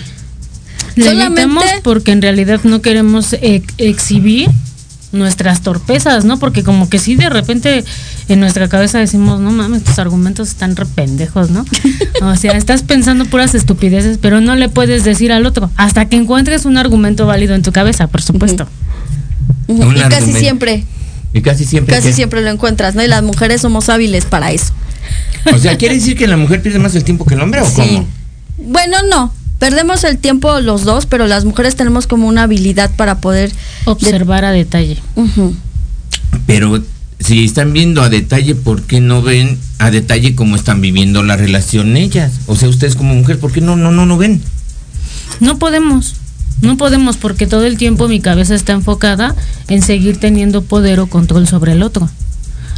Lo 0.95 1.05
Solamente- 1.05 1.41
evitamos 1.43 1.63
porque 1.83 2.11
en 2.11 2.21
realidad 2.21 2.59
no 2.65 2.81
queremos 2.81 3.33
eh, 3.33 3.63
exhibir 3.77 4.49
nuestras 5.13 5.61
torpezas, 5.61 6.25
¿no? 6.25 6.37
Porque 6.39 6.63
como 6.63 6.89
que 6.89 6.99
sí 6.99 7.15
de 7.15 7.29
repente 7.29 7.85
en 8.27 8.39
nuestra 8.39 8.67
cabeza 8.67 8.99
decimos, 8.99 9.39
no 9.39 9.51
mames, 9.51 9.83
tus 9.83 9.99
argumentos 9.99 10.49
están 10.49 10.75
re 10.75 10.85
pendejos, 10.85 11.49
¿no? 11.49 11.65
O 12.21 12.35
sea, 12.35 12.53
estás 12.53 12.81
pensando 12.83 13.25
puras 13.25 13.53
estupideces, 13.55 14.17
pero 14.21 14.41
no 14.41 14.55
le 14.55 14.69
puedes 14.69 15.03
decir 15.03 15.31
al 15.31 15.45
otro 15.45 15.69
hasta 15.77 16.05
que 16.09 16.15
encuentres 16.17 16.65
un 16.65 16.77
argumento 16.77 17.25
válido 17.25 17.53
en 17.55 17.61
tu 17.61 17.71
cabeza, 17.71 18.07
por 18.07 18.21
supuesto. 18.21 18.67
Y 19.67 19.77
casi 19.79 19.83
argumento. 20.03 20.39
siempre, 20.39 20.83
Y 21.33 21.41
casi 21.41 21.65
siempre. 21.65 21.95
casi 21.95 22.07
¿qué? 22.09 22.13
siempre 22.13 22.41
lo 22.41 22.49
encuentras, 22.49 22.95
¿no? 22.95 23.03
Y 23.03 23.07
las 23.07 23.23
mujeres 23.23 23.61
somos 23.61 23.89
hábiles 23.89 24.25
para 24.25 24.51
eso. 24.51 24.73
O 25.53 25.57
sea, 25.57 25.77
¿quiere 25.77 25.95
decir 25.95 26.17
que 26.17 26.27
la 26.27 26.37
mujer 26.37 26.61
pierde 26.61 26.79
más 26.79 26.95
el 26.95 27.03
tiempo 27.03 27.25
que 27.25 27.33
el 27.35 27.41
hombre 27.41 27.61
o 27.61 27.65
Sí. 27.65 27.73
cómo? 27.75 28.07
Bueno, 28.57 28.97
no. 29.09 29.33
Perdemos 29.59 30.03
el 30.03 30.17
tiempo 30.17 30.59
los 30.59 30.83
dos, 30.83 31.05
pero 31.05 31.27
las 31.27 31.45
mujeres 31.45 31.75
tenemos 31.75 32.07
como 32.07 32.27
una 32.27 32.43
habilidad 32.43 32.91
para 32.95 33.19
poder 33.19 33.51
Observar 33.85 34.45
a 34.45 34.51
detalle. 34.51 35.01
Pero 36.45 36.81
si 37.19 37.45
están 37.45 37.73
viendo 37.73 38.01
a 38.01 38.09
detalle, 38.09 38.55
¿por 38.55 38.83
qué 38.83 38.99
no 38.99 39.21
ven 39.21 39.57
a 39.79 39.91
detalle 39.91 40.35
cómo 40.35 40.55
están 40.55 40.81
viviendo 40.81 41.23
la 41.23 41.37
relación 41.37 41.95
ellas? 41.95 42.33
O 42.47 42.55
sea, 42.55 42.69
ustedes 42.69 42.95
como 42.95 43.15
mujer, 43.15 43.39
¿por 43.39 43.51
qué 43.51 43.61
no, 43.61 43.75
no, 43.75 43.91
no, 43.91 44.05
no 44.05 44.17
ven? 44.17 44.41
No 45.39 45.57
podemos. 45.59 46.15
No 46.61 46.77
podemos 46.77 47.17
porque 47.17 47.47
todo 47.47 47.65
el 47.65 47.77
tiempo 47.77 48.07
mi 48.07 48.19
cabeza 48.19 48.55
está 48.55 48.73
enfocada 48.73 49.35
en 49.67 49.81
seguir 49.81 50.17
teniendo 50.17 50.63
poder 50.63 50.99
o 50.99 51.07
control 51.07 51.47
sobre 51.47 51.73
el 51.73 51.83
otro. 51.83 52.09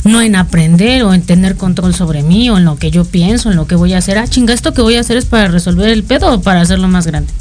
No 0.05 0.21
en 0.21 0.35
aprender 0.35 1.03
o 1.03 1.13
en 1.13 1.21
tener 1.23 1.55
control 1.57 1.93
sobre 1.93 2.23
mí 2.23 2.49
o 2.49 2.57
en 2.57 2.65
lo 2.65 2.77
que 2.77 2.91
yo 2.91 3.03
pienso, 3.05 3.49
en 3.51 3.57
lo 3.57 3.67
que 3.67 3.75
voy 3.75 3.93
a 3.93 3.97
hacer. 3.97 4.17
Ah, 4.17 4.27
chinga, 4.27 4.53
esto 4.53 4.73
que 4.73 4.81
voy 4.81 4.95
a 4.95 5.01
hacer 5.01 5.17
es 5.17 5.25
para 5.25 5.47
resolver 5.49 5.89
el 5.89 6.03
pedo 6.03 6.31
o 6.33 6.41
para 6.41 6.61
hacerlo 6.61 6.87
más 6.87 7.05
grande. 7.07 7.31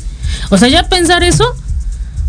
O 0.51 0.59
sea, 0.59 0.69
ya 0.69 0.89
pensar 0.89 1.23
eso 1.23 1.45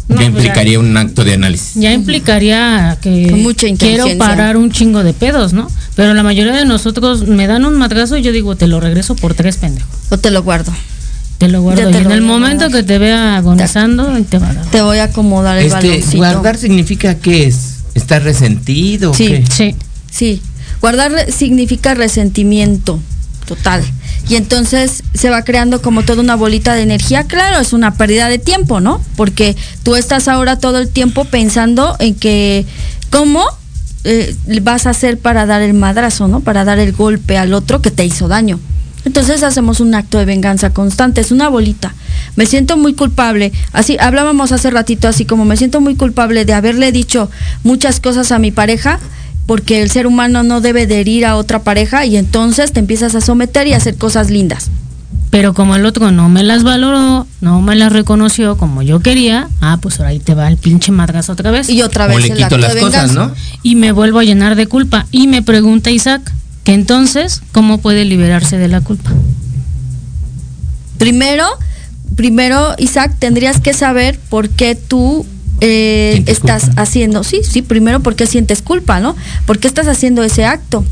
no, 0.07 0.17
que 0.17 0.23
pues 0.29 0.43
ya- 0.43 0.49
implicaría 0.49 0.79
un 0.79 0.95
acto 0.97 1.23
de 1.23 1.33
análisis. 1.33 1.71
ya 1.75 1.91
implicaría 1.93 2.97
que 3.01 3.31
mucha 3.35 3.67
quiero 3.77 4.05
parar 4.17 4.57
un 4.57 4.69
chingo 4.71 5.03
de 5.03 5.13
pedos, 5.13 5.53
¿no? 5.53 5.67
Pero 5.95 6.13
la 6.13 6.21
mayoría 6.23 6.53
de 6.53 6.65
nosotros 6.65 7.27
me 7.27 7.47
dan 7.47 7.65
un 7.65 7.75
madrazo 7.77 8.17
y 8.17 8.21
yo 8.21 8.31
digo, 8.31 8.55
te 8.55 8.67
lo 8.67 8.79
regreso 8.79 9.15
por 9.15 9.33
tres 9.33 9.57
pendejos. 9.57 9.89
O 10.09 10.17
te 10.17 10.29
lo 10.31 10.43
guardo. 10.43 10.71
Te 11.37 11.47
lo 11.47 11.61
guardo. 11.61 11.81
Ya 11.83 11.89
Y 11.89 11.91
te 11.93 11.99
en 11.99 12.11
el 12.11 12.21
momento 12.21 12.69
que 12.69 12.83
te 12.83 12.97
vea 12.97 13.37
agonizando, 13.37 14.05
te 14.29 14.37
va 14.37 14.49
a 14.49 14.53
dar. 14.53 14.65
Te 14.65 14.81
voy 14.81 14.97
a 14.99 15.05
acomodar 15.05 15.57
el 15.57 15.65
Este, 15.67 15.87
baloncito. 15.87 16.17
guardar 16.17 16.57
significa 16.57 17.15
qué 17.15 17.47
es? 17.47 17.75
¿Estar 17.93 18.21
resentido? 18.23 19.11
o 19.11 19.13
Sí. 19.13 19.27
qué? 19.27 19.43
Sí. 19.49 19.75
Sí, 20.15 20.41
guardar 20.79 21.29
significa 21.29 21.93
resentimiento 21.93 23.01
total. 23.45 23.83
Y 24.29 24.35
entonces 24.35 25.03
se 25.13 25.29
va 25.29 25.43
creando 25.43 25.81
como 25.81 26.03
toda 26.03 26.21
una 26.21 26.37
bolita 26.37 26.73
de 26.73 26.83
energía. 26.83 27.25
Claro, 27.25 27.59
es 27.59 27.73
una 27.73 27.95
pérdida 27.95 28.29
de 28.29 28.39
tiempo, 28.39 28.79
¿no? 28.79 29.01
Porque 29.17 29.57
tú 29.83 29.97
estás 29.97 30.29
ahora 30.29 30.57
todo 30.57 30.77
el 30.77 30.87
tiempo 30.87 31.25
pensando 31.25 31.97
en 31.99 32.15
que 32.15 32.65
cómo 33.09 33.43
eh, 34.05 34.33
vas 34.61 34.85
a 34.85 34.91
hacer 34.91 35.19
para 35.19 35.45
dar 35.45 35.61
el 35.61 35.73
madrazo, 35.73 36.29
¿no? 36.29 36.39
Para 36.39 36.63
dar 36.63 36.79
el 36.79 36.93
golpe 36.93 37.37
al 37.37 37.53
otro 37.53 37.81
que 37.81 37.91
te 37.91 38.05
hizo 38.05 38.29
daño. 38.29 38.57
Entonces 39.03 39.43
hacemos 39.43 39.81
un 39.81 39.93
acto 39.95 40.17
de 40.17 40.23
venganza 40.23 40.69
constante, 40.69 41.19
es 41.19 41.31
una 41.31 41.49
bolita. 41.49 41.93
Me 42.37 42.45
siento 42.45 42.77
muy 42.77 42.93
culpable. 42.93 43.51
Así 43.73 43.97
hablábamos 43.99 44.53
hace 44.53 44.71
ratito 44.71 45.09
así 45.09 45.25
como 45.25 45.43
me 45.43 45.57
siento 45.57 45.81
muy 45.81 45.95
culpable 45.95 46.45
de 46.45 46.53
haberle 46.53 46.93
dicho 46.93 47.29
muchas 47.63 47.99
cosas 47.99 48.31
a 48.31 48.39
mi 48.39 48.51
pareja 48.51 49.01
porque 49.45 49.81
el 49.81 49.91
ser 49.91 50.07
humano 50.07 50.43
no 50.43 50.61
debe 50.61 50.87
de 50.87 50.99
herir 51.01 51.25
a 51.25 51.35
otra 51.35 51.63
pareja 51.63 52.05
y 52.05 52.17
entonces 52.17 52.71
te 52.71 52.79
empiezas 52.79 53.15
a 53.15 53.21
someter 53.21 53.67
y 53.67 53.73
a 53.73 53.77
hacer 53.77 53.95
cosas 53.95 54.29
lindas. 54.29 54.69
Pero 55.29 55.53
como 55.53 55.75
el 55.75 55.85
otro 55.85 56.11
no 56.11 56.29
me 56.29 56.43
las 56.43 56.63
valoró, 56.63 57.27
no 57.41 57.61
me 57.61 57.75
las 57.75 57.91
reconoció 57.91 58.57
como 58.57 58.81
yo 58.81 59.01
quería, 59.01 59.49
ah, 59.59 59.79
pues 59.81 59.99
ahora 59.99 60.11
ahí 60.11 60.19
te 60.19 60.33
va 60.33 60.47
el 60.47 60.57
pinche 60.57 60.91
madrazo 60.91 61.33
otra 61.33 61.51
vez. 61.51 61.69
Y 61.69 61.81
otra 61.81 62.05
O 62.05 62.07
vez 62.07 62.19
le 62.19 62.27
el 62.27 62.33
quito 62.33 62.45
acto 62.45 62.57
las 62.57 62.73
de 62.73 62.81
cosas. 62.81 63.13
¿no? 63.13 63.31
Y 63.61 63.75
me 63.75 63.91
vuelvo 63.91 64.19
a 64.19 64.23
llenar 64.23 64.55
de 64.55 64.67
culpa. 64.67 65.07
Y 65.11 65.27
me 65.27 65.41
pregunta 65.41 65.91
Isaac, 65.91 66.31
que 66.63 66.73
entonces, 66.73 67.41
¿cómo 67.51 67.79
puede 67.79 68.05
liberarse 68.05 68.57
de 68.57 68.69
la 68.69 68.81
culpa? 68.81 69.11
Primero, 70.97 71.45
primero, 72.15 72.73
Isaac, 72.77 73.15
tendrías 73.19 73.59
que 73.59 73.73
saber 73.73 74.17
por 74.29 74.47
qué 74.49 74.75
tú 74.75 75.25
eh, 75.61 76.11
¿Sientes 76.13 76.37
estás 76.37 76.65
culpa? 76.65 76.81
haciendo, 76.81 77.23
sí, 77.23 77.41
sí, 77.43 77.61
primero 77.61 77.99
por 78.01 78.15
qué 78.15 78.25
sientes 78.27 78.61
culpa, 78.61 78.99
¿no? 78.99 79.15
¿Por 79.45 79.59
qué 79.59 79.67
estás 79.67 79.87
haciendo 79.87 80.23
ese 80.23 80.45
acto? 80.45 80.85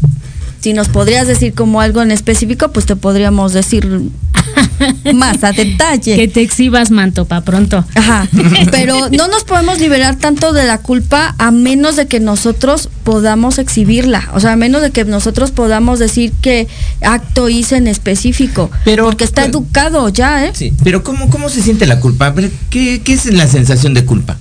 si 0.61 0.71
nos 0.71 0.87
podrías 0.87 1.27
decir 1.27 1.53
como 1.53 1.81
algo 1.81 2.01
en 2.01 2.09
específico, 2.11 2.71
pues 2.71 2.85
te 2.85 2.95
podríamos 2.95 3.51
decir 3.51 3.85
más 5.13 5.43
a 5.43 5.51
detalle. 5.51 6.15
Que 6.15 6.29
te 6.29 6.39
exhibas, 6.41 6.89
manto, 6.89 7.25
pa' 7.25 7.41
pronto. 7.41 7.83
Ajá. 7.95 8.29
Pero 8.71 9.09
no 9.09 9.27
nos 9.27 9.43
podemos 9.43 9.79
liberar 9.79 10.15
tanto 10.15 10.53
de 10.53 10.63
la 10.65 10.77
culpa 10.77 11.35
a 11.37 11.51
menos 11.51 11.97
de 11.97 12.07
que 12.07 12.21
nosotros 12.21 12.87
podamos 13.03 13.59
exhibirla. 13.59 14.29
O 14.33 14.39
sea, 14.39 14.53
a 14.53 14.55
menos 14.55 14.81
de 14.81 14.91
que 14.91 15.03
nosotros 15.03 15.51
podamos 15.51 15.99
decir 15.99 16.31
qué 16.41 16.69
acto 17.01 17.49
hice 17.49 17.75
en 17.75 17.87
específico. 17.87 18.71
Pero- 18.85 19.03
porque 19.03 19.25
está 19.25 19.43
pero- 19.43 19.57
educado 19.57 20.07
ya, 20.07 20.45
¿eh? 20.45 20.51
Sí, 20.53 20.71
pero 20.81 21.03
¿cómo, 21.03 21.29
cómo 21.29 21.49
se 21.49 21.61
siente 21.61 21.85
la 21.85 21.99
culpa? 21.99 22.33
¿qué, 22.69 23.01
¿Qué 23.03 23.13
es 23.13 23.25
la 23.25 23.47
sensación 23.47 23.93
de 23.93 24.05
culpa? 24.05 24.37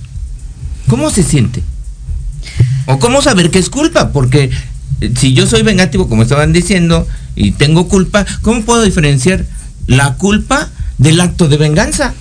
¿Cómo 0.87 1.09
se 1.09 1.23
siente? 1.23 1.63
¿O 2.85 2.99
cómo 2.99 3.21
saber 3.21 3.49
que 3.51 3.59
es 3.59 3.69
culpa? 3.69 4.11
Porque 4.11 4.51
eh, 5.01 5.13
si 5.17 5.33
yo 5.33 5.47
soy 5.47 5.63
vengativo, 5.63 6.09
como 6.09 6.23
estaban 6.23 6.53
diciendo, 6.53 7.07
y 7.35 7.51
tengo 7.51 7.87
culpa, 7.87 8.25
¿cómo 8.41 8.61
puedo 8.63 8.81
diferenciar 8.83 9.45
la 9.87 10.15
culpa 10.15 10.69
del 10.97 11.19
acto 11.21 11.47
de 11.47 11.57
venganza? 11.57 12.13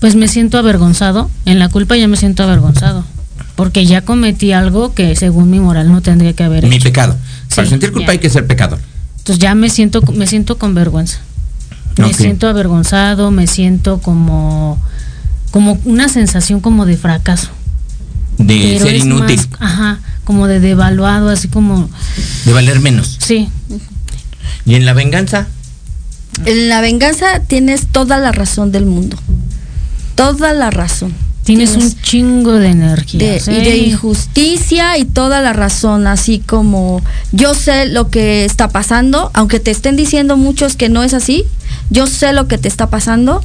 Pues 0.00 0.14
me 0.16 0.28
siento 0.28 0.58
avergonzado. 0.58 1.30
En 1.44 1.58
la 1.58 1.68
culpa 1.68 1.96
ya 1.96 2.08
me 2.08 2.16
siento 2.16 2.42
avergonzado. 2.42 3.04
Porque 3.54 3.86
ya 3.86 4.02
cometí 4.02 4.52
algo 4.52 4.92
que 4.92 5.16
según 5.16 5.50
mi 5.50 5.60
moral 5.60 5.90
no 5.90 6.02
tendría 6.02 6.34
que 6.34 6.44
haber 6.44 6.66
Mi 6.66 6.76
hecho. 6.76 6.84
pecado. 6.84 7.16
Para 7.54 7.64
Sí, 7.66 7.70
sentir 7.70 7.92
culpa 7.92 8.08
ya. 8.08 8.12
hay 8.12 8.18
que 8.18 8.28
ser 8.28 8.46
pecador. 8.46 8.78
Entonces 9.18 9.38
ya 9.38 9.54
me 9.54 9.70
siento, 9.70 10.02
me 10.12 10.26
siento 10.26 10.58
con 10.58 10.74
vergüenza. 10.74 11.18
Me 11.96 12.12
siento 12.12 12.46
avergonzado, 12.48 13.30
me 13.30 13.46
siento 13.46 13.98
como, 14.02 14.78
como 15.50 15.78
una 15.86 16.10
sensación 16.10 16.60
como 16.60 16.84
de 16.84 16.98
fracaso. 16.98 17.48
De 18.38 18.74
Pero 18.74 18.86
ser 18.86 18.94
es 18.94 19.04
inútil, 19.04 19.36
más, 19.36 19.62
ajá, 19.62 20.00
como 20.24 20.46
de 20.46 20.60
devaluado, 20.60 21.28
así 21.30 21.48
como, 21.48 21.88
de 22.44 22.52
valer 22.52 22.80
menos. 22.80 23.16
sí, 23.20 23.48
¿Y 24.64 24.74
en 24.74 24.84
la 24.84 24.92
venganza? 24.94 25.46
En 26.44 26.68
la 26.68 26.80
venganza 26.80 27.40
tienes 27.40 27.86
toda 27.86 28.18
la 28.18 28.32
razón 28.32 28.72
del 28.72 28.84
mundo. 28.84 29.16
Toda 30.16 30.52
la 30.52 30.70
razón. 30.70 31.14
tienes 31.44 31.76
un 31.76 31.94
chingo 32.02 32.52
de 32.54 32.70
energía. 32.70 33.20
de, 33.20 33.40
¿sí? 33.40 33.52
y 33.52 33.64
de 33.64 33.76
injusticia 33.76 34.98
y 34.98 35.04
toda 35.04 35.40
la 35.40 35.52
razón, 35.52 36.08
así 36.08 36.40
como 36.40 37.00
yo 37.30 37.54
sé 37.54 37.86
lo 37.86 38.10
que 38.10 38.44
está 38.44 38.68
pasando, 38.68 39.30
aunque 39.32 39.60
te 39.60 39.70
estén 39.70 39.96
diciendo 39.96 40.36
muchos 40.36 40.74
que 40.74 40.88
no 40.88 41.04
es 41.04 41.14
así, 41.14 41.44
yo 41.88 42.08
sé 42.08 42.32
lo 42.32 42.48
que 42.48 42.58
te 42.58 42.66
está 42.66 42.90
pasando, 42.90 43.44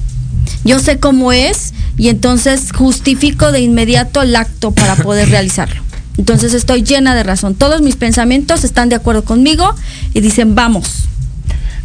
yo 0.64 0.80
sé 0.80 1.00
cómo 1.00 1.32
es 1.32 1.74
y 1.98 2.10
entonces 2.10 2.72
justifico 2.72 3.52
de 3.52 3.62
inmediato 3.62 4.22
el 4.22 4.36
acto 4.36 4.72
para 4.72 4.96
poder 4.96 5.30
realizarlo. 5.32 5.82
Entonces 6.18 6.54
estoy 6.54 6.84
llena 6.84 7.16
de 7.16 7.24
razón. 7.24 7.56
Todos 7.56 7.82
mis 7.82 7.96
pensamientos 7.96 8.64
están 8.64 8.90
de 8.90 8.96
acuerdo 8.96 9.24
conmigo 9.24 9.74
y 10.14 10.20
dicen, 10.20 10.56
vamos, 10.56 11.06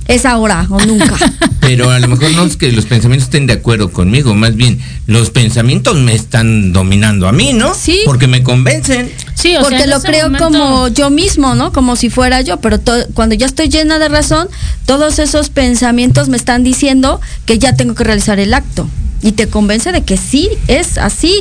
es 0.09 0.25
ahora 0.25 0.67
o 0.71 0.79
nunca. 0.81 1.17
Pero 1.61 1.91
a 1.91 1.99
lo 1.99 2.07
mejor 2.09 2.31
no 2.33 2.45
es 2.45 2.57
que 2.57 2.71
los 2.71 2.87
pensamientos 2.87 3.25
estén 3.27 3.47
de 3.47 3.55
acuerdo 3.55 3.91
conmigo, 3.91 4.35
más 4.35 4.55
bien 4.55 4.79
los 5.07 5.31
pensamientos 5.31 5.97
me 5.97 6.15
están 6.15 6.73
dominando 6.73 7.27
a 7.27 7.33
mí, 7.33 7.53
¿no? 7.53 7.75
Sí. 7.75 8.01
Porque 8.05 8.29
me 8.29 8.43
convencen. 8.45 9.11
Sí, 9.35 9.57
o 9.57 9.61
sea, 9.61 9.63
porque 9.63 9.87
lo 9.87 10.01
creo 10.01 10.27
momento- 10.31 10.45
como 10.45 10.89
yo 10.89 11.11
mismo, 11.11 11.55
¿no? 11.57 11.73
Como 11.73 11.97
si 11.97 12.09
fuera 12.09 12.41
yo, 12.41 12.59
pero 12.61 12.81
cuando 13.15 13.35
ya 13.35 13.47
estoy 13.47 13.69
llena 13.69 13.99
de 13.99 14.09
razón, 14.09 14.49
todos 14.87 15.19
esos 15.19 15.51
pensamientos 15.51 16.29
me 16.29 16.37
están 16.37 16.63
diciendo 16.63 17.21
que 17.47 17.59
ya 17.59 17.75
tengo 17.75 17.95
que 17.95 18.05
realizar 18.05 18.39
el 18.39 18.55
acto 18.55 18.89
y 19.23 19.33
te 19.33 19.49
convence 19.49 19.91
de 19.93 20.05
que 20.05 20.17
sí 20.17 20.49
es 20.69 20.99
así. 20.99 21.35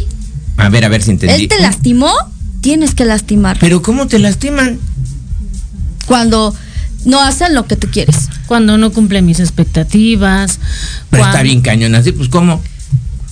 A 0.57 0.69
ver, 0.69 0.85
a 0.85 0.89
ver 0.89 1.03
si 1.03 1.11
entendí. 1.11 1.43
Él 1.43 1.47
te 1.49 1.59
lastimó, 1.59 2.11
tienes 2.61 2.95
que 2.95 3.05
lastimar 3.05 3.57
Pero 3.59 3.81
¿cómo 3.83 4.07
te 4.07 4.17
lastiman? 4.17 4.79
cuando 6.07 6.55
no 7.05 7.21
hacen 7.21 7.53
lo 7.53 7.65
que 7.65 7.75
tú 7.75 7.87
quieres. 7.91 8.29
Cuando 8.47 8.77
no 8.77 8.91
cumple 8.91 9.21
mis 9.21 9.39
expectativas. 9.39 10.59
Pero 11.09 11.21
cuando- 11.23 11.37
está 11.37 11.43
bien 11.43 11.61
cañón 11.61 11.95
así, 11.95 12.11
pues 12.11 12.29
¿cómo? 12.29 12.61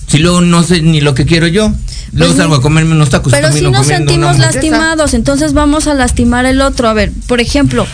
Si 0.08 0.20
luego 0.20 0.42
no 0.42 0.64
sé 0.64 0.82
ni 0.82 1.02
lo 1.02 1.14
que 1.16 1.26
quiero 1.26 1.48
yo. 1.48 1.74
Luego 2.12 2.34
Pues, 2.34 2.38
salgo 2.38 2.56
a 2.56 2.62
comerme 2.62 2.92
unos 2.94 3.10
tacos. 3.10 3.32
Pero 3.34 3.52
si 3.52 3.62
nos 3.62 3.88
sentimos 3.88 4.38
lastimados, 4.38 5.14
entonces 5.16 5.54
vamos 5.54 5.88
a 5.88 5.94
lastimar 5.96 6.46
el 6.46 6.62
otro. 6.62 6.88
A 6.88 6.94
ver, 6.94 7.12
por 7.28 7.42
ejemplo, 7.42 7.88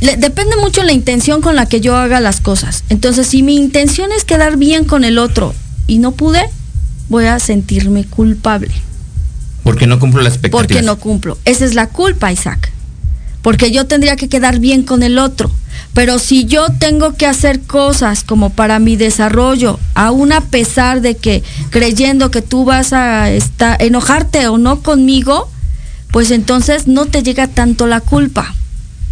le- 0.00 0.16
depende 0.16 0.54
mucho 0.56 0.84
la 0.84 0.92
intención 0.92 1.40
con 1.40 1.56
la 1.56 1.66
que 1.66 1.80
yo 1.80 1.96
haga 1.96 2.20
las 2.20 2.40
cosas. 2.40 2.84
Entonces, 2.88 3.26
si 3.26 3.42
mi 3.42 3.56
intención 3.56 4.10
es 4.16 4.24
quedar 4.24 4.56
bien 4.56 4.84
con 4.84 5.02
el 5.04 5.18
otro 5.18 5.54
y 5.88 5.98
no 5.98 6.12
pude, 6.12 6.42
voy 7.08 7.24
a 7.24 7.40
sentirme 7.40 8.04
culpable. 8.04 8.70
Porque 9.64 9.86
no 9.88 9.98
cumplo 9.98 10.22
las 10.22 10.34
expectativas. 10.34 10.68
Porque 10.68 10.82
no 10.86 10.98
cumplo. 10.98 11.36
Esa 11.44 11.64
es 11.64 11.74
la 11.74 11.88
culpa, 11.88 12.30
Isaac. 12.30 12.70
Porque 13.42 13.70
yo 13.70 13.86
tendría 13.86 14.16
que 14.16 14.28
quedar 14.28 14.58
bien 14.58 14.82
con 14.82 15.02
el 15.02 15.18
otro. 15.18 15.50
Pero 15.94 16.18
si 16.18 16.44
yo 16.44 16.66
tengo 16.78 17.14
que 17.14 17.26
hacer 17.26 17.60
cosas 17.62 18.22
como 18.24 18.50
para 18.50 18.78
mi 18.78 18.96
desarrollo, 18.96 19.78
aún 19.94 20.32
a 20.32 20.40
pesar 20.42 21.00
de 21.00 21.16
que 21.16 21.42
creyendo 21.70 22.30
que 22.30 22.42
tú 22.42 22.64
vas 22.64 22.92
a 22.92 23.30
estar, 23.30 23.80
enojarte 23.82 24.48
o 24.48 24.58
no 24.58 24.80
conmigo, 24.82 25.50
pues 26.10 26.30
entonces 26.30 26.86
no 26.86 27.06
te 27.06 27.22
llega 27.22 27.46
tanto 27.48 27.86
la 27.86 28.00
culpa. 28.00 28.54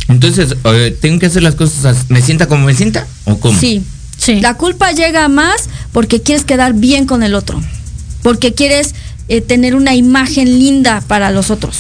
Entonces, 0.09 0.55
eh, 0.65 0.97
¿tengo 1.01 1.19
que 1.19 1.27
hacer 1.27 1.43
las 1.43 1.55
cosas, 1.57 1.85
as- 1.85 2.11
me 2.11 2.23
sienta 2.23 2.47
como 2.47 2.67
me 2.67 2.75
sienta? 2.75 3.07
¿O 3.25 3.39
cómo? 3.39 3.59
Sí. 3.59 3.83
Sí. 4.19 4.41
La 4.41 4.55
culpa 4.55 4.93
llega 4.93 5.29
más 5.29 5.69
porque 5.93 6.23
quieres 6.23 6.45
quedar 6.45 6.73
bien 6.75 7.07
con 7.07 7.23
el 7.23 7.35
otro. 7.35 7.61
Porque 8.23 8.55
quieres 8.55 8.95
eh, 9.29 9.41
tener 9.41 9.75
una 9.75 9.95
imagen 9.95 10.59
linda 10.59 11.03
para 11.07 11.31
los 11.31 11.51
otros. 11.51 11.77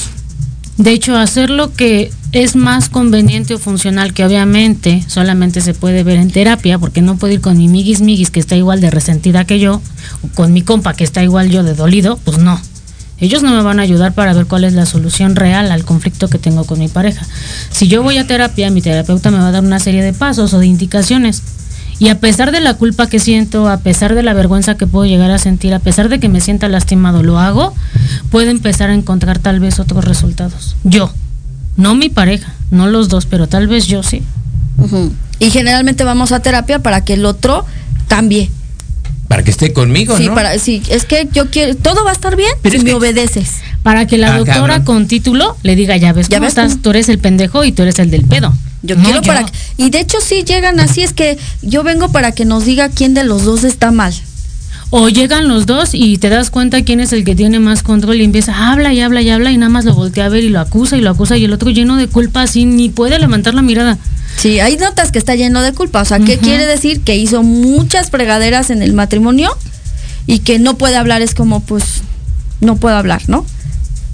De 0.76 0.90
hecho, 0.90 1.16
hacer 1.16 1.48
lo 1.50 1.72
que 1.72 2.10
es 2.42 2.56
más 2.56 2.88
conveniente 2.88 3.54
o 3.54 3.58
funcional, 3.58 4.12
que 4.12 4.24
obviamente 4.24 5.04
solamente 5.06 5.60
se 5.60 5.74
puede 5.74 6.02
ver 6.02 6.18
en 6.18 6.30
terapia, 6.30 6.78
porque 6.78 7.02
no 7.02 7.16
puedo 7.16 7.34
ir 7.34 7.40
con 7.40 7.56
mi 7.56 7.68
miguis 7.68 8.00
miguis 8.00 8.30
que 8.30 8.40
está 8.40 8.56
igual 8.56 8.80
de 8.80 8.90
resentida 8.90 9.44
que 9.44 9.58
yo, 9.58 9.80
o 10.22 10.28
con 10.34 10.52
mi 10.52 10.62
compa 10.62 10.94
que 10.94 11.04
está 11.04 11.22
igual 11.22 11.50
yo 11.50 11.62
de 11.62 11.74
dolido, 11.74 12.18
pues 12.24 12.38
no. 12.38 12.60
Ellos 13.18 13.42
no 13.42 13.50
me 13.50 13.62
van 13.62 13.80
a 13.80 13.82
ayudar 13.82 14.12
para 14.12 14.34
ver 14.34 14.46
cuál 14.46 14.64
es 14.64 14.74
la 14.74 14.84
solución 14.84 15.36
real 15.36 15.72
al 15.72 15.84
conflicto 15.84 16.28
que 16.28 16.38
tengo 16.38 16.64
con 16.64 16.78
mi 16.78 16.88
pareja. 16.88 17.26
Si 17.70 17.88
yo 17.88 18.02
voy 18.02 18.18
a 18.18 18.26
terapia, 18.26 18.70
mi 18.70 18.82
terapeuta 18.82 19.30
me 19.30 19.38
va 19.38 19.48
a 19.48 19.52
dar 19.52 19.64
una 19.64 19.78
serie 19.78 20.02
de 20.02 20.12
pasos 20.12 20.52
o 20.52 20.58
de 20.58 20.66
indicaciones. 20.66 21.42
Y 21.98 22.10
a 22.10 22.20
pesar 22.20 22.52
de 22.52 22.60
la 22.60 22.74
culpa 22.74 23.08
que 23.08 23.18
siento, 23.18 23.68
a 23.70 23.78
pesar 23.78 24.14
de 24.14 24.22
la 24.22 24.34
vergüenza 24.34 24.76
que 24.76 24.86
puedo 24.86 25.06
llegar 25.06 25.30
a 25.30 25.38
sentir, 25.38 25.72
a 25.72 25.78
pesar 25.78 26.10
de 26.10 26.20
que 26.20 26.28
me 26.28 26.42
sienta 26.42 26.68
lastimado, 26.68 27.22
lo 27.22 27.38
hago, 27.38 27.74
puedo 28.30 28.50
empezar 28.50 28.90
a 28.90 28.94
encontrar 28.94 29.38
tal 29.38 29.60
vez 29.60 29.80
otros 29.80 30.04
resultados. 30.04 30.76
Yo, 30.84 31.10
no 31.76 31.94
mi 31.94 32.08
pareja, 32.08 32.52
no 32.70 32.86
los 32.86 33.08
dos, 33.08 33.26
pero 33.26 33.46
tal 33.48 33.68
vez 33.68 33.86
yo 33.86 34.02
sí. 34.02 34.22
Y 35.38 35.50
generalmente 35.50 36.04
vamos 36.04 36.32
a 36.32 36.40
terapia 36.40 36.78
para 36.80 37.04
que 37.04 37.14
el 37.14 37.24
otro 37.24 37.64
cambie. 38.08 38.50
Para 39.28 39.42
que 39.42 39.50
esté 39.50 39.72
conmigo, 39.72 40.16
Sí, 40.16 40.26
¿no? 40.26 40.34
para, 40.34 40.56
sí, 40.58 40.82
es 40.88 41.04
que 41.04 41.28
yo 41.32 41.50
quiero, 41.50 41.74
todo 41.76 42.04
va 42.04 42.10
a 42.10 42.12
estar 42.12 42.36
bien 42.36 42.50
Pero 42.62 42.72
si 42.74 42.76
es 42.78 42.84
me 42.84 42.90
que- 42.90 42.94
obedeces. 42.96 43.56
Para 43.82 44.06
que 44.06 44.18
la 44.18 44.34
Ah, 44.34 44.38
doctora 44.38 44.56
cabrón. 44.74 44.84
con 44.84 45.08
título 45.08 45.56
le 45.62 45.74
diga, 45.76 45.96
ya 45.96 46.12
ves 46.12 46.28
Ya 46.28 46.38
cómo 46.38 46.44
ves 46.46 46.50
estás, 46.52 46.72
cómo. 46.72 46.82
tú 46.82 46.90
eres 46.90 47.08
el 47.08 47.18
pendejo 47.18 47.64
y 47.64 47.72
tú 47.72 47.82
eres 47.82 47.98
el 47.98 48.10
del 48.10 48.22
pedo. 48.24 48.52
Yo 48.82 48.94
No 48.96 49.02
quiero 49.04 49.22
para 49.22 49.44
que- 49.44 49.52
y 49.78 49.90
de 49.90 49.98
hecho 50.00 50.18
sí 50.20 50.44
llegan 50.44 50.78
así, 50.78 51.02
es 51.02 51.12
que 51.12 51.38
yo 51.62 51.82
vengo 51.82 52.10
para 52.12 52.30
que 52.32 52.44
nos 52.44 52.64
diga 52.64 52.88
quién 52.88 53.14
de 53.14 53.24
los 53.24 53.44
dos 53.44 53.64
está 53.64 53.90
mal. 53.90 54.14
O 54.90 55.08
llegan 55.08 55.48
los 55.48 55.66
dos 55.66 55.90
y 55.94 56.16
te 56.18 56.28
das 56.28 56.50
cuenta 56.50 56.82
quién 56.82 57.00
es 57.00 57.12
el 57.12 57.24
que 57.24 57.34
tiene 57.34 57.58
más 57.58 57.82
control 57.82 58.16
y 58.16 58.24
empieza, 58.24 58.70
habla 58.70 58.92
y 58.92 59.00
habla 59.00 59.20
y 59.20 59.30
habla 59.30 59.50
y 59.50 59.56
nada 59.56 59.68
más 59.68 59.84
lo 59.84 59.94
voltea 59.94 60.26
a 60.26 60.28
ver 60.28 60.44
y 60.44 60.48
lo 60.48 60.60
acusa 60.60 60.96
y 60.96 61.00
lo 61.00 61.10
acusa 61.10 61.36
y 61.36 61.44
el 61.44 61.52
otro 61.52 61.70
lleno 61.70 61.96
de 61.96 62.06
culpa 62.06 62.42
así 62.42 62.64
ni 62.64 62.88
puede 62.88 63.18
levantar 63.18 63.54
la 63.54 63.62
mirada. 63.62 63.98
Sí, 64.36 64.60
hay 64.60 64.76
notas 64.76 65.10
que 65.10 65.18
está 65.18 65.34
lleno 65.34 65.62
de 65.62 65.72
culpa, 65.72 66.02
o 66.02 66.04
sea, 66.04 66.20
¿qué 66.20 66.38
quiere 66.38 66.66
decir? 66.66 67.00
Que 67.00 67.16
hizo 67.16 67.42
muchas 67.42 68.10
fregaderas 68.10 68.70
en 68.70 68.82
el 68.82 68.92
matrimonio 68.92 69.50
y 70.26 70.40
que 70.40 70.58
no 70.58 70.76
puede 70.76 70.96
hablar, 70.96 71.22
es 71.22 71.34
como 71.34 71.60
pues 71.60 72.02
no 72.60 72.76
puedo 72.76 72.96
hablar, 72.96 73.22
¿no? 73.28 73.44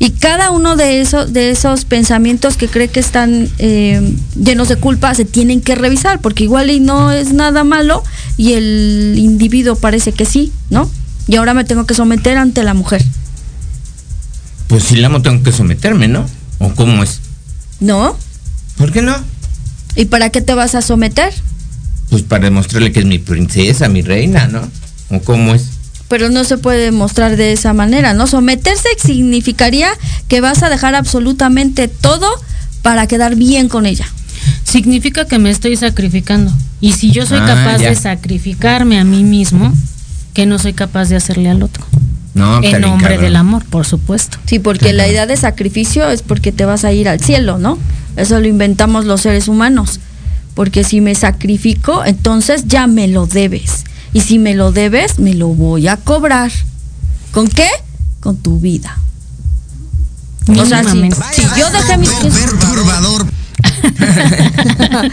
Y 0.03 0.11
cada 0.11 0.51
uno 0.51 0.75
de 0.75 1.01
esos, 1.01 1.33
de 1.33 1.53
esos 1.53 1.85
pensamientos 1.85 2.57
que 2.57 2.67
cree 2.67 2.89
que 2.89 2.99
están 2.99 3.49
eh, 3.59 4.17
llenos 4.35 4.69
de 4.69 4.75
culpa 4.75 5.15
se 5.15 5.25
tienen 5.25 5.61
que 5.61 5.77
revisar, 5.77 6.21
porque 6.21 6.43
igual 6.43 6.71
y 6.71 6.81
no 6.81 7.13
es 7.13 7.33
nada 7.33 7.63
malo 7.63 8.03
y 8.37 8.55
el 8.55 9.15
individuo 9.17 9.77
parece 9.77 10.11
que 10.11 10.25
sí, 10.25 10.51
¿no? 10.71 10.91
Y 11.29 11.37
ahora 11.37 11.55
me 11.55 11.63
tengo 11.63 11.87
que 11.87 11.95
someter 11.95 12.37
ante 12.37 12.65
la 12.65 12.75
mujer, 12.75 13.05
Pues 14.67 14.83
si 14.83 14.97
la 14.97 15.07
amo 15.07 15.23
tengo 15.23 15.41
que 15.45 15.53
someterme, 15.53 16.09
¿no? 16.09 16.27
¿O 16.59 16.75
cómo 16.75 17.05
es? 17.05 17.21
¿no? 17.79 18.17
¿Por 18.79 18.91
qué 18.91 19.03
no? 19.03 19.15
¿Y 19.95 20.07
para 20.07 20.31
qué 20.31 20.41
te 20.41 20.55
vas 20.55 20.75
a 20.75 20.83
someter? 20.83 21.33
Pues 22.11 22.25
para 22.25 22.47
demostrarle 22.47 22.91
que 22.91 22.99
es 22.99 23.07
mi 23.07 23.21
princesa, 23.21 23.89
mi 23.89 24.03
reina, 24.03 24.49
¿no? 24.49 24.69
¿O 25.11 25.21
cómo 25.21 25.55
es? 25.55 25.67
Pero 26.13 26.29
no 26.29 26.45
se 26.45 26.59
puede 26.59 26.91
mostrar 26.93 27.37
de 27.39 27.53
esa 27.55 27.73
manera, 27.73 28.13
¿no? 28.13 28.27
Someterse 28.27 28.87
significaría 29.03 29.89
que 30.29 30.43
vas 30.43 30.63
a 30.63 30.69
dejar 30.69 30.95
absolutamente 30.95 31.89
todo 31.89 32.29
para 32.83 33.07
quedar 33.07 33.35
bien 33.35 33.71
con 33.71 33.87
ella. 33.87 34.05
Significa 34.63 35.25
que 35.25 35.39
me 35.39 35.49
estoy 35.49 35.75
sacrificando. 35.75 36.53
Y 36.83 36.93
si 36.93 37.13
yo 37.13 37.25
soy 37.25 37.39
Ah, 37.41 37.47
capaz 37.47 37.79
ya. 37.79 37.89
de 37.89 37.95
sacrificarme 37.95 38.99
a 38.99 39.05
mí 39.05 39.25
mismo, 39.25 39.73
que 40.35 40.45
no 40.45 40.59
soy 40.59 40.75
capaz 40.75 41.09
de 41.09 41.17
hacerle 41.17 41.49
al 41.49 41.63
otro. 41.63 41.83
No, 42.35 42.63
en 42.63 42.83
nombre 42.83 43.09
cabrón. 43.09 43.23
del 43.25 43.37
amor, 43.37 43.65
por 43.65 43.87
supuesto. 43.87 44.37
Sí, 44.45 44.59
porque 44.59 44.93
la 44.93 45.09
idea 45.09 45.25
de 45.27 45.39
sacrificio 45.39 46.11
es 46.11 46.21
porque 46.21 46.53
te 46.53 46.67
vas 46.67 46.85
a 46.85 46.93
ir 46.93 47.09
al 47.09 47.21
cielo, 47.21 47.57
¿no? 47.57 47.79
Eso 48.19 48.39
lo 48.39 48.47
inventamos 48.49 49.07
los 49.07 49.23
seres 49.23 49.49
humanos. 49.49 49.99
Porque 50.53 50.85
si 50.85 51.01
me 51.01 51.15
sacrifico, 51.15 52.05
entonces 52.05 52.65
ya 52.67 52.87
me 52.87 53.09
lo 53.09 53.25
debes. 53.27 53.85
Y 54.13 54.21
si 54.21 54.39
me 54.39 54.55
lo 54.55 54.73
debes, 54.73 55.19
me 55.19 55.35
lo 55.35 55.49
voy 55.49 55.89
a 55.89 55.97
cobrar. 55.97 56.51
¿Con 57.33 57.49
qué? 57.49 57.69
Con 58.21 58.37
tu 58.37 58.59
vida. 58.61 58.99
O 60.49 60.67
sea, 60.67 60.83
si, 60.85 61.01
si 61.33 61.43
yo 61.59 61.71
dejé 61.71 61.97
mis... 61.99 62.11
Perturbador. 62.11 63.27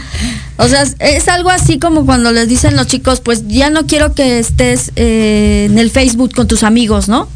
O 0.56 0.68
sea, 0.68 0.82
es- 0.98 1.28
algo 1.28 1.48
así 1.48 1.78
como 1.78 2.04
cuando 2.04 2.32
les 2.32 2.46
dicen 2.48 2.76
los 2.76 2.86
chicos, 2.86 3.20
pues 3.20 3.48
ya 3.48 3.70
no 3.70 3.86
quiero 3.86 4.14
que 4.14 4.38
estés 4.38 4.92
eh, 4.96 5.66
en 5.70 5.78
el 5.78 5.90
Facebook 5.90 6.34
con 6.34 6.46
tus 6.48 6.64
amigos, 6.64 7.08
¿no? 7.08 7.28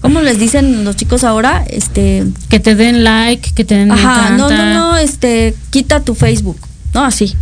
¿Cómo 0.00 0.22
les 0.22 0.38
dicen 0.38 0.82
los 0.84 0.96
chicos 0.96 1.24
ahora? 1.24 1.62
Este, 1.68 2.24
Que 2.48 2.58
te 2.58 2.74
den 2.74 3.04
like, 3.04 3.50
que 3.52 3.64
te 3.66 3.74
den 3.74 3.92
ajá, 3.92 4.30
no, 4.30 4.48
no, 4.48 4.72
no, 4.72 4.96
este, 4.96 5.54
quita 5.68 6.00
tu 6.00 6.14
Facebook, 6.14 6.56
¿no? 6.94 7.04
Así. 7.04 7.36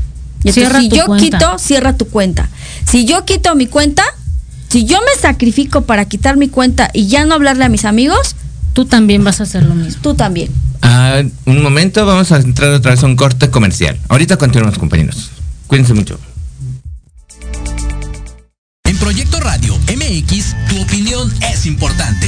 Entonces, 0.45 0.69
si 0.81 0.89
tu 0.89 0.97
yo 0.97 1.07
cuenta. 1.07 1.39
quito, 1.39 1.59
cierra 1.59 1.97
tu 1.97 2.07
cuenta. 2.09 2.49
Si 2.87 3.05
yo 3.05 3.25
quito 3.25 3.55
mi 3.55 3.67
cuenta, 3.67 4.05
si 4.69 4.85
yo 4.85 4.99
me 5.01 5.21
sacrifico 5.21 5.83
para 5.83 6.05
quitar 6.05 6.37
mi 6.37 6.49
cuenta 6.49 6.91
y 6.93 7.07
ya 7.09 7.25
no 7.25 7.35
hablarle 7.35 7.65
a 7.65 7.69
mis 7.69 7.85
amigos, 7.85 8.37
Tú 8.75 8.85
también 8.85 9.25
vas 9.25 9.41
a 9.41 9.43
hacer 9.43 9.65
lo 9.65 9.75
mismo. 9.75 10.01
tú 10.03 10.15
también. 10.15 10.51
Ah, 10.83 11.23
un 11.47 11.63
momento, 11.63 12.07
vamos 12.07 12.31
a 12.31 12.37
entrar 12.37 12.71
otra 12.71 12.93
vez 12.93 13.03
a 13.03 13.07
un 13.07 13.17
corte 13.17 13.51
comercial. 13.51 13.99
Ahorita 14.09 14.37
continuamos, 14.37 14.79
compañeros. 14.79 15.31
Cuídense 15.67 15.95
mucho. 15.95 16.21
En 18.85 18.97
Proyecto 18.99 19.41
Radio 19.41 19.77
MX, 19.89 20.55
tu 20.69 20.81
opinión 20.81 21.33
es 21.53 21.67
importante. 21.67 22.28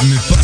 ¿Qué 0.00 0.06
me 0.06 0.37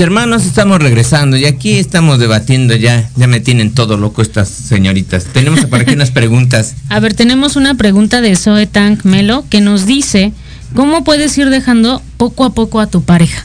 Mis 0.00 0.06
hermanos, 0.06 0.46
estamos 0.46 0.78
regresando 0.78 1.36
y 1.36 1.44
aquí 1.44 1.78
estamos 1.78 2.18
debatiendo 2.18 2.74
ya. 2.74 3.10
Ya 3.16 3.26
me 3.26 3.38
tienen 3.38 3.74
todo 3.74 3.98
loco 3.98 4.22
estas 4.22 4.48
señoritas. 4.48 5.24
Tenemos 5.24 5.66
por 5.66 5.78
aquí 5.78 5.92
unas 5.92 6.10
preguntas. 6.10 6.74
A 6.88 7.00
ver, 7.00 7.12
tenemos 7.12 7.54
una 7.54 7.74
pregunta 7.74 8.22
de 8.22 8.34
Zoe 8.34 8.66
Tank 8.66 9.04
Melo 9.04 9.44
que 9.50 9.60
nos 9.60 9.84
dice, 9.84 10.32
¿cómo 10.74 11.04
puedes 11.04 11.36
ir 11.36 11.50
dejando 11.50 12.00
poco 12.16 12.46
a 12.46 12.54
poco 12.54 12.80
a 12.80 12.86
tu 12.86 13.02
pareja? 13.02 13.44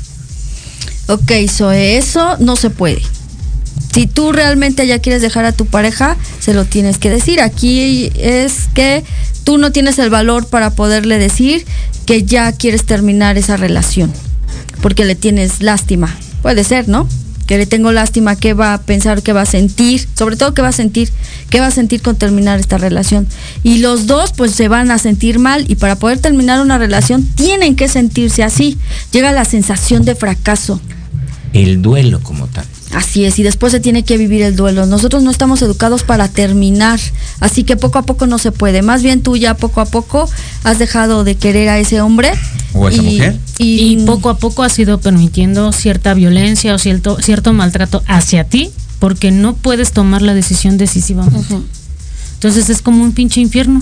Ok, 1.08 1.30
Zoe, 1.50 1.98
eso 1.98 2.38
no 2.40 2.56
se 2.56 2.70
puede. 2.70 3.02
Si 3.94 4.08
tú 4.08 4.32
realmente 4.32 4.88
ya 4.88 5.00
quieres 5.00 5.22
dejar 5.22 5.44
a 5.44 5.52
tu 5.52 5.66
pareja, 5.66 6.16
se 6.40 6.54
lo 6.54 6.64
tienes 6.64 7.00
que 7.00 7.10
decir. 7.10 7.42
Aquí 7.42 8.14
es 8.16 8.70
que 8.74 9.04
tú 9.44 9.58
no 9.58 9.74
tienes 9.74 10.00
el 10.00 10.10
valor 10.10 10.48
para 10.48 10.70
poderle 10.70 11.18
decir 11.20 11.66
que 12.06 12.24
ya 12.24 12.50
quieres 12.54 12.86
terminar 12.86 13.38
esa 13.38 13.58
relación, 13.58 14.14
porque 14.82 15.04
le 15.04 15.16
tienes 15.16 15.62
lástima. 15.62 16.16
Puede 16.46 16.64
ser, 16.64 16.88
¿no? 16.88 17.08
Que 17.48 17.58
le 17.58 17.66
tengo 17.66 17.92
lástima, 17.92 18.36
qué 18.36 18.54
va 18.54 18.76
a 18.76 18.82
pensar, 18.84 19.24
qué 19.24 19.34
va 19.34 19.42
a 19.42 19.46
sentir, 19.48 20.08
sobre 20.14 20.36
todo 20.36 20.54
qué 20.54 20.62
va 20.62 20.68
a 20.68 20.74
sentir, 20.74 21.10
qué 21.50 21.60
va 21.60 21.66
a 21.66 21.72
sentir 21.72 22.04
con 22.04 22.18
terminar 22.18 22.60
esta 22.60 22.78
relación. 22.78 23.28
Y 23.64 23.80
los 23.80 24.06
dos 24.06 24.32
pues 24.32 24.52
se 24.52 24.68
van 24.68 24.92
a 24.92 25.00
sentir 25.00 25.40
mal 25.40 25.66
y 25.68 25.74
para 25.74 25.96
poder 25.96 26.20
terminar 26.20 26.62
una 26.62 26.78
relación 26.78 27.26
tienen 27.26 27.76
que 27.76 27.88
sentirse 27.88 28.44
así. 28.44 28.78
Llega 29.12 29.32
la 29.32 29.44
sensación 29.44 30.06
de 30.06 30.14
fracaso. 30.14 30.80
El 31.56 31.82
duelo 31.82 32.20
como 32.22 32.48
tal. 32.48 32.66
Así 32.94 33.26
es, 33.26 33.40
y 33.40 33.44
después 33.44 33.72
se 33.72 33.80
tiene 33.80 34.04
que 34.04 34.18
vivir 34.18 34.42
el 34.42 34.56
duelo. 34.56 34.86
Nosotros 34.86 35.24
no 35.24 35.32
estamos 35.32 35.62
educados 35.62 36.04
para 36.04 36.28
terminar, 36.28 37.00
así 37.40 37.64
que 37.64 37.78
poco 37.78 37.98
a 37.98 38.04
poco 38.04 38.28
no 38.28 38.38
se 38.38 38.52
puede. 38.52 38.82
Más 38.82 39.04
bien 39.04 39.22
tú 39.22 39.38
ya 39.38 39.56
poco 39.56 39.82
a 39.82 39.86
poco 39.86 40.30
has 40.64 40.80
dejado 40.80 41.24
de 41.24 41.36
querer 41.36 41.70
a 41.70 41.80
ese 41.80 42.02
hombre. 42.02 42.32
¿O 42.74 42.88
a 42.88 42.92
esa 42.92 43.02
mujer? 43.02 43.38
Y, 43.58 43.94
Y 43.94 44.06
poco 44.06 44.30
a 44.30 44.38
poco 44.38 44.64
has 44.64 44.78
ido 44.78 45.00
permitiendo 45.00 45.72
cierta 45.72 46.14
violencia 46.14 46.76
o 46.76 46.78
cierto, 46.78 47.18
cierto 47.22 47.54
maltrato 47.54 48.04
hacia 48.08 48.44
ti 48.44 48.72
porque 49.00 49.32
no 49.32 49.56
puedes 49.56 49.92
tomar 49.92 50.22
la 50.22 50.34
decisión 50.34 50.78
decisivamente. 50.78 51.56
Entonces 52.34 52.70
es 52.70 52.82
como 52.82 53.04
un 53.04 53.14
pinche 53.14 53.40
infierno. 53.40 53.82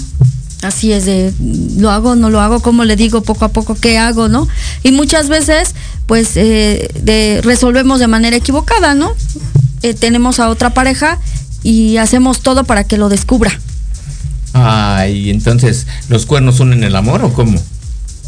Así 0.64 0.94
es 0.94 1.06
de 1.06 1.34
lo 1.78 1.92
hago, 1.92 2.16
no 2.16 2.30
lo 2.30 2.40
hago, 2.40 2.62
como 2.62 2.86
le 2.86 2.96
digo 2.96 3.22
poco 3.22 3.46
a 3.46 3.50
poco 3.50 3.76
qué 3.76 3.98
hago, 3.98 4.30
¿no? 4.30 4.48
Y 4.82 4.92
muchas 4.92 5.28
veces, 5.28 5.76
pues, 6.08 6.38
eh, 6.38 6.90
de, 7.02 7.42
resolvemos 7.44 8.00
de 8.00 8.08
manera 8.08 8.36
equivocada, 8.36 8.96
¿no? 8.96 9.14
Eh, 9.82 9.94
tenemos 9.94 10.40
a 10.40 10.50
otra 10.50 10.74
pareja 10.74 11.20
y 11.64 11.98
hacemos 11.98 12.42
todo 12.42 12.64
para 12.64 12.86
que 12.86 12.98
lo 12.98 13.10
descubra. 13.10 13.60
Ay, 14.54 15.30
entonces, 15.30 15.88
¿los 16.10 16.26
cuernos 16.26 16.60
unen 16.60 16.84
el 16.84 16.96
amor 16.96 17.24
o 17.24 17.34
cómo? 17.34 17.60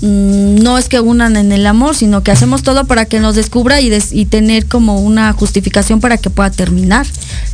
Mm, 0.01 0.55
no 0.61 0.77
es 0.77 0.89
que 0.89 0.99
unan 0.99 1.37
en 1.37 1.51
el 1.53 1.65
amor, 1.65 1.95
sino 1.95 2.21
que 2.21 2.31
hacemos 2.31 2.63
todo 2.63 2.85
para 2.85 3.05
que 3.05 3.19
nos 3.21 3.35
descubra 3.35 3.79
y, 3.79 3.89
des- 3.89 4.11
y 4.11 4.25
tener 4.25 4.65
como 4.65 4.99
una 4.99 5.31
justificación 5.31 6.01
para 6.01 6.17
que 6.17 6.29
pueda 6.29 6.51
terminar. 6.51 7.07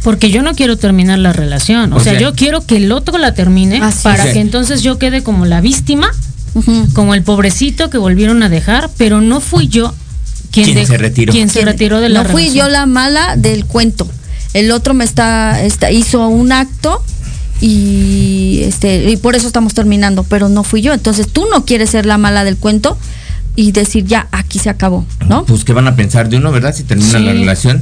Porque 0.04 0.32
yo 0.32 0.42
no 0.42 0.56
quiero 0.56 0.76
terminar 0.78 1.20
la 1.20 1.34
relación. 1.34 1.94
O, 1.94 2.00
sea, 2.00 2.20
yo 2.20 2.34
quiero 2.34 2.66
que 2.66 2.78
el 2.78 2.92
otro 2.92 3.18
la 3.20 3.34
termine 3.36 3.80
Así 3.82 4.04
para 4.04 4.26
es. 4.28 4.34
que 4.34 4.40
entonces 4.40 4.82
yo 4.82 4.98
quede 4.98 5.22
como 5.22 5.46
la 5.46 5.62
víctima, 5.62 6.10
como 6.94 7.14
el 7.14 7.22
pobrecito 7.24 7.90
que 7.92 7.98
volvieron 8.00 8.42
a 8.44 8.50
dejar, 8.50 8.90
pero 8.98 9.22
no 9.22 9.40
fui 9.40 9.68
yo 9.68 9.94
quien, 10.52 10.86
se 10.88 10.98
retiró. 10.98 11.32
quien 11.32 11.48
se 11.48 11.62
retiró 11.64 12.02
de 12.02 12.10
la 12.10 12.24
No 12.24 12.30
fui 12.30 12.44
relación. 12.44 12.66
yo 12.68 12.72
la 12.72 12.86
mala 12.88 13.36
del 13.38 13.66
cuento. 13.66 14.08
El 14.54 14.72
otro 14.72 14.94
me 14.96 15.06
está, 15.06 15.62
está 15.64 15.92
hizo 15.92 16.28
un 16.28 16.52
acto 16.52 17.02
y 17.62 18.62
este 18.64 19.10
y 19.12 19.18
por 19.18 19.36
eso 19.36 19.48
estamos 19.48 19.74
terminando, 19.74 20.24
pero 20.24 20.50
no 20.50 20.64
fui 20.64 20.82
yo. 20.82 20.94
Entonces 20.94 21.28
tú 21.32 21.46
no 21.52 21.64
quieres 21.66 21.92
ser 21.92 22.06
la 22.06 22.18
mala 22.18 22.44
del 22.44 22.58
cuento 22.58 22.98
y 23.56 23.72
decir 23.72 24.06
ya 24.06 24.28
aquí 24.32 24.60
se 24.60 24.70
acabó, 24.70 25.06
¿no? 25.30 25.46
Pues, 25.46 25.64
¿qué 25.64 25.74
van 25.74 25.88
a 25.88 25.96
pensar 25.96 26.28
de 26.30 26.38
uno, 26.38 26.52
verdad? 26.52 26.74
Si 26.76 26.84
termina 26.84 27.20
Sí. 27.20 27.24
la 27.24 27.34
relación. 27.34 27.82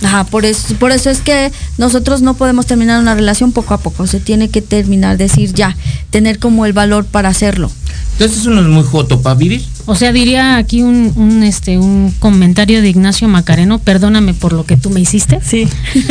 Ajá, 0.00 0.22
por 0.24 0.44
eso, 0.44 0.74
por 0.74 0.92
eso 0.92 1.10
es 1.10 1.18
que 1.20 1.50
nosotros 1.76 2.22
no 2.22 2.34
podemos 2.34 2.66
terminar 2.66 3.00
una 3.00 3.16
relación 3.16 3.50
poco 3.50 3.74
a 3.74 3.78
poco. 3.78 4.06
Se 4.06 4.20
tiene 4.20 4.48
que 4.48 4.62
terminar, 4.62 5.16
decir 5.16 5.52
ya, 5.54 5.76
tener 6.10 6.38
como 6.38 6.66
el 6.66 6.72
valor 6.72 7.04
para 7.04 7.28
hacerlo. 7.30 7.68
Entonces, 8.12 8.46
uno 8.46 8.60
es 8.60 8.68
muy 8.68 8.84
joto 8.84 9.22
para 9.22 9.34
vivir. 9.34 9.64
O 9.86 9.96
sea, 9.96 10.12
diría 10.12 10.56
aquí 10.56 10.82
un, 10.82 11.12
un, 11.16 11.42
este 11.42 11.78
un 11.78 12.14
comentario 12.20 12.80
de 12.80 12.88
Ignacio 12.90 13.26
Macareno, 13.26 13.80
perdóname 13.80 14.34
por 14.34 14.52
lo 14.52 14.64
que 14.66 14.76
tú 14.76 14.90
me 14.90 15.00
hiciste. 15.00 15.40
Sí. 15.44 15.66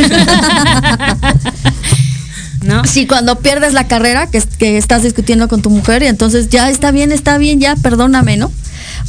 ¿No? 2.62 2.84
Sí, 2.84 3.06
cuando 3.06 3.38
pierdes 3.38 3.72
la 3.72 3.86
carrera, 3.86 4.28
que, 4.30 4.42
que 4.58 4.76
estás 4.78 5.02
discutiendo 5.04 5.48
con 5.48 5.62
tu 5.62 5.70
mujer, 5.70 6.02
y 6.02 6.06
entonces 6.06 6.48
ya 6.48 6.70
está 6.70 6.90
bien, 6.90 7.12
está 7.12 7.38
bien, 7.38 7.60
ya 7.60 7.76
perdóname, 7.76 8.36
¿no? 8.36 8.50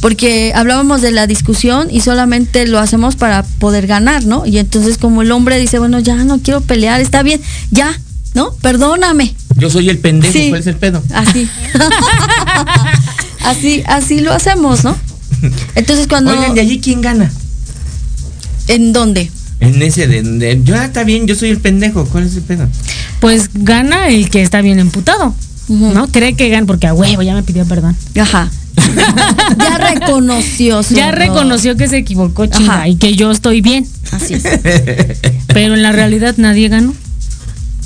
Porque 0.00 0.52
hablábamos 0.54 1.02
de 1.02 1.10
la 1.10 1.26
discusión 1.26 1.88
y 1.90 2.00
solamente 2.00 2.66
lo 2.66 2.78
hacemos 2.78 3.16
para 3.16 3.42
poder 3.42 3.86
ganar, 3.86 4.24
¿no? 4.24 4.46
Y 4.46 4.58
entonces 4.58 4.98
como 4.98 5.22
el 5.22 5.32
hombre 5.32 5.58
dice, 5.58 5.78
bueno, 5.78 5.98
ya 5.98 6.14
no 6.16 6.38
quiero 6.40 6.60
pelear, 6.60 7.00
está 7.00 7.22
bien, 7.22 7.40
ya, 7.70 7.98
¿no? 8.34 8.52
Perdóname. 8.62 9.34
Yo 9.56 9.68
soy 9.68 9.88
el 9.90 9.98
pendejo, 9.98 10.32
Sí. 10.32 10.48
¿cuál 10.50 10.60
es 10.60 10.66
el 10.68 10.76
pedo? 10.76 11.02
Así. 11.12 11.48
así, 13.44 13.82
así 13.86 14.20
lo 14.20 14.32
hacemos, 14.32 14.84
¿no? 14.84 14.96
Entonces 15.74 16.06
cuando... 16.06 16.32
Oigan, 16.32 16.54
¿de 16.54 16.60
allí 16.60 16.80
quién 16.80 17.00
gana? 17.00 17.30
¿En 18.68 18.92
dónde? 18.92 19.30
En 19.60 19.80
ese 19.82 20.06
de, 20.06 20.22
de- 20.22 20.60
yo 20.64 20.74
ah, 20.76 20.84
está 20.86 21.04
bien, 21.04 21.26
yo 21.26 21.34
soy 21.34 21.50
el 21.50 21.58
pendejo, 21.58 22.06
¿cuál 22.06 22.24
es 22.24 22.34
el 22.36 22.42
pedo? 22.42 22.66
Pues 23.20 23.50
gana 23.54 24.08
el 24.08 24.30
que 24.30 24.42
está 24.42 24.60
bien 24.62 24.78
emputado. 24.78 25.34
¿No? 25.68 26.08
Cree 26.08 26.34
que 26.34 26.48
gana 26.48 26.66
porque 26.66 26.86
a 26.88 26.94
huevo 26.94 27.22
ya 27.22 27.34
me 27.34 27.42
pidió 27.42 27.64
perdón. 27.64 27.96
Ajá. 28.20 28.50
ya 29.58 29.78
reconoció. 29.78 30.82
su 30.82 30.94
Ya 30.94 31.10
reconoció 31.12 31.76
que 31.76 31.86
se 31.88 31.98
equivocó, 31.98 32.46
chinga, 32.46 32.74
Ajá. 32.74 32.88
y 32.88 32.96
que 32.96 33.14
yo 33.14 33.30
estoy 33.30 33.60
bien. 33.60 33.86
Así 34.10 34.34
es. 34.34 34.42
Pero 35.48 35.74
en 35.74 35.82
la 35.82 35.92
realidad 35.92 36.34
nadie 36.38 36.68
ganó. 36.68 36.94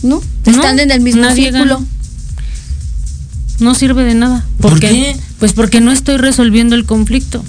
¿No? 0.03 0.23
Están 0.47 0.77
No, 0.77 0.83
en 0.83 0.91
el 0.91 1.01
mismo 1.01 1.23
nadie 1.23 1.51
círculo. 1.51 1.75
ganó. 1.77 1.87
No 3.61 3.75
sirve 3.75 4.05
de 4.05 4.15
nada. 4.15 4.45
¿Por 4.61 4.73
Porque- 4.73 4.89
qué? 4.89 5.17
Pues 5.39 5.53
porque 5.53 5.81
no 5.81 5.93
estoy 5.93 6.17
resolviendo 6.17 6.75
el 6.77 6.87
conflicto. 6.87 7.45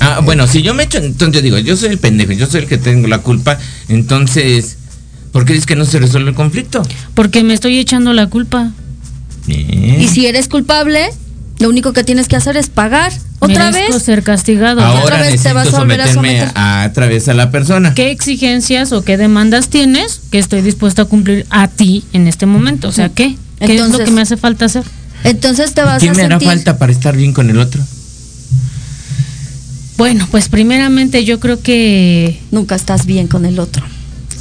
Ah, 0.00 0.20
bueno, 0.24 0.46
si 0.46 0.62
yo 0.62 0.72
me 0.72 0.84
echo, 0.84 0.96
entonces 0.98 1.34
yo 1.36 1.42
digo, 1.42 1.58
yo 1.58 1.76
soy 1.76 1.90
el 1.90 1.98
pendejo, 1.98 2.32
yo 2.32 2.46
soy 2.46 2.62
el 2.62 2.66
que 2.66 2.78
tengo 2.78 3.08
la 3.08 3.18
culpa, 3.18 3.58
entonces, 3.88 4.76
¿por 5.36 5.44
qué 5.44 5.52
dices 5.52 5.66
que 5.66 5.76
no 5.76 5.84
se 5.84 5.98
resuelve 5.98 6.30
el 6.30 6.34
conflicto? 6.34 6.80
Porque 7.12 7.44
me 7.44 7.52
estoy 7.52 7.78
echando 7.78 8.14
la 8.14 8.26
culpa. 8.28 8.72
Bien. 9.46 10.00
Y 10.00 10.08
si 10.08 10.24
eres 10.24 10.48
culpable, 10.48 11.10
lo 11.58 11.68
único 11.68 11.92
que 11.92 12.04
tienes 12.04 12.26
que 12.26 12.36
hacer 12.36 12.56
es 12.56 12.70
pagar. 12.70 13.12
¿Otra 13.40 13.70
Merezco 13.70 13.92
vez? 13.96 14.02
ser 14.02 14.22
castigado. 14.22 14.80
Ahora 14.80 15.02
otra 15.02 15.16
vez 15.20 15.42
te 15.42 15.52
necesito 15.52 15.54
vas 15.56 15.74
a 15.74 15.78
volver 15.80 16.00
a 16.00 16.06
someterme 16.10 16.38
someter. 16.38 16.58
a, 16.58 16.84
a 16.84 16.92
través 16.94 17.28
a 17.28 17.34
la 17.34 17.50
persona. 17.50 17.92
¿Qué 17.92 18.12
exigencias 18.12 18.92
o 18.92 19.04
qué 19.04 19.18
demandas 19.18 19.68
tienes 19.68 20.22
que 20.30 20.38
estoy 20.38 20.62
dispuesto 20.62 21.02
a 21.02 21.04
cumplir 21.04 21.44
a 21.50 21.68
ti 21.68 22.02
en 22.14 22.28
este 22.28 22.46
momento? 22.46 22.88
O 22.88 22.92
sea, 22.92 23.10
¿qué? 23.10 23.36
¿Qué 23.60 23.74
es 23.76 23.90
lo 23.90 23.98
que 23.98 24.10
me 24.12 24.22
hace 24.22 24.38
falta 24.38 24.64
hacer? 24.64 24.84
Entonces 25.22 25.74
te 25.74 25.82
vas 25.82 26.02
¿Qué 26.02 26.08
a 26.08 26.14
me 26.14 26.22
hará 26.22 26.36
sentir. 26.36 26.48
falta 26.48 26.78
para 26.78 26.92
estar 26.92 27.14
bien 27.14 27.34
con 27.34 27.50
el 27.50 27.58
otro? 27.58 27.82
Bueno, 29.98 30.26
pues 30.30 30.48
primeramente 30.48 31.26
yo 31.26 31.40
creo 31.40 31.60
que, 31.60 32.40
Nunca 32.50 32.74
estás 32.74 33.04
bien 33.04 33.28
con 33.28 33.44
el 33.44 33.58
otro. 33.58 33.84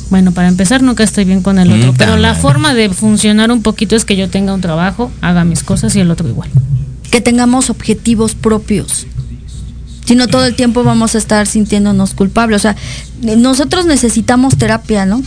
Bueno, 0.10 0.32
para 0.32 0.48
empezar 0.48 0.82
nunca 0.84 1.04
estoy 1.04 1.26
bien 1.26 1.42
con 1.42 1.58
el 1.60 1.72
otro, 1.72 1.94
Mm, 1.94 1.98
pero 1.98 2.18
la 2.18 2.36
forma 2.36 2.74
de 2.74 2.90
funcionar 2.90 3.52
un 3.52 3.62
poquito 3.62 3.96
es 3.96 4.06
que 4.06 4.16
yo 4.16 4.30
tenga 4.30 4.54
un 4.54 4.62
trabajo, 4.62 5.12
haga 5.22 5.44
mis 5.44 5.64
cosas 5.64 5.96
y 5.96 6.00
el 6.00 6.12
otro 6.12 6.28
igual. 6.28 6.50
Que 7.12 7.22
tengamos 7.22 7.70
objetivos 7.70 8.36
propios. 8.36 9.08
Si 10.06 10.16
no, 10.16 10.28
todo 10.28 10.46
el 10.46 10.56
tiempo 10.56 10.84
vamos 10.84 11.16
a 11.16 11.18
estar 11.18 11.48
sintiéndonos 11.48 12.14
culpables. 12.14 12.58
O 12.58 12.62
sea, 12.62 12.76
nosotros 13.38 13.86
necesitamos 13.88 14.56
terapia, 14.58 15.06
¿no? 15.06 15.24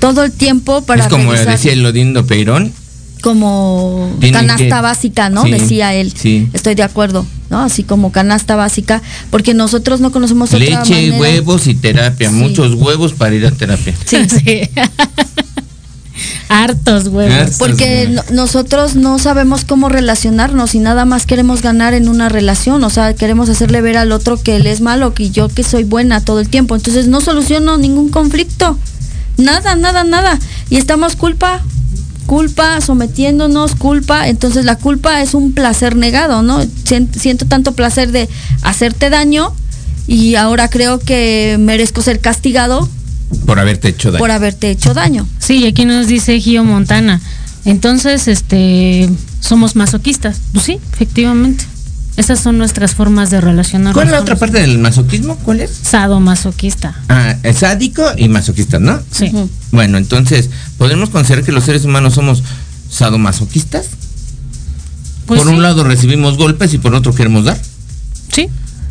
Todo 0.00 0.24
el 0.24 0.32
tiempo 0.32 0.82
para 0.82 1.04
es 1.04 1.08
como 1.10 1.32
revisar- 1.32 1.52
decía 1.52 1.72
el 1.74 1.84
Odindo 1.86 2.26
Peirón, 2.26 2.72
como 3.20 4.10
Tienen 4.20 4.40
canasta 4.40 4.64
que- 4.76 4.82
básica, 4.82 5.30
¿no? 5.30 5.44
Sí, 5.44 5.50
Decía 5.52 5.94
él. 5.94 6.12
sí. 6.16 6.48
Estoy 6.52 6.74
de 6.74 6.82
acuerdo, 6.82 7.26
¿no? 7.50 7.60
Así 7.60 7.82
como 7.84 8.12
canasta 8.12 8.56
básica, 8.56 9.02
porque 9.30 9.54
nosotros 9.54 10.00
no 10.00 10.10
conocemos 10.12 10.50
otra 10.50 10.58
leche, 10.60 10.76
manera. 10.94 11.18
huevos 11.18 11.66
y 11.66 11.74
terapia, 11.74 12.28
Sí. 12.30 12.34
muchos 12.34 12.74
huevos 12.74 13.12
para 13.14 13.34
ir 13.34 13.46
a 13.46 13.50
terapia. 13.50 13.94
Sí. 14.06 14.60
Hartos 16.48 17.06
huevos. 17.06 17.32
Hartos. 17.34 17.58
Porque 17.58 18.08
no- 18.10 18.22
nosotros 18.32 18.96
no 18.96 19.18
sabemos 19.18 19.64
cómo 19.64 19.88
relacionarnos 19.88 20.74
y 20.74 20.80
nada 20.80 21.04
más 21.04 21.24
queremos 21.24 21.62
ganar 21.62 21.94
en 21.94 22.08
una 22.08 22.28
relación, 22.28 22.82
o 22.82 22.90
sea, 22.90 23.14
queremos 23.14 23.48
hacerle 23.48 23.80
ver 23.80 23.96
al 23.96 24.10
otro 24.12 24.42
que 24.42 24.56
él 24.56 24.66
es 24.66 24.80
malo, 24.80 25.14
que 25.14 25.30
yo 25.30 25.48
que 25.48 25.62
soy 25.62 25.84
buena 25.84 26.20
todo 26.20 26.40
el 26.40 26.48
tiempo. 26.48 26.74
Entonces 26.74 27.06
no 27.06 27.20
soluciono 27.20 27.78
ningún 27.78 28.08
conflicto. 28.10 28.76
Nada, 29.38 29.76
nada, 29.76 30.04
nada. 30.04 30.38
Y 30.68 30.76
estamos 30.76 31.16
culpa, 31.16 31.62
culpa, 32.34 32.80
sometiéndonos, 32.80 33.74
culpa. 33.74 34.28
Entonces 34.28 34.64
la 34.64 34.76
culpa 34.76 35.20
es 35.20 35.34
un 35.34 35.50
placer 35.52 35.96
negado, 35.96 36.42
¿no? 36.42 36.62
Sien- 36.84 37.08
Siento 37.12 37.44
tanto 37.46 37.72
placer 37.72 38.12
de 38.12 38.28
hacerte 38.62 39.10
daño 39.10 39.52
y 40.06 40.36
ahora 40.36 40.68
creo 40.68 41.00
que 41.00 41.56
merezco 41.58 42.02
ser 42.02 42.20
castigado 42.20 42.88
Por 43.46 43.58
haberte 43.58 43.88
hecho 43.88 44.12
daño. 44.12 44.20
por 44.20 44.30
haberte 44.30 44.70
hecho 44.70 44.94
daño. 44.94 45.26
Sí, 45.40 45.54
y 45.58 45.66
aquí 45.66 45.84
nos 45.84 46.06
dice 46.06 46.38
Gio 46.40 46.62
Montana. 46.62 47.20
Entonces, 47.64 48.28
este, 48.28 49.10
somos 49.40 49.74
masoquistas. 49.74 50.40
Pues 50.52 50.64
sí, 50.66 50.78
efectivamente. 50.92 51.64
Esas 52.20 52.40
son 52.40 52.58
nuestras 52.58 52.94
formas 52.94 53.30
de 53.30 53.40
relacionarnos. 53.40 53.94
¿Cuál 53.94 54.08
es 54.08 54.12
la 54.12 54.20
otra 54.20 54.36
parte 54.36 54.60
del 54.60 54.78
masoquismo? 54.78 55.36
¿Cuál 55.36 55.60
es? 55.60 55.70
Sadomasoquista. 55.70 56.94
Ah, 57.08 57.36
es 57.42 57.60
sádico 57.60 58.04
y 58.14 58.28
masoquista, 58.28 58.78
¿no? 58.78 59.00
Sí. 59.10 59.32
Bueno, 59.72 59.96
entonces, 59.96 60.50
¿podemos 60.76 61.08
considerar 61.08 61.46
que 61.46 61.52
los 61.52 61.64
seres 61.64 61.86
humanos 61.86 62.12
somos 62.12 62.42
sadomasoquistas? 62.90 63.86
Pues 65.24 65.40
por 65.40 65.48
sí, 65.48 65.54
un 65.54 65.62
lado 65.62 65.82
recibimos 65.82 66.36
golpes 66.36 66.74
y 66.74 66.78
por 66.78 66.94
otro 66.94 67.14
queremos 67.14 67.46
dar. 67.46 67.58
Sí. 68.30 68.50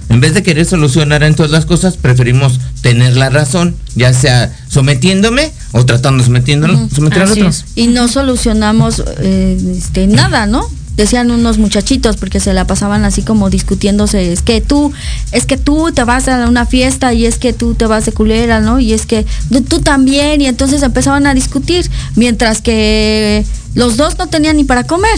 En 0.09 0.21
vez 0.21 0.33
de 0.33 0.41
querer 0.41 0.65
solucionar 0.65 1.21
en 1.21 1.35
todas 1.35 1.51
las 1.51 1.67
cosas, 1.67 1.97
preferimos 1.97 2.59
tener 2.81 3.15
la 3.15 3.29
razón, 3.29 3.75
ya 3.93 4.11
sea 4.11 4.51
sometiéndome 4.69 5.51
o 5.71 5.85
tratando 5.85 6.23
de 6.23 6.25
sometiéndolo, 6.25 6.89
someter 6.91 7.21
al 7.21 7.31
otro. 7.33 7.47
es. 7.47 7.65
y 7.75 7.89
no 7.89 8.07
solucionamos 8.07 9.03
eh, 9.19 9.75
este, 9.77 10.07
nada, 10.07 10.47
¿no? 10.47 10.67
Decían 10.99 11.31
unos 11.31 11.59
muchachitos 11.59 12.17
porque 12.17 12.41
se 12.41 12.51
la 12.53 12.67
pasaban 12.67 13.05
así 13.05 13.21
como 13.21 13.49
discutiéndose, 13.49 14.33
es 14.33 14.41
que 14.41 14.59
tú, 14.59 14.91
es 15.31 15.45
que 15.45 15.55
tú 15.55 15.93
te 15.93 16.03
vas 16.03 16.27
a 16.27 16.45
una 16.45 16.65
fiesta 16.65 17.13
y 17.13 17.25
es 17.25 17.37
que 17.37 17.53
tú 17.53 17.73
te 17.73 17.85
vas 17.85 18.05
de 18.05 18.11
culera, 18.11 18.59
¿no? 18.59 18.81
Y 18.81 18.91
es 18.91 19.05
que 19.05 19.25
tú, 19.49 19.61
tú 19.61 19.79
también 19.79 20.41
y 20.41 20.47
entonces 20.47 20.83
empezaban 20.83 21.25
a 21.25 21.33
discutir, 21.33 21.89
mientras 22.17 22.61
que 22.61 23.45
los 23.75 23.95
dos 23.95 24.17
no 24.17 24.27
tenían 24.27 24.57
ni 24.57 24.65
para 24.65 24.83
comer. 24.83 25.17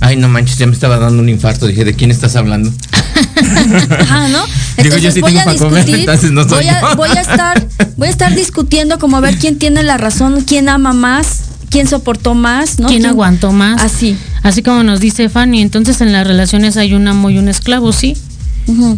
Ay, 0.00 0.16
no 0.16 0.30
manches, 0.30 0.56
ya 0.56 0.66
me 0.66 0.72
estaba 0.72 0.96
dando 0.96 1.22
un 1.22 1.28
infarto. 1.28 1.66
Dije, 1.66 1.84
¿de 1.84 1.92
quién 1.92 2.10
estás 2.10 2.34
hablando? 2.34 2.72
Ajá, 4.00 4.28
¿no? 4.28 4.46
Digo, 4.82 4.96
yo 4.96 5.10
sí 5.10 5.20
voy 5.20 5.32
tengo 5.32 5.42
a 5.42 5.44
para 5.44 5.58
comer, 5.58 5.84
discutir, 5.84 6.08
entonces 6.08 6.30
no 6.30 6.48
soy 6.48 6.64
voy, 6.64 6.68
a, 6.68 6.80
yo. 6.80 6.96
voy 6.96 7.10
a 7.10 7.20
estar, 7.20 7.68
voy 7.98 8.08
a 8.08 8.10
estar 8.10 8.34
discutiendo 8.34 8.98
como 8.98 9.18
a 9.18 9.20
ver 9.20 9.36
quién 9.36 9.58
tiene 9.58 9.82
la 9.82 9.98
razón, 9.98 10.42
quién 10.46 10.70
ama 10.70 10.94
más, 10.94 11.47
quién 11.70 11.88
soportó 11.88 12.34
más, 12.34 12.78
¿no? 12.78 12.88
¿Quién 12.88 13.06
aguantó 13.06 13.52
más? 13.52 13.82
Así. 13.82 14.16
Así 14.42 14.62
como 14.62 14.82
nos 14.82 15.00
dice 15.00 15.28
Fanny, 15.28 15.62
entonces 15.62 16.00
en 16.00 16.12
las 16.12 16.26
relaciones 16.26 16.76
hay 16.76 16.94
un 16.94 17.08
amo 17.08 17.30
y 17.30 17.38
un 17.38 17.48
esclavo, 17.48 17.92
sí. 17.92 18.16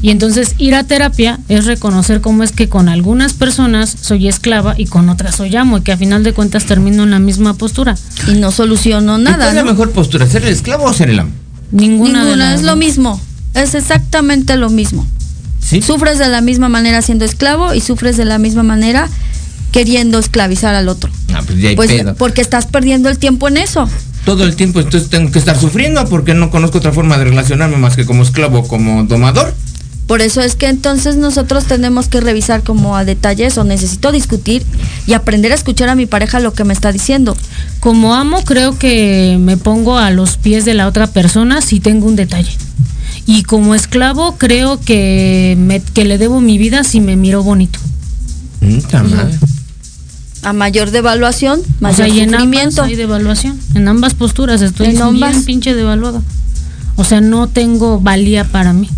Y 0.03 0.11
entonces 0.11 0.55
ir 0.59 0.75
a 0.75 0.83
terapia 0.83 1.39
es 1.49 1.65
reconocer 1.65 2.21
cómo 2.21 2.43
es 2.43 2.51
que 2.51 2.69
con 2.69 2.89
algunas 2.89 3.35
personas 3.35 3.95
soy 4.01 4.27
esclava 4.27 4.75
y 4.77 4.87
con 4.87 5.09
otras 5.09 5.37
soy 5.37 5.55
amo 5.55 5.79
y 5.79 5.83
que 5.83 5.93
a 5.93 5.97
final 5.97 6.25
de 6.25 6.33
cuentas 6.33 6.65
termino 6.65 7.05
en 7.05 7.13
la 7.13 7.21
misma 7.21 7.55
postura. 7.55 7.97
Y 8.27 8.33
no 8.33 8.51
soluciono 8.51 9.19
¿Y 9.19 9.23
¿Cuál 9.23 9.39
nada. 9.39 9.49
es 9.51 9.55
la 9.55 9.65
mejor 9.65 9.93
postura? 9.93 10.27
¿Ser 10.27 10.43
el 10.43 10.49
esclavo 10.49 10.87
o 10.87 10.93
ser 10.93 11.11
el 11.11 11.21
amo? 11.21 11.31
Ninguna, 11.71 12.25
Ninguna, 12.25 12.55
es 12.55 12.63
lo 12.63 12.75
mismo. 12.75 13.21
Es 13.55 13.77
exactamente 13.77 14.57
lo 14.57 14.71
mismo. 14.71 15.07
¿Sí? 15.61 15.83
Sufres 15.83 16.19
de 16.19 16.29
la 16.29 16.41
misma 16.41 16.69
manera 16.69 17.01
siendo 17.01 17.25
esclavo 17.25 17.73
y 17.73 17.81
sufres 17.81 18.17
de 18.17 18.25
la 18.25 18.39
misma 18.39 18.65
manera 18.65 19.09
queriendo 19.71 20.19
esclavizar 20.19 20.75
al 20.75 20.89
otro. 20.89 21.11
Ah, 21.35 21.43
pues 21.47 21.59
ya 21.59 21.71
hay 21.71 21.77
Pues 21.77 21.91
pedo. 21.91 22.15
porque 22.17 22.41
estás 22.41 22.67
perdiendo 22.67 23.09
el 23.09 23.19
tiempo 23.19 23.49
en 23.49 23.57
eso. 23.57 23.89
Todo 24.25 24.45
el 24.45 24.55
tiempo 24.57 24.81
entonces 24.81 25.09
tengo 25.09 25.31
que 25.31 25.39
estar 25.39 25.59
sufriendo 25.59 26.05
porque 26.07 26.35
no 26.35 26.51
conozco 26.51 26.79
otra 26.79 26.93
forma 26.93 27.17
de 27.19 27.25
relacionarme 27.25 27.77
más 27.79 27.97
que 27.97 28.05
como 28.05 28.23
esclavo 28.23 28.61
o 28.61 28.69
como 28.69 29.05
domador. 29.05 29.55
Por 30.07 30.23
eso 30.23 30.41
es 30.41 30.57
que 30.57 30.67
entonces 30.67 31.15
nosotros 31.17 31.67
tenemos 31.67 32.09
que 32.09 32.21
revisar 32.21 32.65
como 32.65 32.97
a 32.97 33.05
detalle 33.05 33.47
eso. 33.47 33.63
Necesito 33.63 34.11
discutir 34.11 34.65
y 35.07 35.13
aprender 35.13 35.53
a 35.53 35.55
escuchar 35.55 35.89
a 35.89 35.95
mi 35.95 36.07
pareja 36.07 36.41
lo 36.41 36.53
que 36.53 36.65
me 36.65 36.73
está 36.73 36.91
diciendo. 36.91 37.37
Como 37.79 38.13
amo, 38.15 38.45
creo 38.45 38.77
que 38.77 39.37
me 39.41 39.57
pongo 39.57 39.99
a 39.99 40.11
los 40.11 40.37
pies 40.37 40.65
de 40.65 40.75
la 40.75 40.89
otra 40.89 41.07
persona 41.07 41.63
si 41.63 41.79
tengo 41.79 42.07
un 42.09 42.17
detalle. 42.17 42.51
Y 43.25 43.45
como 43.45 43.75
esclavo, 43.77 44.35
creo 44.37 44.81
que, 44.81 45.57
me- 45.61 45.81
que 45.81 46.05
le 46.05 46.19
debo 46.19 46.41
mi 46.41 46.59
vida 46.59 46.83
si 46.83 47.01
me 47.01 47.15
miro 47.15 47.45
bonito. 47.45 47.79
Mm. 48.61 48.79
A 50.43 50.53
mayor 50.53 50.91
devaluación, 50.91 51.61
O 51.61 51.83
mayor 51.83 51.97
sea, 51.97 52.09
y 52.09 52.21
en 52.21 52.29
ambas 52.35 52.41
sufrimiento. 52.43 52.83
hay 52.83 52.97
devaluación. 52.97 53.59
En 53.75 53.89
ambas 53.89 54.15
posturas 54.15 54.63
estoy 54.63 54.87
En 54.87 54.93
bien 54.93 55.03
ambas. 55.03 55.37
pinche 55.45 55.75
devaluada. 55.75 56.23
O 56.97 57.05
sea, 57.05 57.21
no 57.21 57.47
tengo 57.47 58.01
valía 58.01 58.45
para 58.45 58.73
mí. 58.73 58.89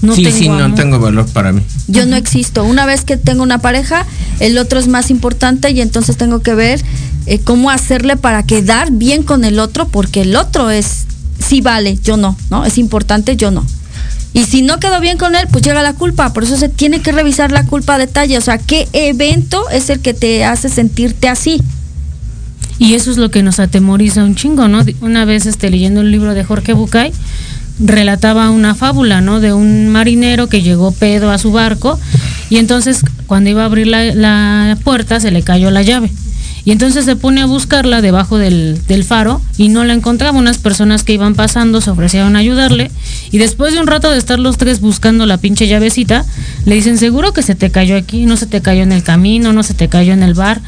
No 0.00 0.14
sí, 0.14 0.22
tengo 0.22 0.36
sí, 0.36 0.48
no 0.48 0.74
tengo 0.74 1.00
valor 1.00 1.26
para 1.32 1.52
mí. 1.52 1.62
Yo 1.88 2.06
no 2.06 2.14
existo. 2.16 2.62
Una 2.64 2.86
vez 2.86 3.04
que 3.04 3.16
tengo 3.16 3.42
una 3.42 3.58
pareja, 3.58 4.06
el 4.38 4.56
otro 4.58 4.78
es 4.78 4.86
más 4.86 5.10
importante 5.10 5.70
y 5.70 5.80
entonces 5.80 6.16
tengo 6.16 6.40
que 6.40 6.54
ver 6.54 6.80
eh, 7.26 7.40
cómo 7.40 7.70
hacerle 7.70 8.16
para 8.16 8.44
quedar 8.44 8.92
bien 8.92 9.22
con 9.24 9.44
el 9.44 9.58
otro, 9.58 9.88
porque 9.88 10.20
el 10.22 10.36
otro 10.36 10.70
es, 10.70 11.04
sí 11.44 11.60
vale, 11.60 11.98
yo 12.02 12.16
no, 12.16 12.36
¿no? 12.48 12.64
Es 12.64 12.78
importante, 12.78 13.36
yo 13.36 13.50
no. 13.50 13.64
Y 14.38 14.44
si 14.44 14.62
no 14.62 14.78
quedó 14.78 15.00
bien 15.00 15.18
con 15.18 15.34
él, 15.34 15.48
pues 15.50 15.64
llega 15.64 15.82
la 15.82 15.94
culpa. 15.94 16.32
Por 16.32 16.44
eso 16.44 16.56
se 16.56 16.68
tiene 16.68 17.00
que 17.00 17.10
revisar 17.10 17.50
la 17.50 17.64
culpa 17.64 17.96
a 17.96 17.98
detalle. 17.98 18.38
O 18.38 18.40
sea, 18.40 18.56
¿qué 18.56 18.86
evento 18.92 19.68
es 19.70 19.90
el 19.90 19.98
que 19.98 20.14
te 20.14 20.44
hace 20.44 20.68
sentirte 20.68 21.28
así? 21.28 21.60
Y 22.78 22.94
eso 22.94 23.10
es 23.10 23.16
lo 23.16 23.32
que 23.32 23.42
nos 23.42 23.58
atemoriza 23.58 24.22
un 24.22 24.36
chingo, 24.36 24.68
¿no? 24.68 24.84
Una 25.00 25.24
vez 25.24 25.46
este, 25.46 25.70
leyendo 25.70 26.02
un 26.02 26.12
libro 26.12 26.34
de 26.34 26.44
Jorge 26.44 26.72
Bucay, 26.72 27.10
relataba 27.80 28.50
una 28.50 28.76
fábula, 28.76 29.20
¿no? 29.20 29.40
De 29.40 29.52
un 29.52 29.88
marinero 29.88 30.48
que 30.48 30.62
llegó 30.62 30.92
pedo 30.92 31.32
a 31.32 31.38
su 31.38 31.50
barco 31.50 31.98
y 32.48 32.58
entonces 32.58 33.00
cuando 33.26 33.50
iba 33.50 33.62
a 33.62 33.66
abrir 33.66 33.88
la, 33.88 34.04
la 34.14 34.78
puerta 34.84 35.18
se 35.18 35.32
le 35.32 35.42
cayó 35.42 35.72
la 35.72 35.82
llave. 35.82 36.12
Y 36.68 36.72
entonces 36.72 37.06
se 37.06 37.16
pone 37.16 37.40
a 37.40 37.46
buscarla 37.46 38.02
debajo 38.02 38.36
del, 38.36 38.78
del 38.86 39.02
faro 39.02 39.40
y 39.56 39.70
no 39.70 39.84
la 39.84 39.94
encontraba. 39.94 40.36
Unas 40.36 40.58
personas 40.58 41.02
que 41.02 41.14
iban 41.14 41.34
pasando 41.34 41.80
se 41.80 41.88
ofrecieron 41.88 42.36
a 42.36 42.40
ayudarle 42.40 42.90
y 43.30 43.38
después 43.38 43.72
de 43.72 43.80
un 43.80 43.86
rato 43.86 44.10
de 44.10 44.18
estar 44.18 44.38
los 44.38 44.58
tres 44.58 44.82
buscando 44.82 45.24
la 45.24 45.38
pinche 45.38 45.66
llavecita, 45.66 46.26
le 46.66 46.74
dicen, 46.74 46.98
seguro 46.98 47.32
que 47.32 47.40
se 47.40 47.54
te 47.54 47.70
cayó 47.70 47.96
aquí, 47.96 48.26
no 48.26 48.36
se 48.36 48.44
te 48.44 48.60
cayó 48.60 48.82
en 48.82 48.92
el 48.92 49.02
camino, 49.02 49.54
no 49.54 49.62
se 49.62 49.72
te 49.72 49.88
cayó 49.88 50.12
en 50.12 50.22
el 50.22 50.34
bar. 50.34 50.60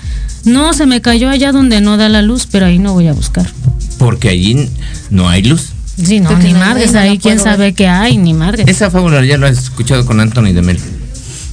No, 0.47 0.73
se 0.73 0.87
me 0.87 1.03
cayó 1.03 1.29
allá 1.29 1.53
donde 1.53 1.83
no 1.83 1.99
da 1.99 2.09
la 2.09 2.23
luz, 2.23 2.49
pero 2.51 2.65
ahí 2.65 2.79
no 2.79 2.95
voy 2.95 3.07
a 3.09 3.13
buscar. 3.13 3.53
Porque 3.99 4.31
allí 4.31 4.71
no 5.11 5.29
hay 5.29 5.43
luz. 5.43 5.67
Sí, 6.03 6.19
no, 6.21 6.31
Porque 6.31 6.47
ni 6.47 6.53
no- 6.55 6.61
madres, 6.61 6.87
no 6.87 6.93
la 6.95 7.03
ahí 7.03 7.19
quién 7.19 7.39
sabe 7.39 7.75
qué 7.75 7.89
hay, 7.89 8.17
ni 8.17 8.33
madres. 8.33 8.67
Esa 8.69 8.91
fábula 8.91 9.23
ya 9.23 9.37
lo 9.37 9.47
has 9.47 9.59
escuchado 9.59 10.07
con 10.07 10.19
Anthony 10.19 10.55
de 10.55 10.63
Mel. 10.63 10.79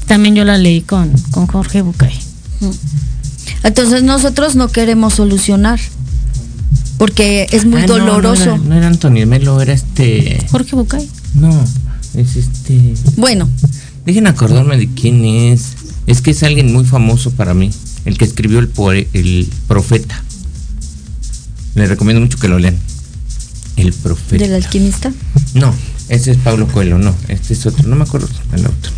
También 0.05 0.35
yo 0.35 0.45
la 0.45 0.57
leí 0.57 0.79
con, 0.83 1.11
con 1.31 1.47
Jorge 1.47 1.81
Bucay. 1.81 2.13
Entonces 3.63 4.03
nosotros 4.03 4.55
no 4.55 4.67
queremos 4.69 5.15
solucionar. 5.15 5.79
Porque 6.97 7.47
es 7.51 7.65
muy 7.65 7.81
Ah, 7.81 7.85
doloroso. 7.85 8.45
No, 8.45 8.53
era, 8.55 8.63
no 8.63 8.75
era 8.75 8.87
Anthony 8.87 9.13
de 9.19 9.25
Melo, 9.27 9.61
era 9.61 9.73
este. 9.73 10.43
Jorge 10.49 10.75
Bucay. 10.75 11.07
No, 11.35 11.63
es 12.15 12.35
este. 12.35 12.95
Bueno, 13.17 13.47
Dejen 14.05 14.25
acordarme 14.25 14.77
de 14.77 14.87
quién 14.87 15.23
es. 15.25 15.73
Es 16.07 16.21
que 16.21 16.31
es 16.31 16.41
alguien 16.41 16.71
muy 16.73 16.85
famoso 16.85 17.31
para 17.31 17.53
mí. 17.53 17.69
El 18.05 18.17
que 18.17 18.23
escribió 18.25 18.59
el, 18.59 18.69
poe- 18.69 19.07
el 19.13 19.47
profeta. 19.67 20.23
Le 21.75 21.85
recomiendo 21.85 22.21
mucho 22.21 22.39
que 22.39 22.47
lo 22.47 22.57
lean. 22.57 22.77
El 23.75 23.93
profeta. 23.93 24.43
del 24.43 24.55
alquimista. 24.55 25.11
No, 25.53 25.73
ese 26.09 26.31
es 26.31 26.37
Pablo 26.37 26.67
Coelho, 26.67 26.97
no, 26.97 27.13
este 27.27 27.53
es 27.53 27.63
otro, 27.67 27.87
no 27.87 27.95
me 27.95 28.03
acuerdo 28.05 28.27
el 28.53 28.65
autor. 28.65 28.91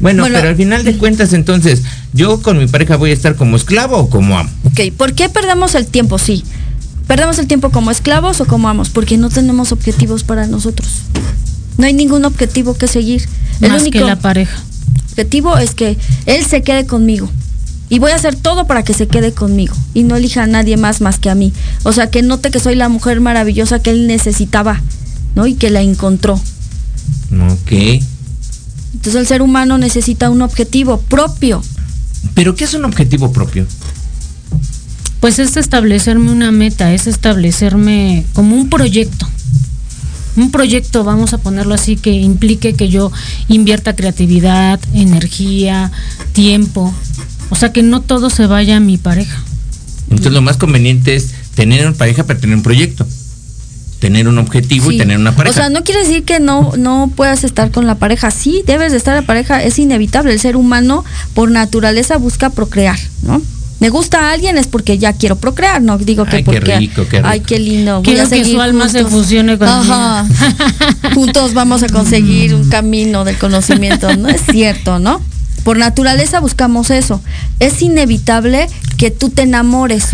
Bueno, 0.00 0.22
Bueno. 0.24 0.36
pero 0.38 0.48
al 0.50 0.56
final 0.56 0.84
de 0.84 0.96
cuentas, 0.98 1.32
entonces, 1.32 1.82
¿yo 2.12 2.42
con 2.42 2.58
mi 2.58 2.66
pareja 2.66 2.96
voy 2.96 3.10
a 3.10 3.14
estar 3.14 3.36
como 3.36 3.56
esclavo 3.56 3.96
o 3.98 4.10
como 4.10 4.38
amo? 4.38 4.50
Ok, 4.64 4.92
¿por 4.96 5.14
qué 5.14 5.28
perdemos 5.28 5.74
el 5.74 5.86
tiempo? 5.86 6.18
Sí. 6.18 6.44
¿Perdemos 7.06 7.38
el 7.38 7.46
tiempo 7.46 7.70
como 7.70 7.90
esclavos 7.90 8.40
o 8.40 8.46
como 8.46 8.68
amos? 8.68 8.88
Porque 8.90 9.16
no 9.18 9.28
tenemos 9.30 9.72
objetivos 9.72 10.24
para 10.24 10.46
nosotros. 10.46 10.88
No 11.78 11.86
hay 11.86 11.92
ningún 11.92 12.24
objetivo 12.24 12.74
que 12.74 12.88
seguir. 12.88 13.28
El 13.60 13.70
Más 13.70 13.82
único 13.82 13.98
que 13.98 14.04
la 14.04 14.16
pareja. 14.18 14.62
objetivo 15.10 15.58
es 15.58 15.74
que 15.74 15.96
él 16.26 16.44
se 16.46 16.62
quede 16.62 16.86
conmigo. 16.86 17.28
Y 17.90 17.98
voy 17.98 18.12
a 18.12 18.16
hacer 18.16 18.34
todo 18.34 18.66
para 18.66 18.82
que 18.82 18.94
se 18.94 19.06
quede 19.06 19.32
conmigo. 19.32 19.74
Y 19.92 20.02
no 20.04 20.16
elija 20.16 20.42
a 20.44 20.46
nadie 20.46 20.76
más 20.78 21.00
más 21.02 21.18
que 21.18 21.28
a 21.30 21.34
mí. 21.34 21.52
O 21.82 21.92
sea, 21.92 22.10
que 22.10 22.22
note 22.22 22.50
que 22.50 22.58
soy 22.58 22.74
la 22.74 22.88
mujer 22.88 23.20
maravillosa 23.20 23.80
que 23.80 23.90
él 23.90 24.06
necesitaba, 24.06 24.80
¿no? 25.34 25.46
Y 25.46 25.54
que 25.54 25.70
la 25.70 25.82
encontró. 25.82 26.34
Ok. 26.34 27.72
Entonces 28.94 29.20
el 29.20 29.26
ser 29.26 29.42
humano 29.42 29.76
necesita 29.76 30.30
un 30.30 30.40
objetivo 30.42 31.00
propio. 31.00 31.62
¿Pero 32.32 32.54
qué 32.54 32.64
es 32.64 32.74
un 32.74 32.84
objetivo 32.84 33.32
propio? 33.32 33.66
Pues 35.20 35.38
es 35.38 35.56
establecerme 35.56 36.30
una 36.30 36.50
meta, 36.52 36.92
es 36.92 37.06
establecerme 37.06 38.24
como 38.32 38.56
un 38.56 38.70
proyecto. 38.70 39.28
Un 40.36 40.50
proyecto, 40.50 41.04
vamos 41.04 41.32
a 41.32 41.38
ponerlo 41.38 41.74
así, 41.74 41.96
que 41.96 42.12
implique 42.12 42.74
que 42.74 42.88
yo 42.88 43.12
invierta 43.48 43.94
creatividad, 43.94 44.80
energía, 44.92 45.92
tiempo. 46.32 46.92
O 47.50 47.56
sea, 47.56 47.72
que 47.72 47.82
no 47.82 48.00
todo 48.00 48.30
se 48.30 48.46
vaya 48.46 48.76
a 48.76 48.80
mi 48.80 48.96
pareja. 48.96 49.42
Entonces 50.10 50.32
lo 50.32 50.42
más 50.42 50.56
conveniente 50.56 51.14
es 51.14 51.34
tener 51.54 51.86
una 51.86 51.96
pareja 51.96 52.24
para 52.24 52.38
tener 52.38 52.56
un 52.56 52.62
proyecto. 52.62 53.06
Tener 54.04 54.28
un 54.28 54.36
objetivo 54.36 54.92
y 54.92 54.98
tener 54.98 55.16
una 55.16 55.34
pareja. 55.34 55.50
O 55.50 55.54
sea, 55.58 55.70
no 55.70 55.82
quiere 55.82 56.02
decir 56.02 56.24
que 56.24 56.40
no, 56.40 56.72
no 56.76 57.10
puedas 57.16 57.42
estar 57.42 57.70
con 57.70 57.86
la 57.86 57.94
pareja. 57.94 58.30
Sí, 58.30 58.62
debes 58.66 58.92
de 58.92 58.98
estar 58.98 59.16
en 59.16 59.24
pareja, 59.24 59.62
es 59.62 59.78
inevitable. 59.78 60.30
El 60.30 60.38
ser 60.38 60.56
humano 60.56 61.06
por 61.32 61.50
naturaleza 61.50 62.18
busca 62.18 62.50
procrear, 62.50 62.98
¿no? 63.22 63.40
Me 63.80 63.88
gusta 63.88 64.28
a 64.28 64.32
alguien 64.32 64.58
es 64.58 64.66
porque 64.66 64.98
ya 64.98 65.14
quiero 65.14 65.36
procrear, 65.36 65.80
no 65.80 65.96
digo 65.96 66.26
que 66.26 66.36
Ay, 66.36 66.44
qué 66.44 66.52
porque 66.52 66.76
rico, 66.76 67.06
qué 67.08 67.16
rico. 67.16 67.28
ay 67.30 67.40
qué 67.40 67.58
lindo. 67.58 67.94
voy 67.96 68.04
Quiero 68.04 68.24
a 68.24 68.28
que 68.28 68.44
su 68.44 68.60
alma 68.60 68.90
se 68.90 69.06
fusione 69.06 69.56
con 69.56 69.66
la 69.68 70.20
Ajá. 70.20 70.26
Juntos 71.14 71.54
vamos 71.54 71.82
a 71.82 71.88
conseguir 71.88 72.54
un 72.54 72.68
camino 72.68 73.24
del 73.24 73.38
conocimiento, 73.38 74.14
no 74.16 74.28
es 74.28 74.42
cierto, 74.50 74.98
¿no? 74.98 75.22
Por 75.64 75.78
naturaleza 75.78 76.40
buscamos 76.40 76.90
eso. 76.90 77.22
Es 77.58 77.80
inevitable 77.80 78.68
que 78.98 79.10
tú 79.10 79.30
te 79.30 79.42
enamores. 79.42 80.08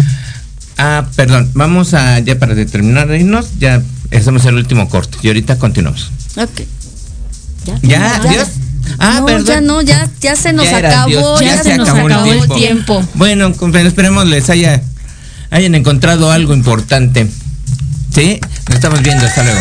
Ah, 0.83 1.05
perdón, 1.15 1.51
vamos 1.53 1.93
a, 1.93 2.21
ya 2.21 2.39
para 2.39 2.55
terminar 2.65 3.07
de 3.07 3.19
irnos, 3.19 3.59
ya 3.59 3.83
hacemos 4.17 4.47
el 4.47 4.55
último 4.55 4.89
corte 4.89 5.19
y 5.21 5.29
ahorita 5.29 5.59
continuamos. 5.59 6.11
Ok. 6.37 6.63
Ya, 7.83 8.17
adiós. 8.17 8.49
Ah, 8.99 9.19
no, 9.21 9.27
perdón. 9.27 9.45
ya 9.47 9.61
no, 9.61 9.83
ya, 9.83 10.09
ya 10.23 10.35
se 10.37 10.55
nos 10.55 10.65
Ya 10.65 10.79
acabó, 10.79 11.39
Dios, 11.39 11.41
ya, 11.41 11.63
se 11.63 11.77
nos 11.77 11.91
acabó 11.91 12.33
el 12.33 12.49
tiempo. 12.49 13.07
Bueno, 13.13 13.53
compañeros, 13.53 13.93
esperemos 13.93 14.27
les 14.27 14.49
haya 14.49 14.83
hayan 15.51 15.75
encontrado 15.75 16.31
algo 16.31 16.55
importante. 16.55 17.29
¿Sí? 18.15 18.41
Nos 18.67 18.77
estamos 18.77 19.03
viendo, 19.03 19.27
hasta 19.27 19.43
luego. 19.43 19.61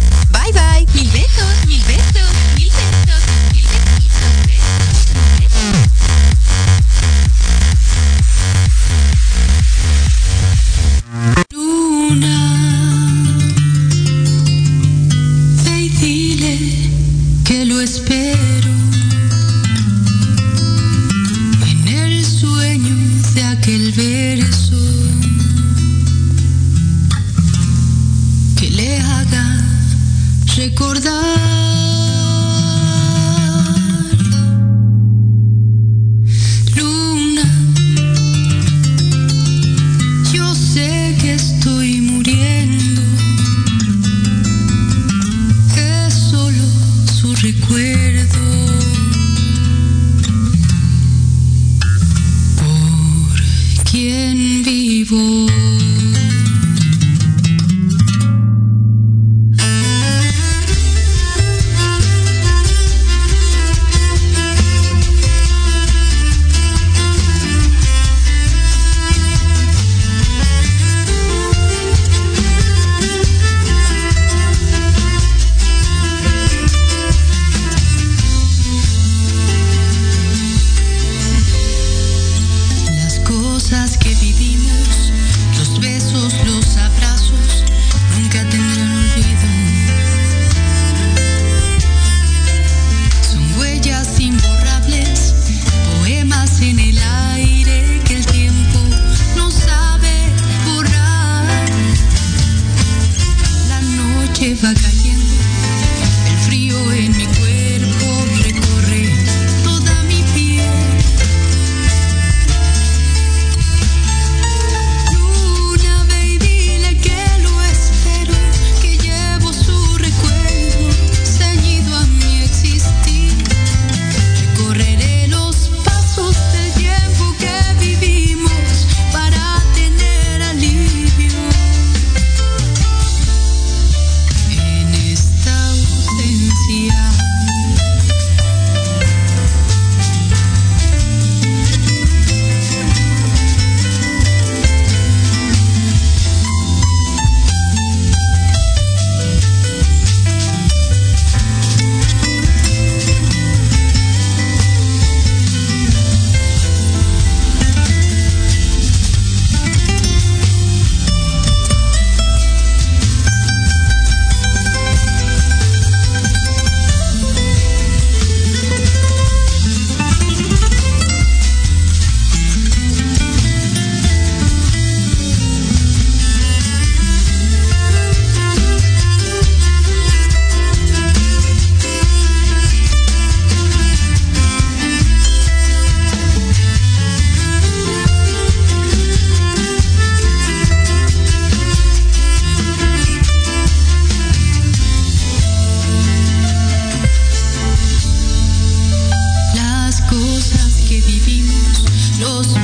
vivimos, 201.05 202.19
los 202.19 202.61